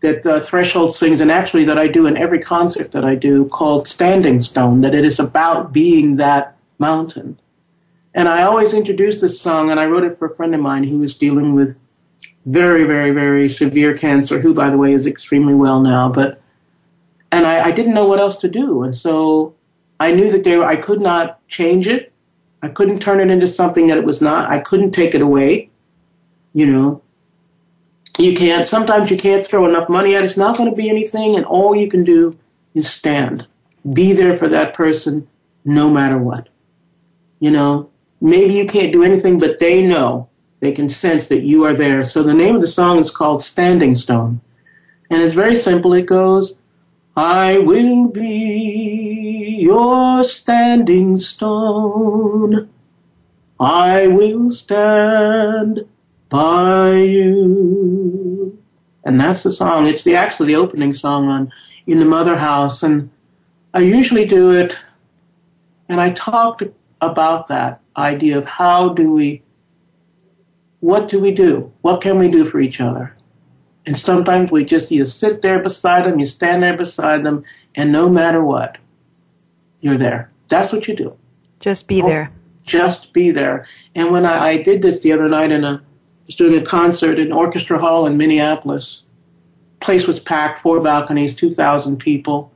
that 0.00 0.26
uh, 0.26 0.40
Threshold 0.40 0.94
sings, 0.94 1.20
and 1.20 1.30
actually 1.30 1.64
that 1.64 1.78
I 1.78 1.86
do 1.86 2.06
in 2.06 2.16
every 2.16 2.40
concert 2.40 2.90
that 2.92 3.04
I 3.04 3.14
do, 3.14 3.46
called 3.46 3.86
"Standing 3.86 4.40
Stone." 4.40 4.80
That 4.80 4.94
it 4.94 5.04
is 5.04 5.20
about 5.20 5.72
being 5.72 6.16
that 6.16 6.58
mountain. 6.78 7.38
And 8.12 8.28
I 8.28 8.42
always 8.42 8.72
introduce 8.72 9.20
this 9.20 9.40
song, 9.40 9.70
and 9.70 9.78
I 9.78 9.86
wrote 9.86 10.04
it 10.04 10.18
for 10.18 10.26
a 10.26 10.34
friend 10.34 10.54
of 10.54 10.60
mine 10.60 10.84
who 10.84 10.98
was 10.98 11.14
dealing 11.14 11.54
with 11.54 11.76
very, 12.46 12.84
very, 12.84 13.10
very 13.10 13.48
severe 13.48 13.96
cancer, 13.96 14.40
who, 14.40 14.54
by 14.54 14.70
the 14.70 14.78
way, 14.78 14.92
is 14.92 15.06
extremely 15.06 15.54
well 15.54 15.80
now. 15.80 16.08
But 16.08 16.40
and 17.32 17.46
I, 17.46 17.66
I 17.66 17.70
didn't 17.72 17.94
know 17.94 18.06
what 18.06 18.20
else 18.20 18.36
to 18.36 18.48
do, 18.48 18.82
and 18.82 18.94
so 18.94 19.54
I 19.98 20.12
knew 20.12 20.30
that 20.32 20.44
there 20.44 20.64
I 20.64 20.76
could 20.76 21.00
not 21.00 21.46
change 21.48 21.86
it. 21.86 22.12
I 22.62 22.68
couldn't 22.68 23.00
turn 23.00 23.20
it 23.20 23.30
into 23.30 23.46
something 23.46 23.86
that 23.88 23.98
it 23.98 24.04
was 24.04 24.20
not. 24.20 24.48
I 24.48 24.60
couldn't 24.60 24.92
take 24.92 25.14
it 25.14 25.20
away. 25.20 25.70
You 26.52 26.66
know, 26.66 27.02
you 28.18 28.34
can't. 28.34 28.66
Sometimes 28.66 29.10
you 29.10 29.16
can't 29.16 29.46
throw 29.46 29.68
enough 29.68 29.88
money 29.88 30.14
at 30.14 30.22
it. 30.22 30.26
It's 30.26 30.36
not 30.36 30.56
going 30.56 30.70
to 30.70 30.76
be 30.76 30.88
anything, 30.88 31.36
and 31.36 31.44
all 31.44 31.76
you 31.76 31.88
can 31.88 32.04
do 32.04 32.38
is 32.74 32.90
stand, 32.90 33.46
be 33.92 34.12
there 34.12 34.36
for 34.36 34.48
that 34.48 34.74
person, 34.74 35.28
no 35.64 35.90
matter 35.90 36.18
what. 36.18 36.48
You 37.40 37.50
know, 37.50 37.90
maybe 38.20 38.54
you 38.54 38.66
can't 38.66 38.92
do 38.92 39.02
anything, 39.02 39.38
but 39.38 39.58
they 39.58 39.84
know 39.84 40.28
they 40.60 40.72
can 40.72 40.88
sense 40.88 41.26
that 41.28 41.42
you 41.42 41.64
are 41.64 41.74
there. 41.74 42.04
So 42.04 42.22
the 42.22 42.34
name 42.34 42.54
of 42.54 42.60
the 42.60 42.66
song 42.66 42.98
is 42.98 43.10
called 43.10 43.42
Standing 43.42 43.94
Stone. 43.94 44.40
And 45.10 45.22
it's 45.22 45.34
very 45.34 45.54
simple. 45.54 45.92
It 45.92 46.06
goes, 46.06 46.58
I 47.16 47.58
will 47.58 48.08
be 48.08 49.58
your 49.62 50.22
standing 50.22 51.16
stone. 51.16 52.68
I 53.58 54.06
will 54.08 54.50
stand 54.50 55.86
by 56.28 56.92
you. 56.98 58.58
And 59.02 59.18
that's 59.18 59.44
the 59.44 59.50
song. 59.50 59.86
It's 59.86 60.02
the 60.02 60.14
actually 60.14 60.48
the 60.48 60.56
opening 60.56 60.92
song 60.92 61.28
on 61.28 61.50
In 61.86 62.00
the 62.00 62.04
Mother 62.04 62.36
House. 62.36 62.82
And 62.82 63.08
I 63.72 63.80
usually 63.80 64.26
do 64.26 64.50
it 64.50 64.78
and 65.88 66.00
I 66.00 66.10
talked 66.10 66.64
about 67.00 67.46
that 67.46 67.80
idea 67.96 68.36
of 68.36 68.44
how 68.44 68.90
do 68.90 69.14
we 69.14 69.42
what 70.80 71.08
do 71.08 71.18
we 71.18 71.32
do? 71.32 71.72
What 71.80 72.02
can 72.02 72.18
we 72.18 72.28
do 72.28 72.44
for 72.44 72.60
each 72.60 72.80
other? 72.80 73.15
And 73.86 73.96
sometimes 73.96 74.50
we 74.50 74.64
just 74.64 74.90
you 74.90 75.04
sit 75.06 75.42
there 75.42 75.62
beside 75.62 76.06
them, 76.06 76.18
you 76.18 76.26
stand 76.26 76.62
there 76.62 76.76
beside 76.76 77.22
them, 77.22 77.44
and 77.74 77.92
no 77.92 78.10
matter 78.10 78.44
what, 78.44 78.78
you're 79.80 79.96
there. 79.96 80.30
That's 80.48 80.72
what 80.72 80.88
you 80.88 80.96
do. 80.96 81.16
Just 81.60 81.86
be 81.86 82.02
oh, 82.02 82.06
there. 82.06 82.32
Just 82.64 83.12
be 83.12 83.30
there. 83.30 83.66
And 83.94 84.10
when 84.10 84.26
I, 84.26 84.48
I 84.48 84.62
did 84.62 84.82
this 84.82 85.00
the 85.00 85.12
other 85.12 85.28
night 85.28 85.52
in 85.52 85.64
a 85.64 85.74
I 85.74 86.26
was 86.26 86.34
doing 86.34 86.60
a 86.60 86.64
concert 86.64 87.20
in 87.20 87.30
Orchestra 87.30 87.78
Hall 87.78 88.04
in 88.04 88.16
Minneapolis. 88.16 89.04
Place 89.78 90.08
was 90.08 90.18
packed, 90.18 90.58
four 90.58 90.80
balconies, 90.80 91.36
two 91.36 91.50
thousand 91.50 91.98
people. 91.98 92.52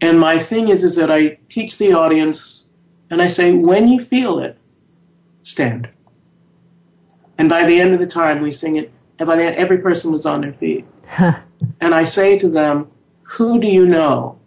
And 0.00 0.18
my 0.18 0.38
thing 0.38 0.68
is 0.68 0.82
is 0.82 0.96
that 0.96 1.10
I 1.10 1.38
teach 1.50 1.76
the 1.76 1.92
audience 1.92 2.64
and 3.10 3.20
I 3.20 3.28
say, 3.28 3.52
when 3.52 3.88
you 3.88 4.02
feel 4.02 4.38
it, 4.38 4.56
stand. 5.42 5.90
And 7.36 7.50
by 7.50 7.66
the 7.66 7.78
end 7.78 7.92
of 7.92 8.00
the 8.00 8.06
time, 8.06 8.40
we 8.40 8.50
sing 8.50 8.76
it, 8.76 8.90
and 9.18 9.26
by 9.26 9.36
the 9.36 9.44
end, 9.44 9.56
every 9.56 9.78
person 9.78 10.12
was 10.12 10.26
on 10.26 10.42
their 10.42 10.52
feet. 10.52 10.86
and 11.18 11.94
I 11.94 12.04
say 12.04 12.38
to 12.38 12.48
them, 12.48 12.90
Who 13.22 13.60
do 13.60 13.66
you 13.66 13.86
know? 13.86 14.38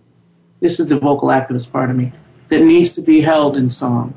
This 0.59 0.79
is 0.79 0.89
the 0.89 0.99
vocal 0.99 1.29
activist 1.29 1.71
part 1.71 1.89
of 1.89 1.95
me 1.95 2.11
that 2.49 2.61
needs 2.61 2.93
to 2.93 3.01
be 3.01 3.21
held 3.21 3.55
in 3.55 3.69
song. 3.69 4.13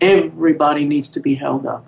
Everybody 0.00 0.84
needs 0.84 1.08
to 1.10 1.20
be 1.20 1.34
held 1.34 1.66
up. 1.66 1.86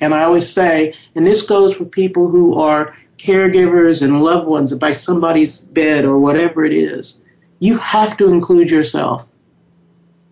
And 0.00 0.14
I 0.14 0.22
always 0.24 0.50
say, 0.50 0.94
and 1.14 1.26
this 1.26 1.42
goes 1.42 1.74
for 1.74 1.84
people 1.84 2.28
who 2.28 2.58
are 2.60 2.96
caregivers 3.18 4.02
and 4.02 4.22
loved 4.22 4.46
ones 4.46 4.72
by 4.74 4.92
somebody's 4.92 5.58
bed 5.58 6.04
or 6.04 6.18
whatever 6.18 6.64
it 6.64 6.74
is, 6.74 7.20
you 7.58 7.78
have 7.78 8.16
to 8.18 8.28
include 8.28 8.70
yourself 8.70 9.28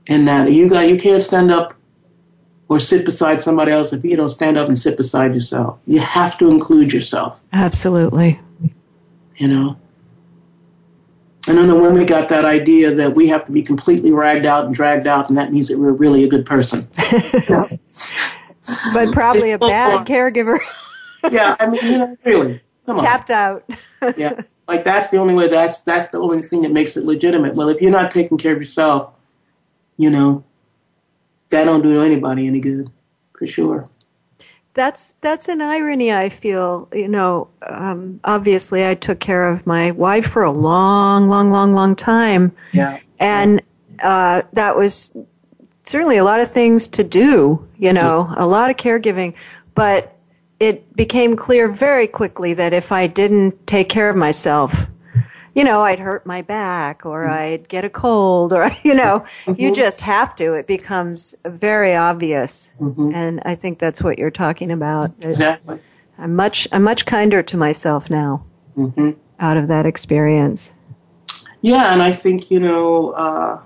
in 0.06 0.26
that. 0.26 0.52
You 0.52 0.68
got 0.68 0.88
you 0.88 0.96
can't 0.96 1.22
stand 1.22 1.50
up 1.50 1.74
or 2.68 2.80
sit 2.80 3.04
beside 3.04 3.42
somebody 3.42 3.72
else 3.72 3.92
if 3.92 4.04
you 4.04 4.16
don't 4.16 4.30
stand 4.30 4.56
up 4.56 4.68
and 4.68 4.78
sit 4.78 4.96
beside 4.96 5.34
yourself. 5.34 5.78
You 5.86 6.00
have 6.00 6.38
to 6.38 6.48
include 6.48 6.92
yourself. 6.92 7.38
Absolutely. 7.52 8.40
You 9.36 9.48
know? 9.48 9.76
And 11.46 11.58
then 11.58 11.80
when 11.80 11.92
we 11.92 12.06
got 12.06 12.30
that 12.30 12.46
idea 12.46 12.94
that 12.94 13.14
we 13.14 13.28
have 13.28 13.44
to 13.46 13.52
be 13.52 13.62
completely 13.62 14.12
ragged 14.12 14.46
out 14.46 14.64
and 14.64 14.74
dragged 14.74 15.06
out, 15.06 15.28
and 15.28 15.36
that 15.36 15.52
means 15.52 15.68
that 15.68 15.78
we're 15.78 15.92
really 15.92 16.24
a 16.24 16.28
good 16.28 16.46
person. 16.46 16.88
but 18.94 19.12
probably 19.12 19.52
a 19.52 19.58
bad 19.58 20.06
caregiver. 20.06 20.58
yeah, 21.30 21.54
I 21.60 21.66
mean, 21.66 21.84
you 21.84 21.98
know, 21.98 22.16
really. 22.24 22.62
Come 22.86 22.96
on. 22.96 23.04
Tapped 23.04 23.30
out. 23.30 23.68
yeah. 24.16 24.40
Like 24.66 24.84
that's 24.84 25.10
the 25.10 25.18
only 25.18 25.34
way 25.34 25.48
that's 25.48 25.82
that's 25.82 26.08
the 26.08 26.18
only 26.18 26.40
thing 26.40 26.62
that 26.62 26.72
makes 26.72 26.96
it 26.96 27.04
legitimate. 27.04 27.54
Well, 27.54 27.68
if 27.68 27.82
you're 27.82 27.90
not 27.90 28.10
taking 28.10 28.38
care 28.38 28.54
of 28.54 28.58
yourself, 28.58 29.12
you 29.98 30.08
know, 30.08 30.44
that 31.54 31.64
don't 31.64 31.82
do 31.82 32.00
anybody 32.00 32.46
any 32.46 32.60
good, 32.60 32.90
for 33.38 33.46
sure. 33.46 33.88
That's 34.74 35.14
that's 35.20 35.48
an 35.48 35.60
irony. 35.60 36.12
I 36.12 36.28
feel 36.28 36.88
you 36.92 37.08
know. 37.08 37.48
Um, 37.68 38.20
obviously, 38.24 38.86
I 38.86 38.94
took 38.94 39.20
care 39.20 39.48
of 39.48 39.66
my 39.66 39.92
wife 39.92 40.26
for 40.26 40.42
a 40.42 40.50
long, 40.50 41.28
long, 41.28 41.50
long, 41.50 41.74
long 41.74 41.94
time. 41.94 42.52
Yeah. 42.72 42.98
And 43.20 43.62
uh, 44.02 44.42
that 44.52 44.76
was 44.76 45.16
certainly 45.84 46.16
a 46.16 46.24
lot 46.24 46.40
of 46.40 46.50
things 46.50 46.88
to 46.88 47.04
do. 47.04 47.66
You 47.78 47.92
know, 47.92 48.32
a 48.36 48.46
lot 48.46 48.70
of 48.70 48.76
caregiving, 48.76 49.34
but 49.76 50.16
it 50.58 50.96
became 50.96 51.36
clear 51.36 51.68
very 51.68 52.06
quickly 52.08 52.54
that 52.54 52.72
if 52.72 52.90
I 52.90 53.06
didn't 53.06 53.66
take 53.66 53.88
care 53.88 54.10
of 54.10 54.16
myself, 54.16 54.86
you 55.54 55.62
know, 55.62 55.82
I'd 55.82 56.00
hurt 56.00 56.26
my 56.26 56.42
back 56.42 57.06
or 57.06 57.24
mm-hmm. 57.24 57.38
I'd 57.38 57.68
get 57.68 57.84
a 57.84 57.90
cold 57.90 58.52
or, 58.52 58.70
you 58.82 58.94
know, 58.94 59.24
mm-hmm. 59.46 59.60
you 59.60 59.74
just 59.74 60.00
have 60.00 60.34
to. 60.36 60.54
It 60.54 60.66
becomes 60.66 61.34
very 61.44 61.94
obvious. 61.94 62.72
Mm-hmm. 62.80 63.14
And 63.14 63.40
I 63.44 63.54
think 63.54 63.78
that's 63.78 64.02
what 64.02 64.18
you're 64.18 64.30
talking 64.30 64.70
about. 64.70 65.10
Exactly. 65.20 65.78
I'm 66.18 66.34
much, 66.36 66.68
I'm 66.72 66.82
much 66.82 67.06
kinder 67.06 67.42
to 67.42 67.56
myself 67.56 68.10
now 68.10 68.44
mm-hmm. 68.76 69.12
out 69.40 69.56
of 69.56 69.68
that 69.68 69.86
experience. 69.86 70.74
Yeah. 71.60 71.92
And 71.92 72.02
I 72.02 72.12
think, 72.12 72.50
you 72.50 72.60
know, 72.60 73.10
uh, 73.10 73.62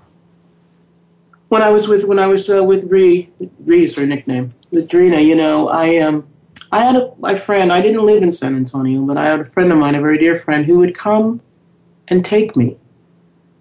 when 1.49 1.61
I 1.63 1.69
was 1.69 1.87
with, 1.87 2.05
when 2.05 2.19
I 2.19 2.27
was 2.27 2.49
uh, 2.49 2.63
with 2.63 2.85
Ree, 2.85 3.31
Ree 3.65 3.83
is 3.83 3.95
her 3.95 4.05
nickname, 4.05 4.49
with 4.71 4.87
Drina, 4.87 5.19
you 5.19 5.35
know, 5.35 5.69
I, 5.69 5.97
um, 5.97 6.27
I 6.71 6.83
had 6.83 6.95
a 6.95 7.11
my 7.17 7.33
friend. 7.33 7.73
I 7.73 7.81
didn't 7.81 8.05
live 8.05 8.21
in 8.21 8.31
San 8.31 8.55
Antonio, 8.55 9.01
but 9.01 9.17
I 9.17 9.25
had 9.25 9.39
a 9.39 9.45
friend 9.45 9.71
of 9.71 9.79
mine, 9.79 9.95
a 9.95 10.01
very 10.01 10.19
dear 10.19 10.35
friend, 10.35 10.65
who 10.67 10.77
would 10.77 10.93
come 10.93 11.41
and 12.09 12.25
take 12.25 12.55
me 12.55 12.77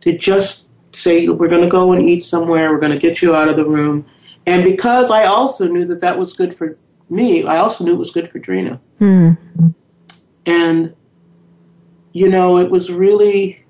to 0.00 0.16
just 0.16 0.66
say, 0.92 1.28
"We're 1.28 1.48
going 1.48 1.62
to 1.62 1.68
go 1.68 1.92
and 1.92 2.02
eat 2.02 2.24
somewhere. 2.24 2.70
We're 2.72 2.80
going 2.80 2.92
to 2.92 2.98
get 2.98 3.22
you 3.22 3.34
out 3.34 3.48
of 3.48 3.56
the 3.56 3.66
room." 3.66 4.06
And 4.46 4.64
because 4.64 5.10
I 5.10 5.24
also 5.24 5.68
knew 5.68 5.84
that 5.84 6.00
that 6.00 6.18
was 6.18 6.32
good 6.32 6.54
for 6.54 6.78
me, 7.10 7.46
I 7.46 7.58
also 7.58 7.84
knew 7.84 7.94
it 7.94 7.98
was 7.98 8.10
good 8.10 8.30
for 8.30 8.38
Drina. 8.38 8.80
Hmm. 8.98 9.32
And 10.46 10.94
you 12.12 12.28
know, 12.28 12.58
it 12.58 12.70
was 12.70 12.90
really, 12.90 13.64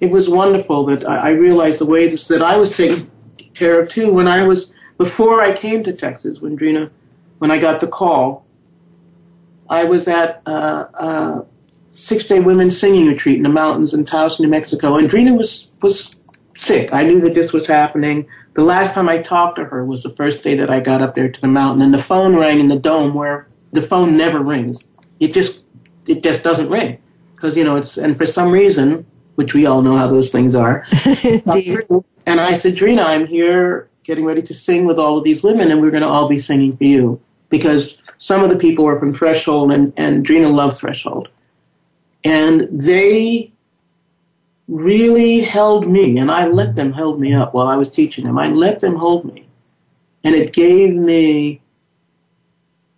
it 0.00 0.10
was 0.10 0.28
wonderful 0.28 0.84
that 0.86 1.08
I, 1.08 1.16
I 1.16 1.30
realized 1.30 1.80
the 1.80 1.86
way 1.86 2.08
that 2.08 2.42
I 2.42 2.56
was 2.56 2.76
taken 2.76 3.10
care 3.54 3.80
of 3.80 3.88
too 3.88 4.12
when 4.12 4.28
I 4.28 4.44
was 4.44 4.72
before 4.98 5.40
I 5.40 5.52
came 5.52 5.82
to 5.84 5.92
Texas. 5.92 6.40
When 6.40 6.56
Drina, 6.56 6.90
when 7.38 7.50
I 7.50 7.58
got 7.58 7.80
the 7.80 7.86
call, 7.86 8.44
I 9.68 9.84
was 9.84 10.08
at 10.08 10.42
uh, 10.46 11.42
a 11.94 11.96
six-day 11.96 12.40
women's 12.40 12.78
singing 12.78 13.06
retreat 13.06 13.36
in 13.36 13.42
the 13.42 13.48
mountains 13.48 13.94
in 13.94 14.04
Taos, 14.04 14.40
New 14.40 14.48
Mexico, 14.48 14.96
and 14.96 15.08
Drina 15.08 15.34
was 15.34 15.70
was 15.82 16.18
sick. 16.56 16.92
I 16.92 17.04
knew 17.04 17.20
that 17.20 17.34
this 17.34 17.52
was 17.52 17.66
happening. 17.66 18.26
The 18.54 18.64
last 18.64 18.94
time 18.94 19.08
I 19.08 19.18
talked 19.18 19.56
to 19.56 19.64
her 19.64 19.84
was 19.84 20.02
the 20.02 20.14
first 20.14 20.42
day 20.42 20.54
that 20.56 20.70
I 20.70 20.80
got 20.80 21.02
up 21.02 21.14
there 21.14 21.28
to 21.28 21.40
the 21.40 21.48
mountain, 21.48 21.82
and 21.82 21.92
the 21.92 22.02
phone 22.02 22.36
rang 22.36 22.60
in 22.60 22.68
the 22.68 22.78
dome 22.78 23.14
where 23.14 23.48
the 23.72 23.82
phone 23.82 24.16
never 24.16 24.42
rings. 24.42 24.86
It 25.20 25.32
just 25.32 25.64
it 26.06 26.22
just 26.22 26.42
doesn't 26.42 26.68
ring 26.68 26.98
because 27.34 27.56
you 27.56 27.64
know 27.64 27.76
it's 27.76 27.96
and 27.96 28.16
for 28.16 28.26
some 28.26 28.50
reason, 28.50 29.06
which 29.34 29.54
we 29.54 29.66
all 29.66 29.82
know 29.82 29.96
how 29.96 30.06
those 30.06 30.30
things 30.30 30.54
are. 30.54 30.86
and 32.26 32.40
I 32.40 32.54
said, 32.54 32.76
Drina, 32.76 33.02
I'm 33.02 33.26
here 33.26 33.88
getting 34.04 34.24
ready 34.24 34.42
to 34.42 34.54
sing 34.54 34.84
with 34.84 34.98
all 34.98 35.18
of 35.18 35.24
these 35.24 35.42
women, 35.42 35.70
and 35.70 35.80
we're 35.80 35.90
going 35.90 36.02
to 36.02 36.08
all 36.08 36.28
be 36.28 36.38
singing 36.38 36.76
for 36.76 36.84
you 36.84 37.20
because 37.48 38.02
some 38.18 38.44
of 38.44 38.50
the 38.50 38.58
people 38.58 38.84
were 38.84 38.98
from 38.98 39.12
Threshold, 39.12 39.72
and 39.72 39.92
and 39.96 40.24
Drina 40.24 40.48
loved 40.48 40.76
Threshold, 40.76 41.28
and 42.24 42.68
they 42.70 43.52
really 44.66 45.40
held 45.40 45.86
me, 45.86 46.18
and 46.18 46.30
I 46.30 46.46
let 46.46 46.74
them 46.74 46.92
hold 46.92 47.20
me 47.20 47.34
up 47.34 47.54
while 47.54 47.68
I 47.68 47.76
was 47.76 47.90
teaching 47.90 48.24
them. 48.24 48.38
I 48.38 48.48
let 48.48 48.80
them 48.80 48.96
hold 48.96 49.24
me, 49.24 49.46
and 50.24 50.34
it 50.34 50.52
gave 50.52 50.94
me 50.94 51.60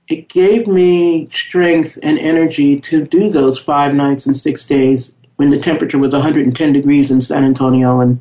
it 0.08 0.28
gave 0.28 0.68
me 0.68 1.28
strength 1.32 1.98
and 2.02 2.18
energy 2.18 2.78
to 2.78 3.04
do 3.04 3.28
those 3.28 3.58
five 3.58 3.92
nights 3.94 4.24
and 4.24 4.36
six 4.36 4.64
days 4.64 5.16
when 5.34 5.50
the 5.50 5.58
temperature 5.58 5.98
was 5.98 6.12
110 6.12 6.72
degrees 6.72 7.10
in 7.10 7.20
San 7.20 7.44
Antonio 7.44 8.00
and 8.00 8.20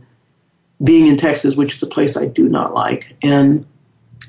being 0.84 1.06
in 1.08 1.16
Texas, 1.16 1.56
which 1.56 1.76
is 1.76 1.84
a 1.84 1.88
place 1.88 2.18
I 2.18 2.26
do 2.26 2.50
not 2.50 2.74
like. 2.74 3.16
And 3.22 3.66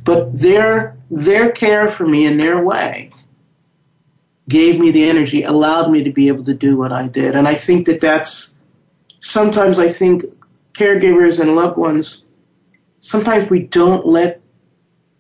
but 0.05 0.39
their 0.39 0.97
their 1.11 1.51
care 1.51 1.89
for 1.89 2.05
me 2.05 2.27
in 2.27 2.37
their 2.37 2.63
way 2.63 3.11
gave 4.49 4.79
me 4.79 4.91
the 4.91 5.05
energy, 5.05 5.43
allowed 5.43 5.91
me 5.91 6.03
to 6.05 6.11
be 6.11 6.29
able 6.29 6.45
to 6.45 6.55
do 6.55 6.77
what 6.77 6.93
I 6.93 7.09
did. 7.09 7.35
And 7.35 7.49
I 7.49 7.55
think 7.55 7.87
that 7.87 8.01
that's 8.01 8.55
sometimes 9.21 9.79
I 9.79 9.89
think 9.89 10.25
caregivers 10.75 11.41
and 11.41 11.57
loved 11.57 11.77
ones 11.77 12.27
sometimes 13.07 13.49
we 13.49 13.61
don't 13.61 14.05
let 14.07 14.41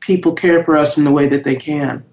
people 0.00 0.32
care 0.32 0.64
for 0.64 0.76
us 0.76 0.98
in 0.98 1.04
the 1.04 1.12
way 1.12 1.28
that 1.28 1.44
they 1.44 1.54
can. 1.54 2.04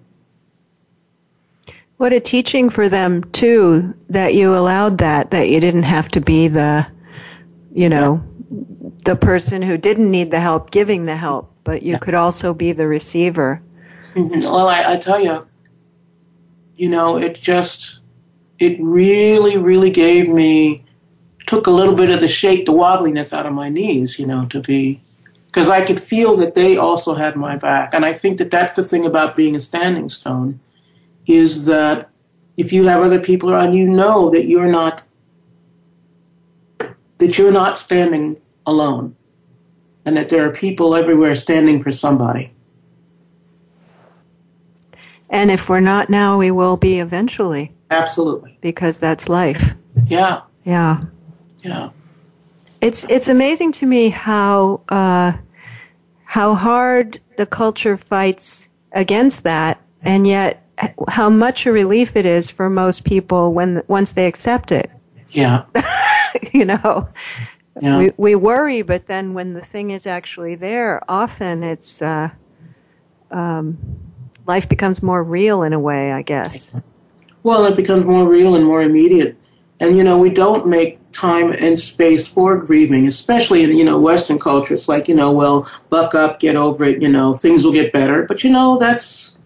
What 1.96 2.12
a 2.12 2.20
teaching 2.20 2.70
for 2.70 2.88
them 2.88 3.24
too 3.32 3.94
that 4.08 4.34
you 4.34 4.54
allowed 4.54 4.98
that 4.98 5.30
that 5.30 5.48
you 5.48 5.60
didn't 5.60 5.84
have 5.84 6.08
to 6.10 6.20
be 6.20 6.48
the 6.48 6.86
you 7.72 7.88
know 7.88 8.22
the 9.04 9.16
person 9.16 9.62
who 9.62 9.76
didn't 9.76 10.10
need 10.10 10.30
the 10.30 10.40
help 10.40 10.70
giving 10.70 11.06
the 11.06 11.16
help, 11.16 11.52
but 11.64 11.82
you 11.82 11.92
yeah. 11.92 11.98
could 11.98 12.14
also 12.14 12.54
be 12.54 12.72
the 12.72 12.86
receiver. 12.86 13.62
Mm-hmm. 14.14 14.40
Well, 14.44 14.68
I, 14.68 14.92
I 14.92 14.96
tell 14.96 15.20
you, 15.20 15.46
you 16.76 16.88
know, 16.88 17.16
it 17.16 17.40
just 17.40 18.00
it 18.58 18.76
really, 18.80 19.56
really 19.56 19.90
gave 19.90 20.28
me 20.28 20.84
took 21.46 21.66
a 21.66 21.70
little 21.70 21.94
bit 21.94 22.10
of 22.10 22.20
the 22.20 22.28
shake, 22.28 22.64
the 22.66 22.72
wobbliness 22.72 23.32
out 23.32 23.46
of 23.46 23.52
my 23.52 23.68
knees, 23.68 24.18
you 24.18 24.26
know, 24.26 24.46
to 24.46 24.60
be 24.60 25.00
because 25.46 25.68
I 25.68 25.84
could 25.84 26.02
feel 26.02 26.36
that 26.38 26.54
they 26.54 26.76
also 26.76 27.14
had 27.14 27.36
my 27.36 27.56
back, 27.56 27.94
and 27.94 28.04
I 28.04 28.12
think 28.12 28.38
that 28.38 28.50
that's 28.50 28.74
the 28.74 28.82
thing 28.82 29.06
about 29.06 29.36
being 29.36 29.54
a 29.54 29.60
standing 29.60 30.08
stone 30.08 30.60
is 31.26 31.66
that 31.66 32.10
if 32.56 32.72
you 32.72 32.84
have 32.86 33.02
other 33.02 33.20
people 33.20 33.50
around, 33.50 33.74
you 33.74 33.88
know 33.88 34.30
that 34.30 34.46
you're 34.46 34.70
not 34.70 35.02
that 37.18 37.38
you're 37.38 37.52
not 37.52 37.78
standing 37.78 38.40
alone, 38.66 39.16
and 40.04 40.16
that 40.16 40.28
there 40.28 40.44
are 40.46 40.52
people 40.52 40.94
everywhere 40.94 41.34
standing 41.34 41.82
for 41.82 41.92
somebody. 41.92 42.53
And 45.30 45.50
if 45.50 45.68
we're 45.68 45.80
not 45.80 46.10
now, 46.10 46.38
we 46.38 46.50
will 46.50 46.76
be 46.76 47.00
eventually. 47.00 47.72
Absolutely. 47.90 48.58
Because 48.60 48.98
that's 48.98 49.28
life. 49.28 49.74
Yeah. 50.06 50.42
Yeah. 50.64 51.00
Yeah. 51.62 51.90
It's 52.80 53.04
it's 53.04 53.28
amazing 53.28 53.72
to 53.72 53.86
me 53.86 54.10
how 54.10 54.82
uh, 54.90 55.32
how 56.24 56.54
hard 56.54 57.20
the 57.36 57.46
culture 57.46 57.96
fights 57.96 58.68
against 58.92 59.44
that, 59.44 59.80
and 60.02 60.26
yet 60.26 60.62
how 61.08 61.30
much 61.30 61.66
a 61.66 61.72
relief 61.72 62.16
it 62.16 62.26
is 62.26 62.50
for 62.50 62.68
most 62.68 63.04
people 63.04 63.52
when 63.54 63.82
once 63.88 64.12
they 64.12 64.26
accept 64.26 64.72
it. 64.72 64.90
Yeah. 65.32 65.64
you 66.52 66.64
know. 66.64 67.08
Yeah. 67.80 67.98
We, 67.98 68.12
we 68.16 68.34
worry, 68.36 68.82
but 68.82 69.06
then 69.06 69.34
when 69.34 69.54
the 69.54 69.60
thing 69.60 69.90
is 69.90 70.06
actually 70.06 70.54
there, 70.54 71.02
often 71.08 71.64
it's 71.64 72.00
uh, 72.00 72.30
um, 73.32 73.78
life 74.46 74.68
becomes 74.68 75.02
more 75.02 75.22
real 75.22 75.62
in 75.62 75.72
a 75.72 75.78
way, 75.78 76.12
I 76.12 76.22
guess. 76.22 76.74
Well, 77.42 77.64
it 77.66 77.76
becomes 77.76 78.04
more 78.04 78.28
real 78.28 78.54
and 78.54 78.64
more 78.64 78.82
immediate. 78.82 79.36
And 79.80 79.96
you 79.96 80.04
know, 80.04 80.18
we 80.18 80.30
don't 80.30 80.66
make 80.66 80.98
time 81.12 81.52
and 81.52 81.78
space 81.78 82.26
for 82.26 82.56
grieving, 82.56 83.06
especially 83.06 83.64
in 83.64 83.76
you 83.76 83.84
know 83.84 83.98
Western 83.98 84.38
culture. 84.38 84.74
It's 84.74 84.88
like 84.88 85.08
you 85.08 85.14
know, 85.14 85.32
well, 85.32 85.70
buck 85.88 86.14
up, 86.14 86.40
get 86.40 86.56
over 86.56 86.84
it. 86.84 87.02
You 87.02 87.08
know, 87.08 87.36
things 87.36 87.64
will 87.64 87.72
get 87.72 87.92
better. 87.92 88.22
But 88.22 88.44
you 88.44 88.50
know, 88.50 88.78
that's 88.78 89.38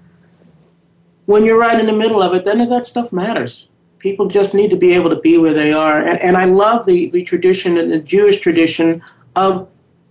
when 1.28 1.44
you're 1.44 1.58
right 1.58 1.78
in 1.78 1.86
the 1.86 1.92
middle 1.92 2.22
of 2.22 2.34
it, 2.34 2.44
then 2.44 2.66
that 2.68 2.86
stuff 2.86 3.12
matters. 3.12 3.68
People 3.98 4.28
just 4.28 4.54
need 4.54 4.70
to 4.70 4.76
be 4.76 4.94
able 4.94 5.10
to 5.10 5.20
be 5.20 5.36
where 5.36 5.52
they 5.52 5.72
are. 5.72 6.00
And, 6.00 6.18
and 6.22 6.36
I 6.36 6.44
love 6.44 6.86
the, 6.86 7.10
the 7.10 7.22
tradition 7.22 7.76
and 7.76 7.90
the 7.90 7.98
Jewish 7.98 8.40
tradition 8.40 9.02
of 9.36 9.68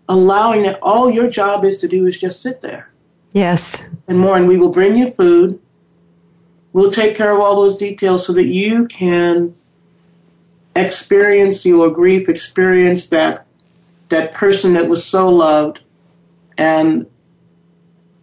allowing 0.09 0.63
that 0.63 0.77
all 0.81 1.09
your 1.09 1.29
job 1.29 1.63
is 1.63 1.79
to 1.79 1.87
do 1.87 2.05
is 2.05 2.19
just 2.19 2.41
sit 2.41 2.61
there. 2.61 2.91
Yes. 3.33 3.83
And 4.07 4.19
more, 4.19 4.37
and 4.37 4.47
we 4.47 4.57
will 4.57 4.71
bring 4.71 4.95
you 4.95 5.11
food. 5.11 5.59
We'll 6.73 6.91
take 6.91 7.15
care 7.15 7.33
of 7.33 7.39
all 7.39 7.55
those 7.55 7.75
details 7.75 8.25
so 8.25 8.33
that 8.33 8.45
you 8.45 8.87
can 8.87 9.55
experience 10.75 11.65
your 11.65 11.89
grief, 11.89 12.29
experience 12.29 13.09
that 13.09 13.45
that 14.09 14.31
person 14.31 14.73
that 14.73 14.87
was 14.87 15.03
so 15.03 15.29
loved, 15.29 15.81
and 16.57 17.07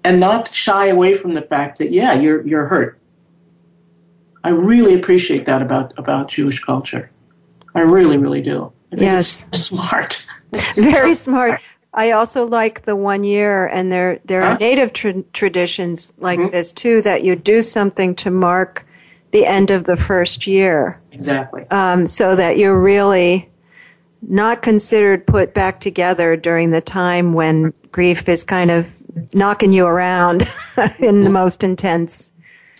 and 0.02 0.20
not 0.20 0.54
shy 0.54 0.86
away 0.86 1.16
from 1.16 1.34
the 1.34 1.42
fact 1.42 1.78
that 1.78 1.90
yeah, 1.90 2.14
you're 2.14 2.46
you're 2.46 2.66
hurt. 2.66 2.98
I 4.44 4.50
really 4.50 4.94
appreciate 4.94 5.46
that 5.46 5.62
about 5.62 5.92
about 5.98 6.28
Jewish 6.28 6.62
culture. 6.62 7.10
I 7.74 7.80
really, 7.80 8.18
really 8.18 8.42
do. 8.42 8.72
yes, 8.92 9.48
smart. 9.52 10.26
Very 10.76 11.14
smart. 11.14 11.60
I 11.94 12.10
also 12.10 12.46
like 12.46 12.82
the 12.82 12.96
one 12.96 13.24
year, 13.24 13.66
and 13.66 13.90
there 13.90 14.18
there 14.24 14.42
huh? 14.42 14.48
are 14.48 14.58
native 14.58 14.92
tra- 14.92 15.22
traditions 15.32 16.12
like 16.18 16.38
mm-hmm. 16.38 16.50
this 16.50 16.72
too. 16.72 17.00
That 17.02 17.24
you 17.24 17.36
do 17.36 17.62
something 17.62 18.14
to 18.16 18.30
mark 18.30 18.84
the 19.30 19.46
end 19.46 19.70
of 19.70 19.84
the 19.84 19.96
first 19.96 20.46
year. 20.46 21.00
Exactly. 21.12 21.64
Um, 21.70 22.06
so 22.06 22.36
that 22.36 22.58
you're 22.58 22.78
really 22.78 23.48
not 24.22 24.62
considered 24.62 25.26
put 25.26 25.54
back 25.54 25.80
together 25.80 26.36
during 26.36 26.70
the 26.70 26.80
time 26.80 27.32
when 27.32 27.72
grief 27.92 28.28
is 28.28 28.42
kind 28.42 28.70
of 28.70 28.86
knocking 29.34 29.72
you 29.72 29.86
around 29.86 30.48
in 30.98 31.24
the 31.24 31.30
most 31.30 31.62
intense 31.62 32.32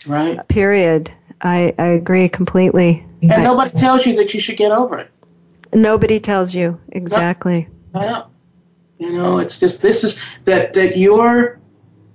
right. 0.07 0.47
period. 0.49 1.12
I, 1.43 1.75
I 1.79 1.87
agree 1.87 2.29
completely. 2.29 3.05
And 3.23 3.45
nobody 3.45 3.77
tells 3.77 4.07
you 4.07 4.17
that 4.17 4.35
you 4.35 4.41
should 4.41 4.57
get 4.57 4.73
over 4.73 4.99
it. 4.99 5.11
Nobody 5.73 6.21
tells 6.21 6.55
you 6.55 6.81
exactly. 6.93 7.69
I 7.95 8.07
know. 8.07 8.27
You 9.05 9.12
know, 9.12 9.38
it's 9.38 9.59
just 9.59 9.82
this 9.82 10.02
is 10.02 10.18
that 10.44 10.72
that 10.72 10.96
your 10.96 11.61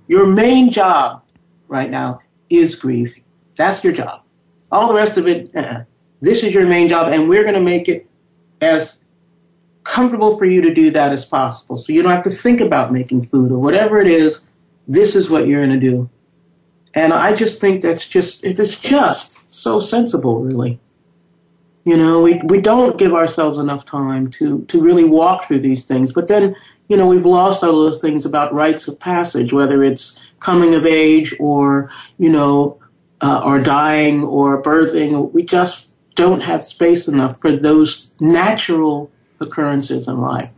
your 0.08 0.26
main 0.26 0.70
job 0.70 1.22
right 1.68 1.88
now 1.88 2.20
is 2.48 2.74
grief. 2.74 3.14
That's 3.54 3.84
your 3.84 3.92
job. 3.92 4.22
All 4.72 4.88
the 4.88 4.94
rest 4.94 5.16
of 5.16 5.28
it, 5.28 5.54
uh, 5.54 5.84
this 6.20 6.42
is 6.42 6.52
your 6.52 6.66
main 6.66 6.88
job, 6.88 7.12
and 7.12 7.28
we're 7.28 7.42
going 7.42 7.54
to 7.54 7.60
make 7.60 7.88
it 7.88 8.08
as 8.60 8.98
comfortable 9.84 10.36
for 10.36 10.46
you 10.46 10.60
to 10.62 10.74
do 10.74 10.90
that 10.90 11.12
as 11.12 11.24
possible. 11.24 11.76
So 11.76 11.92
you 11.92 12.02
don't 12.02 12.10
have 12.10 12.24
to 12.24 12.30
think 12.30 12.60
about 12.60 12.92
making 12.92 13.26
food 13.28 13.52
or 13.52 13.58
whatever 13.58 14.00
it 14.00 14.08
is. 14.08 14.46
This 14.88 15.14
is 15.14 15.30
what 15.30 15.46
you're 15.46 15.64
going 15.64 15.78
to 15.78 15.90
do. 15.90 16.10
And 16.94 17.12
I 17.12 17.36
just 17.36 17.60
think 17.60 17.82
that's 17.82 18.06
just, 18.06 18.42
it's 18.42 18.80
just 18.80 19.38
so 19.54 19.78
sensible, 19.78 20.40
really. 20.40 20.80
You 21.84 21.96
know, 21.96 22.20
we, 22.20 22.40
we 22.44 22.60
don't 22.60 22.98
give 22.98 23.14
ourselves 23.14 23.58
enough 23.58 23.84
time 23.84 24.28
to, 24.32 24.64
to 24.64 24.80
really 24.80 25.04
walk 25.04 25.46
through 25.46 25.60
these 25.60 25.86
things. 25.86 26.12
But 26.12 26.28
then, 26.28 26.56
you 26.90 26.96
know, 26.96 27.06
we've 27.06 27.24
lost 27.24 27.62
all 27.62 27.72
those 27.72 28.00
things 28.00 28.26
about 28.26 28.52
rites 28.52 28.88
of 28.88 28.98
passage, 28.98 29.52
whether 29.52 29.84
it's 29.84 30.20
coming 30.40 30.74
of 30.74 30.84
age 30.84 31.32
or, 31.38 31.88
you 32.18 32.28
know, 32.28 32.80
uh, 33.20 33.40
or 33.44 33.60
dying 33.60 34.24
or 34.24 34.60
birthing. 34.60 35.30
We 35.32 35.44
just 35.44 35.92
don't 36.16 36.40
have 36.40 36.64
space 36.64 37.06
enough 37.06 37.40
for 37.40 37.56
those 37.56 38.16
natural 38.18 39.08
occurrences 39.38 40.08
in 40.08 40.20
life. 40.20 40.50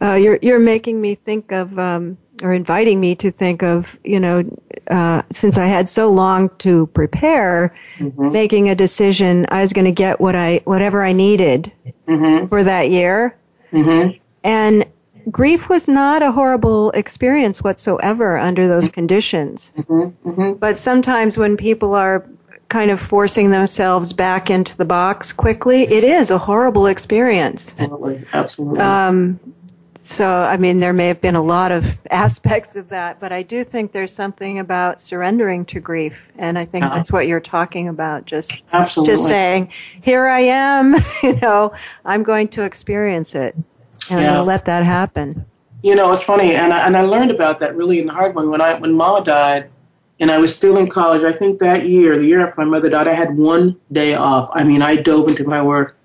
Uh, 0.00 0.14
you're 0.14 0.38
you're 0.40 0.58
making 0.58 1.02
me 1.02 1.14
think 1.14 1.52
of 1.52 1.78
um, 1.78 2.16
or 2.42 2.52
inviting 2.54 2.98
me 2.98 3.14
to 3.14 3.30
think 3.30 3.62
of 3.62 3.96
you 4.04 4.18
know 4.18 4.42
uh, 4.90 5.22
since 5.30 5.58
I 5.58 5.66
had 5.66 5.88
so 5.88 6.10
long 6.10 6.48
to 6.58 6.86
prepare, 6.88 7.74
mm-hmm. 7.98 8.32
making 8.32 8.68
a 8.68 8.74
decision 8.74 9.46
I 9.50 9.60
was 9.60 9.72
going 9.72 9.84
to 9.84 9.92
get 9.92 10.20
what 10.20 10.34
I 10.34 10.62
whatever 10.64 11.04
I 11.04 11.12
needed 11.12 11.70
mm-hmm. 12.08 12.46
for 12.46 12.64
that 12.64 12.90
year, 12.90 13.36
mm-hmm. 13.72 14.18
And 14.46 14.86
grief 15.30 15.68
was 15.68 15.88
not 15.88 16.22
a 16.22 16.30
horrible 16.30 16.92
experience 16.92 17.62
whatsoever 17.62 18.38
under 18.38 18.68
those 18.68 18.88
conditions. 18.88 19.72
Mm-hmm. 19.76 20.28
Mm-hmm. 20.30 20.52
But 20.58 20.78
sometimes 20.78 21.36
when 21.36 21.56
people 21.56 21.94
are 21.94 22.24
kind 22.68 22.92
of 22.92 23.00
forcing 23.00 23.50
themselves 23.50 24.12
back 24.12 24.50
into 24.50 24.76
the 24.76 24.84
box 24.84 25.32
quickly, 25.32 25.82
it 25.82 26.04
is 26.04 26.30
a 26.30 26.38
horrible 26.38 26.86
experience. 26.86 27.74
Absolutely, 27.78 28.24
absolutely. 28.32 28.80
Um, 28.80 29.40
so, 29.96 30.42
I 30.42 30.56
mean, 30.56 30.78
there 30.78 30.92
may 30.92 31.08
have 31.08 31.20
been 31.20 31.34
a 31.34 31.42
lot 31.42 31.72
of 31.72 31.98
aspects 32.12 32.76
of 32.76 32.88
that, 32.90 33.18
but 33.18 33.32
I 33.32 33.42
do 33.42 33.64
think 33.64 33.90
there's 33.90 34.12
something 34.12 34.60
about 34.60 35.00
surrendering 35.00 35.64
to 35.66 35.80
grief, 35.80 36.28
and 36.38 36.56
I 36.56 36.64
think 36.64 36.84
uh-huh. 36.84 36.94
that's 36.94 37.10
what 37.10 37.26
you're 37.26 37.40
talking 37.40 37.88
about. 37.88 38.26
Just, 38.26 38.62
Absolutely. 38.72 39.14
just 39.14 39.26
saying, 39.26 39.72
"Here 40.02 40.28
I 40.28 40.40
am," 40.40 40.94
you 41.24 41.34
know, 41.40 41.72
I'm 42.04 42.22
going 42.22 42.46
to 42.48 42.62
experience 42.62 43.34
it, 43.34 43.56
and 44.10 44.20
yeah. 44.20 44.26
I'm 44.28 44.34
going 44.34 44.44
to 44.44 44.48
let 44.48 44.64
that 44.66 44.84
happen. 44.84 45.46
You 45.82 45.94
know, 45.94 46.12
it's 46.12 46.22
funny, 46.22 46.54
and 46.54 46.72
I, 46.72 46.86
and 46.86 46.96
I 46.96 47.02
learned 47.02 47.30
about 47.30 47.58
that 47.60 47.76
really 47.76 47.98
in 47.98 48.06
the 48.06 48.12
hard 48.12 48.34
one 48.34 48.50
when 48.50 48.60
I 48.60 48.74
when 48.74 48.94
Mama 48.94 49.24
died, 49.24 49.70
and 50.18 50.30
I 50.30 50.38
was 50.38 50.54
still 50.54 50.76
in 50.78 50.88
college. 50.88 51.22
I 51.22 51.32
think 51.32 51.58
that 51.60 51.86
year, 51.86 52.18
the 52.18 52.26
year 52.26 52.46
after 52.46 52.60
my 52.60 52.66
mother 52.66 52.88
died, 52.88 53.06
I 53.06 53.14
had 53.14 53.36
one 53.36 53.78
day 53.92 54.14
off. 54.14 54.50
I 54.52 54.64
mean, 54.64 54.82
I 54.82 54.96
dove 54.96 55.28
into 55.28 55.44
my 55.44 55.62
work 55.62 55.96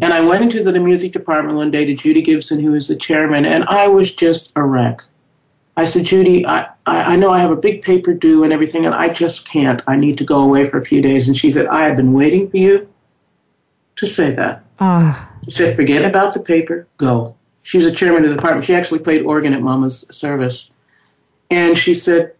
and 0.00 0.12
I 0.12 0.20
went 0.20 0.42
into 0.42 0.62
the 0.62 0.78
music 0.78 1.12
department 1.12 1.56
one 1.56 1.70
day 1.70 1.84
to 1.84 1.94
Judy 1.94 2.22
Gibson, 2.22 2.60
who 2.60 2.72
was 2.72 2.88
the 2.88 2.96
chairman, 2.96 3.44
and 3.44 3.64
I 3.64 3.88
was 3.88 4.12
just 4.12 4.52
a 4.54 4.62
wreck. 4.62 5.02
I 5.76 5.84
said, 5.84 6.04
Judy, 6.04 6.46
I, 6.46 6.68
I, 6.86 7.16
know 7.16 7.30
I 7.30 7.38
have 7.38 7.50
a 7.50 7.56
big 7.56 7.82
paper 7.82 8.12
due 8.12 8.44
and 8.44 8.52
everything, 8.52 8.84
and 8.84 8.94
I 8.94 9.08
just 9.08 9.48
can't. 9.48 9.82
I 9.86 9.96
need 9.96 10.18
to 10.18 10.24
go 10.24 10.42
away 10.42 10.68
for 10.68 10.78
a 10.78 10.84
few 10.84 11.00
days. 11.00 11.26
And 11.26 11.36
she 11.36 11.50
said, 11.50 11.66
I 11.66 11.84
have 11.84 11.96
been 11.96 12.12
waiting 12.12 12.50
for 12.50 12.56
you 12.56 12.88
to 13.96 14.06
say 14.06 14.32
that. 14.32 14.64
Uh. 14.78 15.26
She 15.44 15.52
said, 15.52 15.74
forget 15.74 16.04
about 16.04 16.34
the 16.34 16.40
paper, 16.40 16.86
go. 16.98 17.34
She 17.62 17.76
was 17.76 17.86
a 17.86 17.92
chairman 17.92 18.24
of 18.24 18.30
the 18.30 18.36
department. 18.36 18.64
She 18.64 18.74
actually 18.74 19.00
played 19.00 19.22
organ 19.22 19.52
at 19.52 19.62
Mama's 19.62 20.06
service. 20.10 20.70
And 21.50 21.76
she 21.76 21.94
said, 21.94 22.34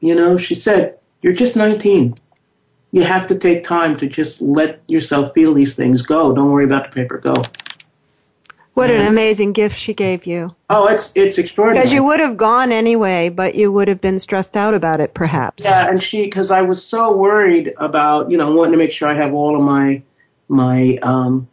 you 0.00 0.14
know, 0.14 0.38
she 0.38 0.54
said, 0.54 0.98
you're 1.22 1.32
just 1.32 1.56
19 1.56 2.14
you 2.92 3.04
have 3.04 3.26
to 3.28 3.38
take 3.38 3.64
time 3.64 3.96
to 3.96 4.06
just 4.06 4.40
let 4.40 4.80
yourself 4.88 5.32
feel 5.32 5.54
these 5.54 5.74
things. 5.74 6.02
Go. 6.02 6.34
Don't 6.34 6.50
worry 6.50 6.64
about 6.64 6.90
the 6.90 6.94
paper. 6.94 7.18
Go. 7.18 7.34
What 8.74 8.88
an 8.88 9.06
amazing 9.06 9.52
gift 9.52 9.76
she 9.76 9.92
gave 9.92 10.24
you. 10.24 10.54
Oh, 10.70 10.86
it's 10.86 11.14
it's 11.14 11.36
extraordinary. 11.36 11.82
Because 11.82 11.92
you 11.92 12.02
would 12.02 12.20
have 12.20 12.36
gone 12.36 12.72
anyway, 12.72 13.28
but 13.28 13.54
you 13.54 13.70
would 13.70 13.88
have 13.88 14.00
been 14.00 14.18
stressed 14.18 14.56
out 14.56 14.72
about 14.72 15.00
it, 15.00 15.12
perhaps. 15.12 15.64
Yeah, 15.64 15.88
and 15.88 16.02
she 16.02 16.24
because 16.24 16.50
I 16.50 16.62
was 16.62 16.82
so 16.82 17.14
worried 17.14 17.74
about 17.76 18.30
you 18.30 18.38
know 18.38 18.54
wanting 18.54 18.72
to 18.72 18.78
make 18.78 18.92
sure 18.92 19.06
I 19.06 19.12
have 19.14 19.34
all 19.34 19.54
of 19.54 19.62
my 19.62 20.02
my 20.48 20.96
um, 21.02 21.46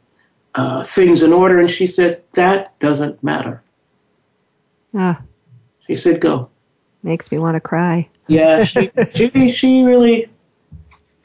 uh, 0.58 0.84
things 0.84 1.22
in 1.22 1.32
order, 1.32 1.60
and 1.60 1.72
she 1.72 1.88
said 1.88 2.22
that 2.34 2.78
doesn't 2.80 3.24
matter. 3.24 3.64
Ah. 4.94 5.22
She 5.86 5.96
said, 5.96 6.20
"Go." 6.20 6.50
Makes 7.04 7.32
me 7.32 7.38
want 7.38 7.56
to 7.56 7.62
cry. 7.62 8.10
Yeah, 8.28 8.64
she 8.66 8.92
she 9.14 9.50
she 9.50 9.84
really 9.84 10.30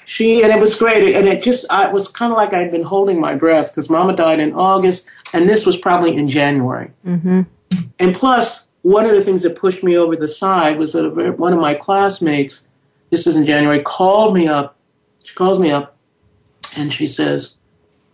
she 0.05 0.43
and 0.43 0.53
it 0.53 0.61
was 0.61 0.75
great 0.75 1.15
and 1.15 1.27
it 1.29 1.43
just 1.43 1.65
I, 1.71 1.89
it 1.89 1.93
was 1.93 2.09
kind 2.09 2.33
of 2.33 2.37
like 2.37 2.53
i'd 2.53 2.71
been 2.71 2.83
holding 2.83 3.21
my 3.21 3.35
breath 3.35 3.71
because 3.71 3.89
mama 3.89 4.15
died 4.15 4.41
in 4.41 4.53
august 4.53 5.09
and 5.33 5.49
this 5.49 5.65
was 5.65 5.77
probably 5.77 6.17
in 6.17 6.29
january 6.29 6.91
mm-hmm. 7.07 7.43
and 7.99 8.15
plus 8.15 8.69
one 8.83 9.07
of 9.07 9.13
the 9.13 9.23
things 9.23 9.43
that 9.43 9.57
pushed 9.57 9.83
me 9.83 9.97
over 9.97 10.17
the 10.17 10.29
side 10.29 10.79
was 10.79 10.93
that 10.93 11.39
one 11.39 11.53
of 11.53 11.61
my 11.61 11.75
classmates 11.75 12.67
this 13.11 13.27
is 13.27 13.37
in 13.37 13.47
january 13.47 13.81
called 13.81 14.35
me 14.35 14.49
up 14.49 14.77
she 15.25 15.35
calls 15.35 15.59
me 15.59 15.71
up 15.71 15.97
and 16.77 16.93
she 16.93 17.07
says 17.07 17.55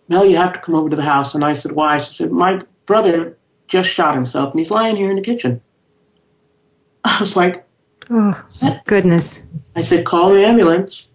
mel 0.09 0.25
you 0.25 0.37
have 0.37 0.53
to 0.53 0.61
come 0.61 0.75
over 0.75 0.89
to 0.89 0.97
the 0.97 1.03
house 1.03 1.35
and 1.35 1.45
i 1.45 1.53
said 1.53 1.73
why 1.73 1.99
she 2.01 2.13
said 2.13 2.33
my 2.33 2.61
brother 2.87 3.37
just 3.67 3.89
shot 3.89 4.15
himself 4.15 4.51
and 4.51 4.61
he's 4.61 4.71
lying 4.71 4.97
here 4.97 5.11
in 5.11 5.17
the 5.17 5.23
kitchen 5.23 5.61
i 7.05 7.17
was 7.21 7.37
like 7.37 7.65
oh 8.11 8.43
goodness 8.87 9.43
i 9.77 9.81
said 9.81 10.05
call 10.05 10.31
the 10.31 10.45
ambulance 10.45 11.09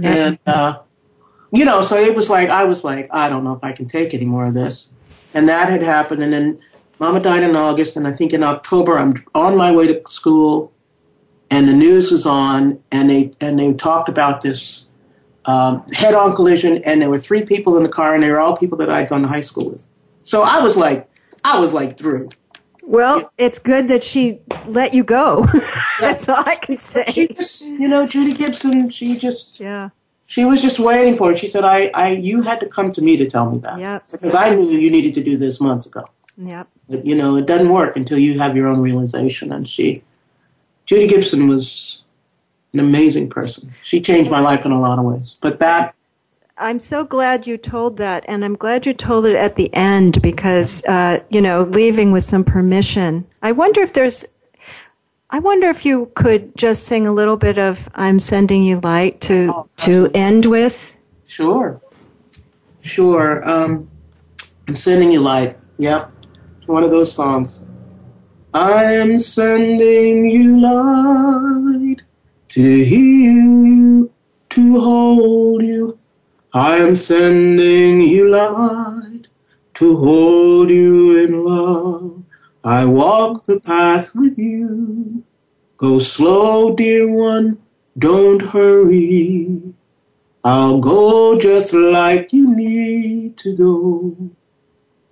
yeah. 0.00 0.10
And, 0.10 0.38
uh, 0.46 0.78
you 1.52 1.64
know, 1.64 1.82
so 1.82 1.96
it 1.96 2.14
was 2.14 2.30
like, 2.30 2.48
I 2.48 2.64
was 2.64 2.84
like, 2.84 3.08
I 3.10 3.28
don't 3.28 3.44
know 3.44 3.54
if 3.54 3.62
I 3.62 3.72
can 3.72 3.86
take 3.86 4.14
any 4.14 4.24
more 4.24 4.46
of 4.46 4.54
this. 4.54 4.90
And 5.34 5.48
that 5.48 5.68
had 5.68 5.82
happened. 5.82 6.22
And 6.22 6.32
then 6.32 6.60
Mama 6.98 7.20
died 7.20 7.42
in 7.42 7.56
August. 7.56 7.96
And 7.96 8.06
I 8.06 8.12
think 8.12 8.32
in 8.32 8.42
October, 8.42 8.98
I'm 8.98 9.22
on 9.34 9.56
my 9.56 9.74
way 9.74 9.86
to 9.88 10.08
school 10.08 10.72
and 11.50 11.68
the 11.68 11.74
news 11.74 12.10
was 12.10 12.24
on 12.24 12.82
and 12.90 13.10
they, 13.10 13.32
and 13.40 13.58
they 13.58 13.74
talked 13.74 14.08
about 14.08 14.40
this 14.40 14.86
um, 15.44 15.84
head 15.92 16.14
on 16.14 16.34
collision. 16.34 16.78
And 16.84 17.00
there 17.00 17.10
were 17.10 17.18
three 17.18 17.44
people 17.44 17.76
in 17.76 17.82
the 17.82 17.88
car 17.88 18.14
and 18.14 18.22
they 18.22 18.30
were 18.30 18.40
all 18.40 18.56
people 18.56 18.78
that 18.78 18.90
I'd 18.90 19.08
gone 19.08 19.22
to 19.22 19.28
high 19.28 19.40
school 19.40 19.70
with. 19.70 19.86
So 20.20 20.42
I 20.42 20.60
was 20.60 20.76
like, 20.76 21.08
I 21.44 21.58
was 21.58 21.72
like 21.72 21.96
through. 21.96 22.30
Well, 22.84 23.32
it's 23.38 23.58
good 23.58 23.88
that 23.88 24.02
she 24.02 24.40
let 24.66 24.92
you 24.92 25.04
go. 25.04 25.46
That's 26.00 26.28
all 26.28 26.42
I 26.44 26.56
can 26.56 26.78
say. 26.78 27.04
She 27.12 27.28
just, 27.28 27.64
you 27.64 27.86
know, 27.88 28.06
Judy 28.06 28.32
Gibson, 28.34 28.90
she 28.90 29.16
just, 29.16 29.60
yeah, 29.60 29.90
she 30.32 30.44
was 30.44 30.62
just 30.62 30.78
waiting 30.78 31.16
for 31.16 31.30
it. 31.32 31.38
She 31.38 31.46
said, 31.46 31.62
"I, 31.62 31.90
I, 31.92 32.12
you 32.12 32.40
had 32.40 32.58
to 32.60 32.66
come 32.66 32.90
to 32.92 33.02
me 33.02 33.18
to 33.18 33.26
tell 33.26 33.50
me 33.50 33.58
that, 33.58 33.78
yep. 33.78 34.08
because 34.10 34.34
I 34.34 34.54
knew 34.54 34.64
you 34.64 34.90
needed 34.90 35.12
to 35.14 35.22
do 35.22 35.36
this 35.36 35.60
months 35.60 35.84
ago. 35.84 36.04
Yep. 36.38 36.68
But 36.88 37.04
you 37.04 37.14
know, 37.14 37.36
it 37.36 37.44
doesn't 37.44 37.68
work 37.68 37.96
until 37.96 38.18
you 38.18 38.38
have 38.38 38.56
your 38.56 38.66
own 38.66 38.80
realization. 38.80 39.52
And 39.52 39.68
she, 39.68 40.02
Judy 40.86 41.06
Gibson, 41.06 41.48
was 41.48 42.01
an 42.72 42.80
amazing 42.80 43.28
person. 43.28 43.72
She 43.82 44.00
changed 44.00 44.30
my 44.30 44.40
life 44.40 44.64
in 44.64 44.72
a 44.72 44.80
lot 44.80 44.98
of 44.98 45.04
ways. 45.04 45.38
But 45.40 45.58
that 45.58 45.94
I'm 46.58 46.80
so 46.80 47.04
glad 47.04 47.46
you 47.46 47.56
told 47.56 47.96
that, 47.96 48.24
and 48.28 48.44
I'm 48.44 48.54
glad 48.54 48.86
you 48.86 48.92
told 48.92 49.26
it 49.26 49.34
at 49.34 49.56
the 49.56 49.72
end 49.74 50.20
because, 50.22 50.84
uh, 50.84 51.20
you 51.30 51.40
know, 51.40 51.62
leaving 51.62 52.12
with 52.12 52.24
some 52.24 52.44
permission. 52.44 53.26
I 53.42 53.52
wonder 53.52 53.80
if 53.80 53.94
there's, 53.94 54.24
I 55.30 55.38
wonder 55.38 55.68
if 55.68 55.84
you 55.84 56.10
could 56.14 56.54
just 56.56 56.84
sing 56.84 57.06
a 57.06 57.12
little 57.12 57.36
bit 57.36 57.58
of 57.58 57.88
"I'm 57.94 58.18
Sending 58.18 58.62
You 58.62 58.80
Light" 58.80 59.20
to 59.22 59.52
oh, 59.54 59.68
to 59.78 60.08
end 60.14 60.46
with. 60.46 60.94
Sure, 61.26 61.80
sure. 62.82 63.48
Um, 63.48 63.90
I'm 64.68 64.76
sending 64.76 65.10
you 65.10 65.20
light. 65.20 65.58
Yep, 65.78 66.12
one 66.66 66.84
of 66.84 66.90
those 66.90 67.12
songs. 67.12 67.64
I 68.54 68.84
am 68.84 69.18
sending 69.18 70.26
you 70.26 70.60
light 70.60 72.02
to 72.54 72.84
heal 72.84 73.66
you, 73.66 74.12
to 74.50 74.80
hold 74.80 75.62
you 75.62 75.98
I 76.54 76.76
am 76.76 76.94
sending 76.94 78.02
you 78.02 78.28
light 78.28 79.26
to 79.72 79.96
hold 79.96 80.68
you 80.68 81.24
in 81.24 81.44
love. 81.46 82.22
I 82.62 82.84
walk 82.84 83.46
the 83.46 83.58
path 83.58 84.14
with 84.14 84.36
you. 84.36 85.24
Go 85.78 85.98
slow, 85.98 86.76
dear 86.76 87.08
one, 87.08 87.56
don't 87.98 88.42
hurry. 88.42 89.62
I'll 90.44 90.78
go 90.78 91.40
just 91.40 91.72
like 91.72 92.34
you 92.34 92.54
need 92.54 93.38
to 93.38 93.56
go. 93.56 94.14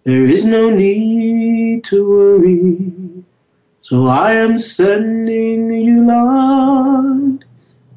There 0.02 0.26
is 0.26 0.44
no 0.44 0.68
need 0.68 1.84
to 1.84 2.06
worry. 2.06 2.99
So 3.82 4.06
I 4.06 4.32
am 4.32 4.58
sending 4.58 5.70
you 5.72 6.04
light 6.04 7.44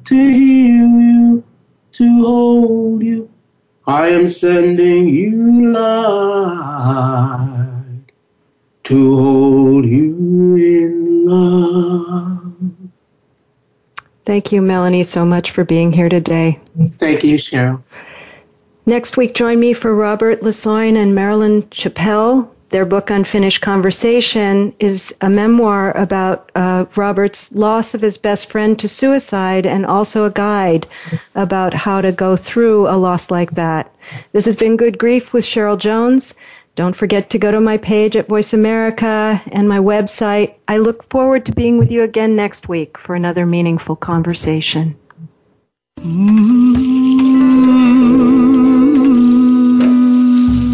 to 0.04 0.14
heal 0.14 1.00
you, 1.00 1.44
to 1.92 2.26
hold 2.26 3.02
you 3.02 3.30
I 3.86 4.08
am 4.08 4.28
sending 4.28 5.08
you 5.08 5.70
light 5.70 6.84
to 8.84 9.16
hold 9.16 9.84
you 9.84 10.56
in 10.56 11.26
love. 11.26 12.54
Thank 14.24 14.52
you, 14.52 14.62
Melanie, 14.62 15.04
so 15.04 15.26
much 15.26 15.50
for 15.50 15.64
being 15.64 15.92
here 15.92 16.08
today. 16.08 16.58
Thank 16.92 17.24
you, 17.24 17.36
Cheryl. 17.36 17.82
Next 18.86 19.18
week, 19.18 19.34
join 19.34 19.60
me 19.60 19.74
for 19.74 19.94
Robert 19.94 20.40
Lasoin 20.40 20.96
and 20.96 21.14
Marilyn 21.14 21.68
Chappell 21.68 22.53
their 22.74 22.84
book, 22.84 23.08
Unfinished 23.08 23.60
Conversation, 23.60 24.74
is 24.80 25.14
a 25.20 25.30
memoir 25.30 25.96
about 25.96 26.50
uh, 26.56 26.86
Robert's 26.96 27.52
loss 27.52 27.94
of 27.94 28.00
his 28.00 28.18
best 28.18 28.50
friend 28.50 28.76
to 28.80 28.88
suicide 28.88 29.64
and 29.64 29.86
also 29.86 30.24
a 30.24 30.30
guide 30.32 30.84
about 31.36 31.72
how 31.72 32.00
to 32.00 32.10
go 32.10 32.34
through 32.34 32.88
a 32.88 32.98
loss 32.98 33.30
like 33.30 33.52
that. 33.52 33.94
This 34.32 34.44
has 34.44 34.56
been 34.56 34.76
Good 34.76 34.98
Grief 34.98 35.32
with 35.32 35.44
Cheryl 35.44 35.78
Jones. 35.78 36.34
Don't 36.74 36.96
forget 36.96 37.30
to 37.30 37.38
go 37.38 37.52
to 37.52 37.60
my 37.60 37.76
page 37.76 38.16
at 38.16 38.26
Voice 38.26 38.52
America 38.52 39.40
and 39.52 39.68
my 39.68 39.78
website. 39.78 40.54
I 40.66 40.78
look 40.78 41.04
forward 41.04 41.46
to 41.46 41.52
being 41.52 41.78
with 41.78 41.92
you 41.92 42.02
again 42.02 42.34
next 42.34 42.68
week 42.68 42.98
for 42.98 43.14
another 43.14 43.46
meaningful 43.46 43.94
conversation. 43.94 44.96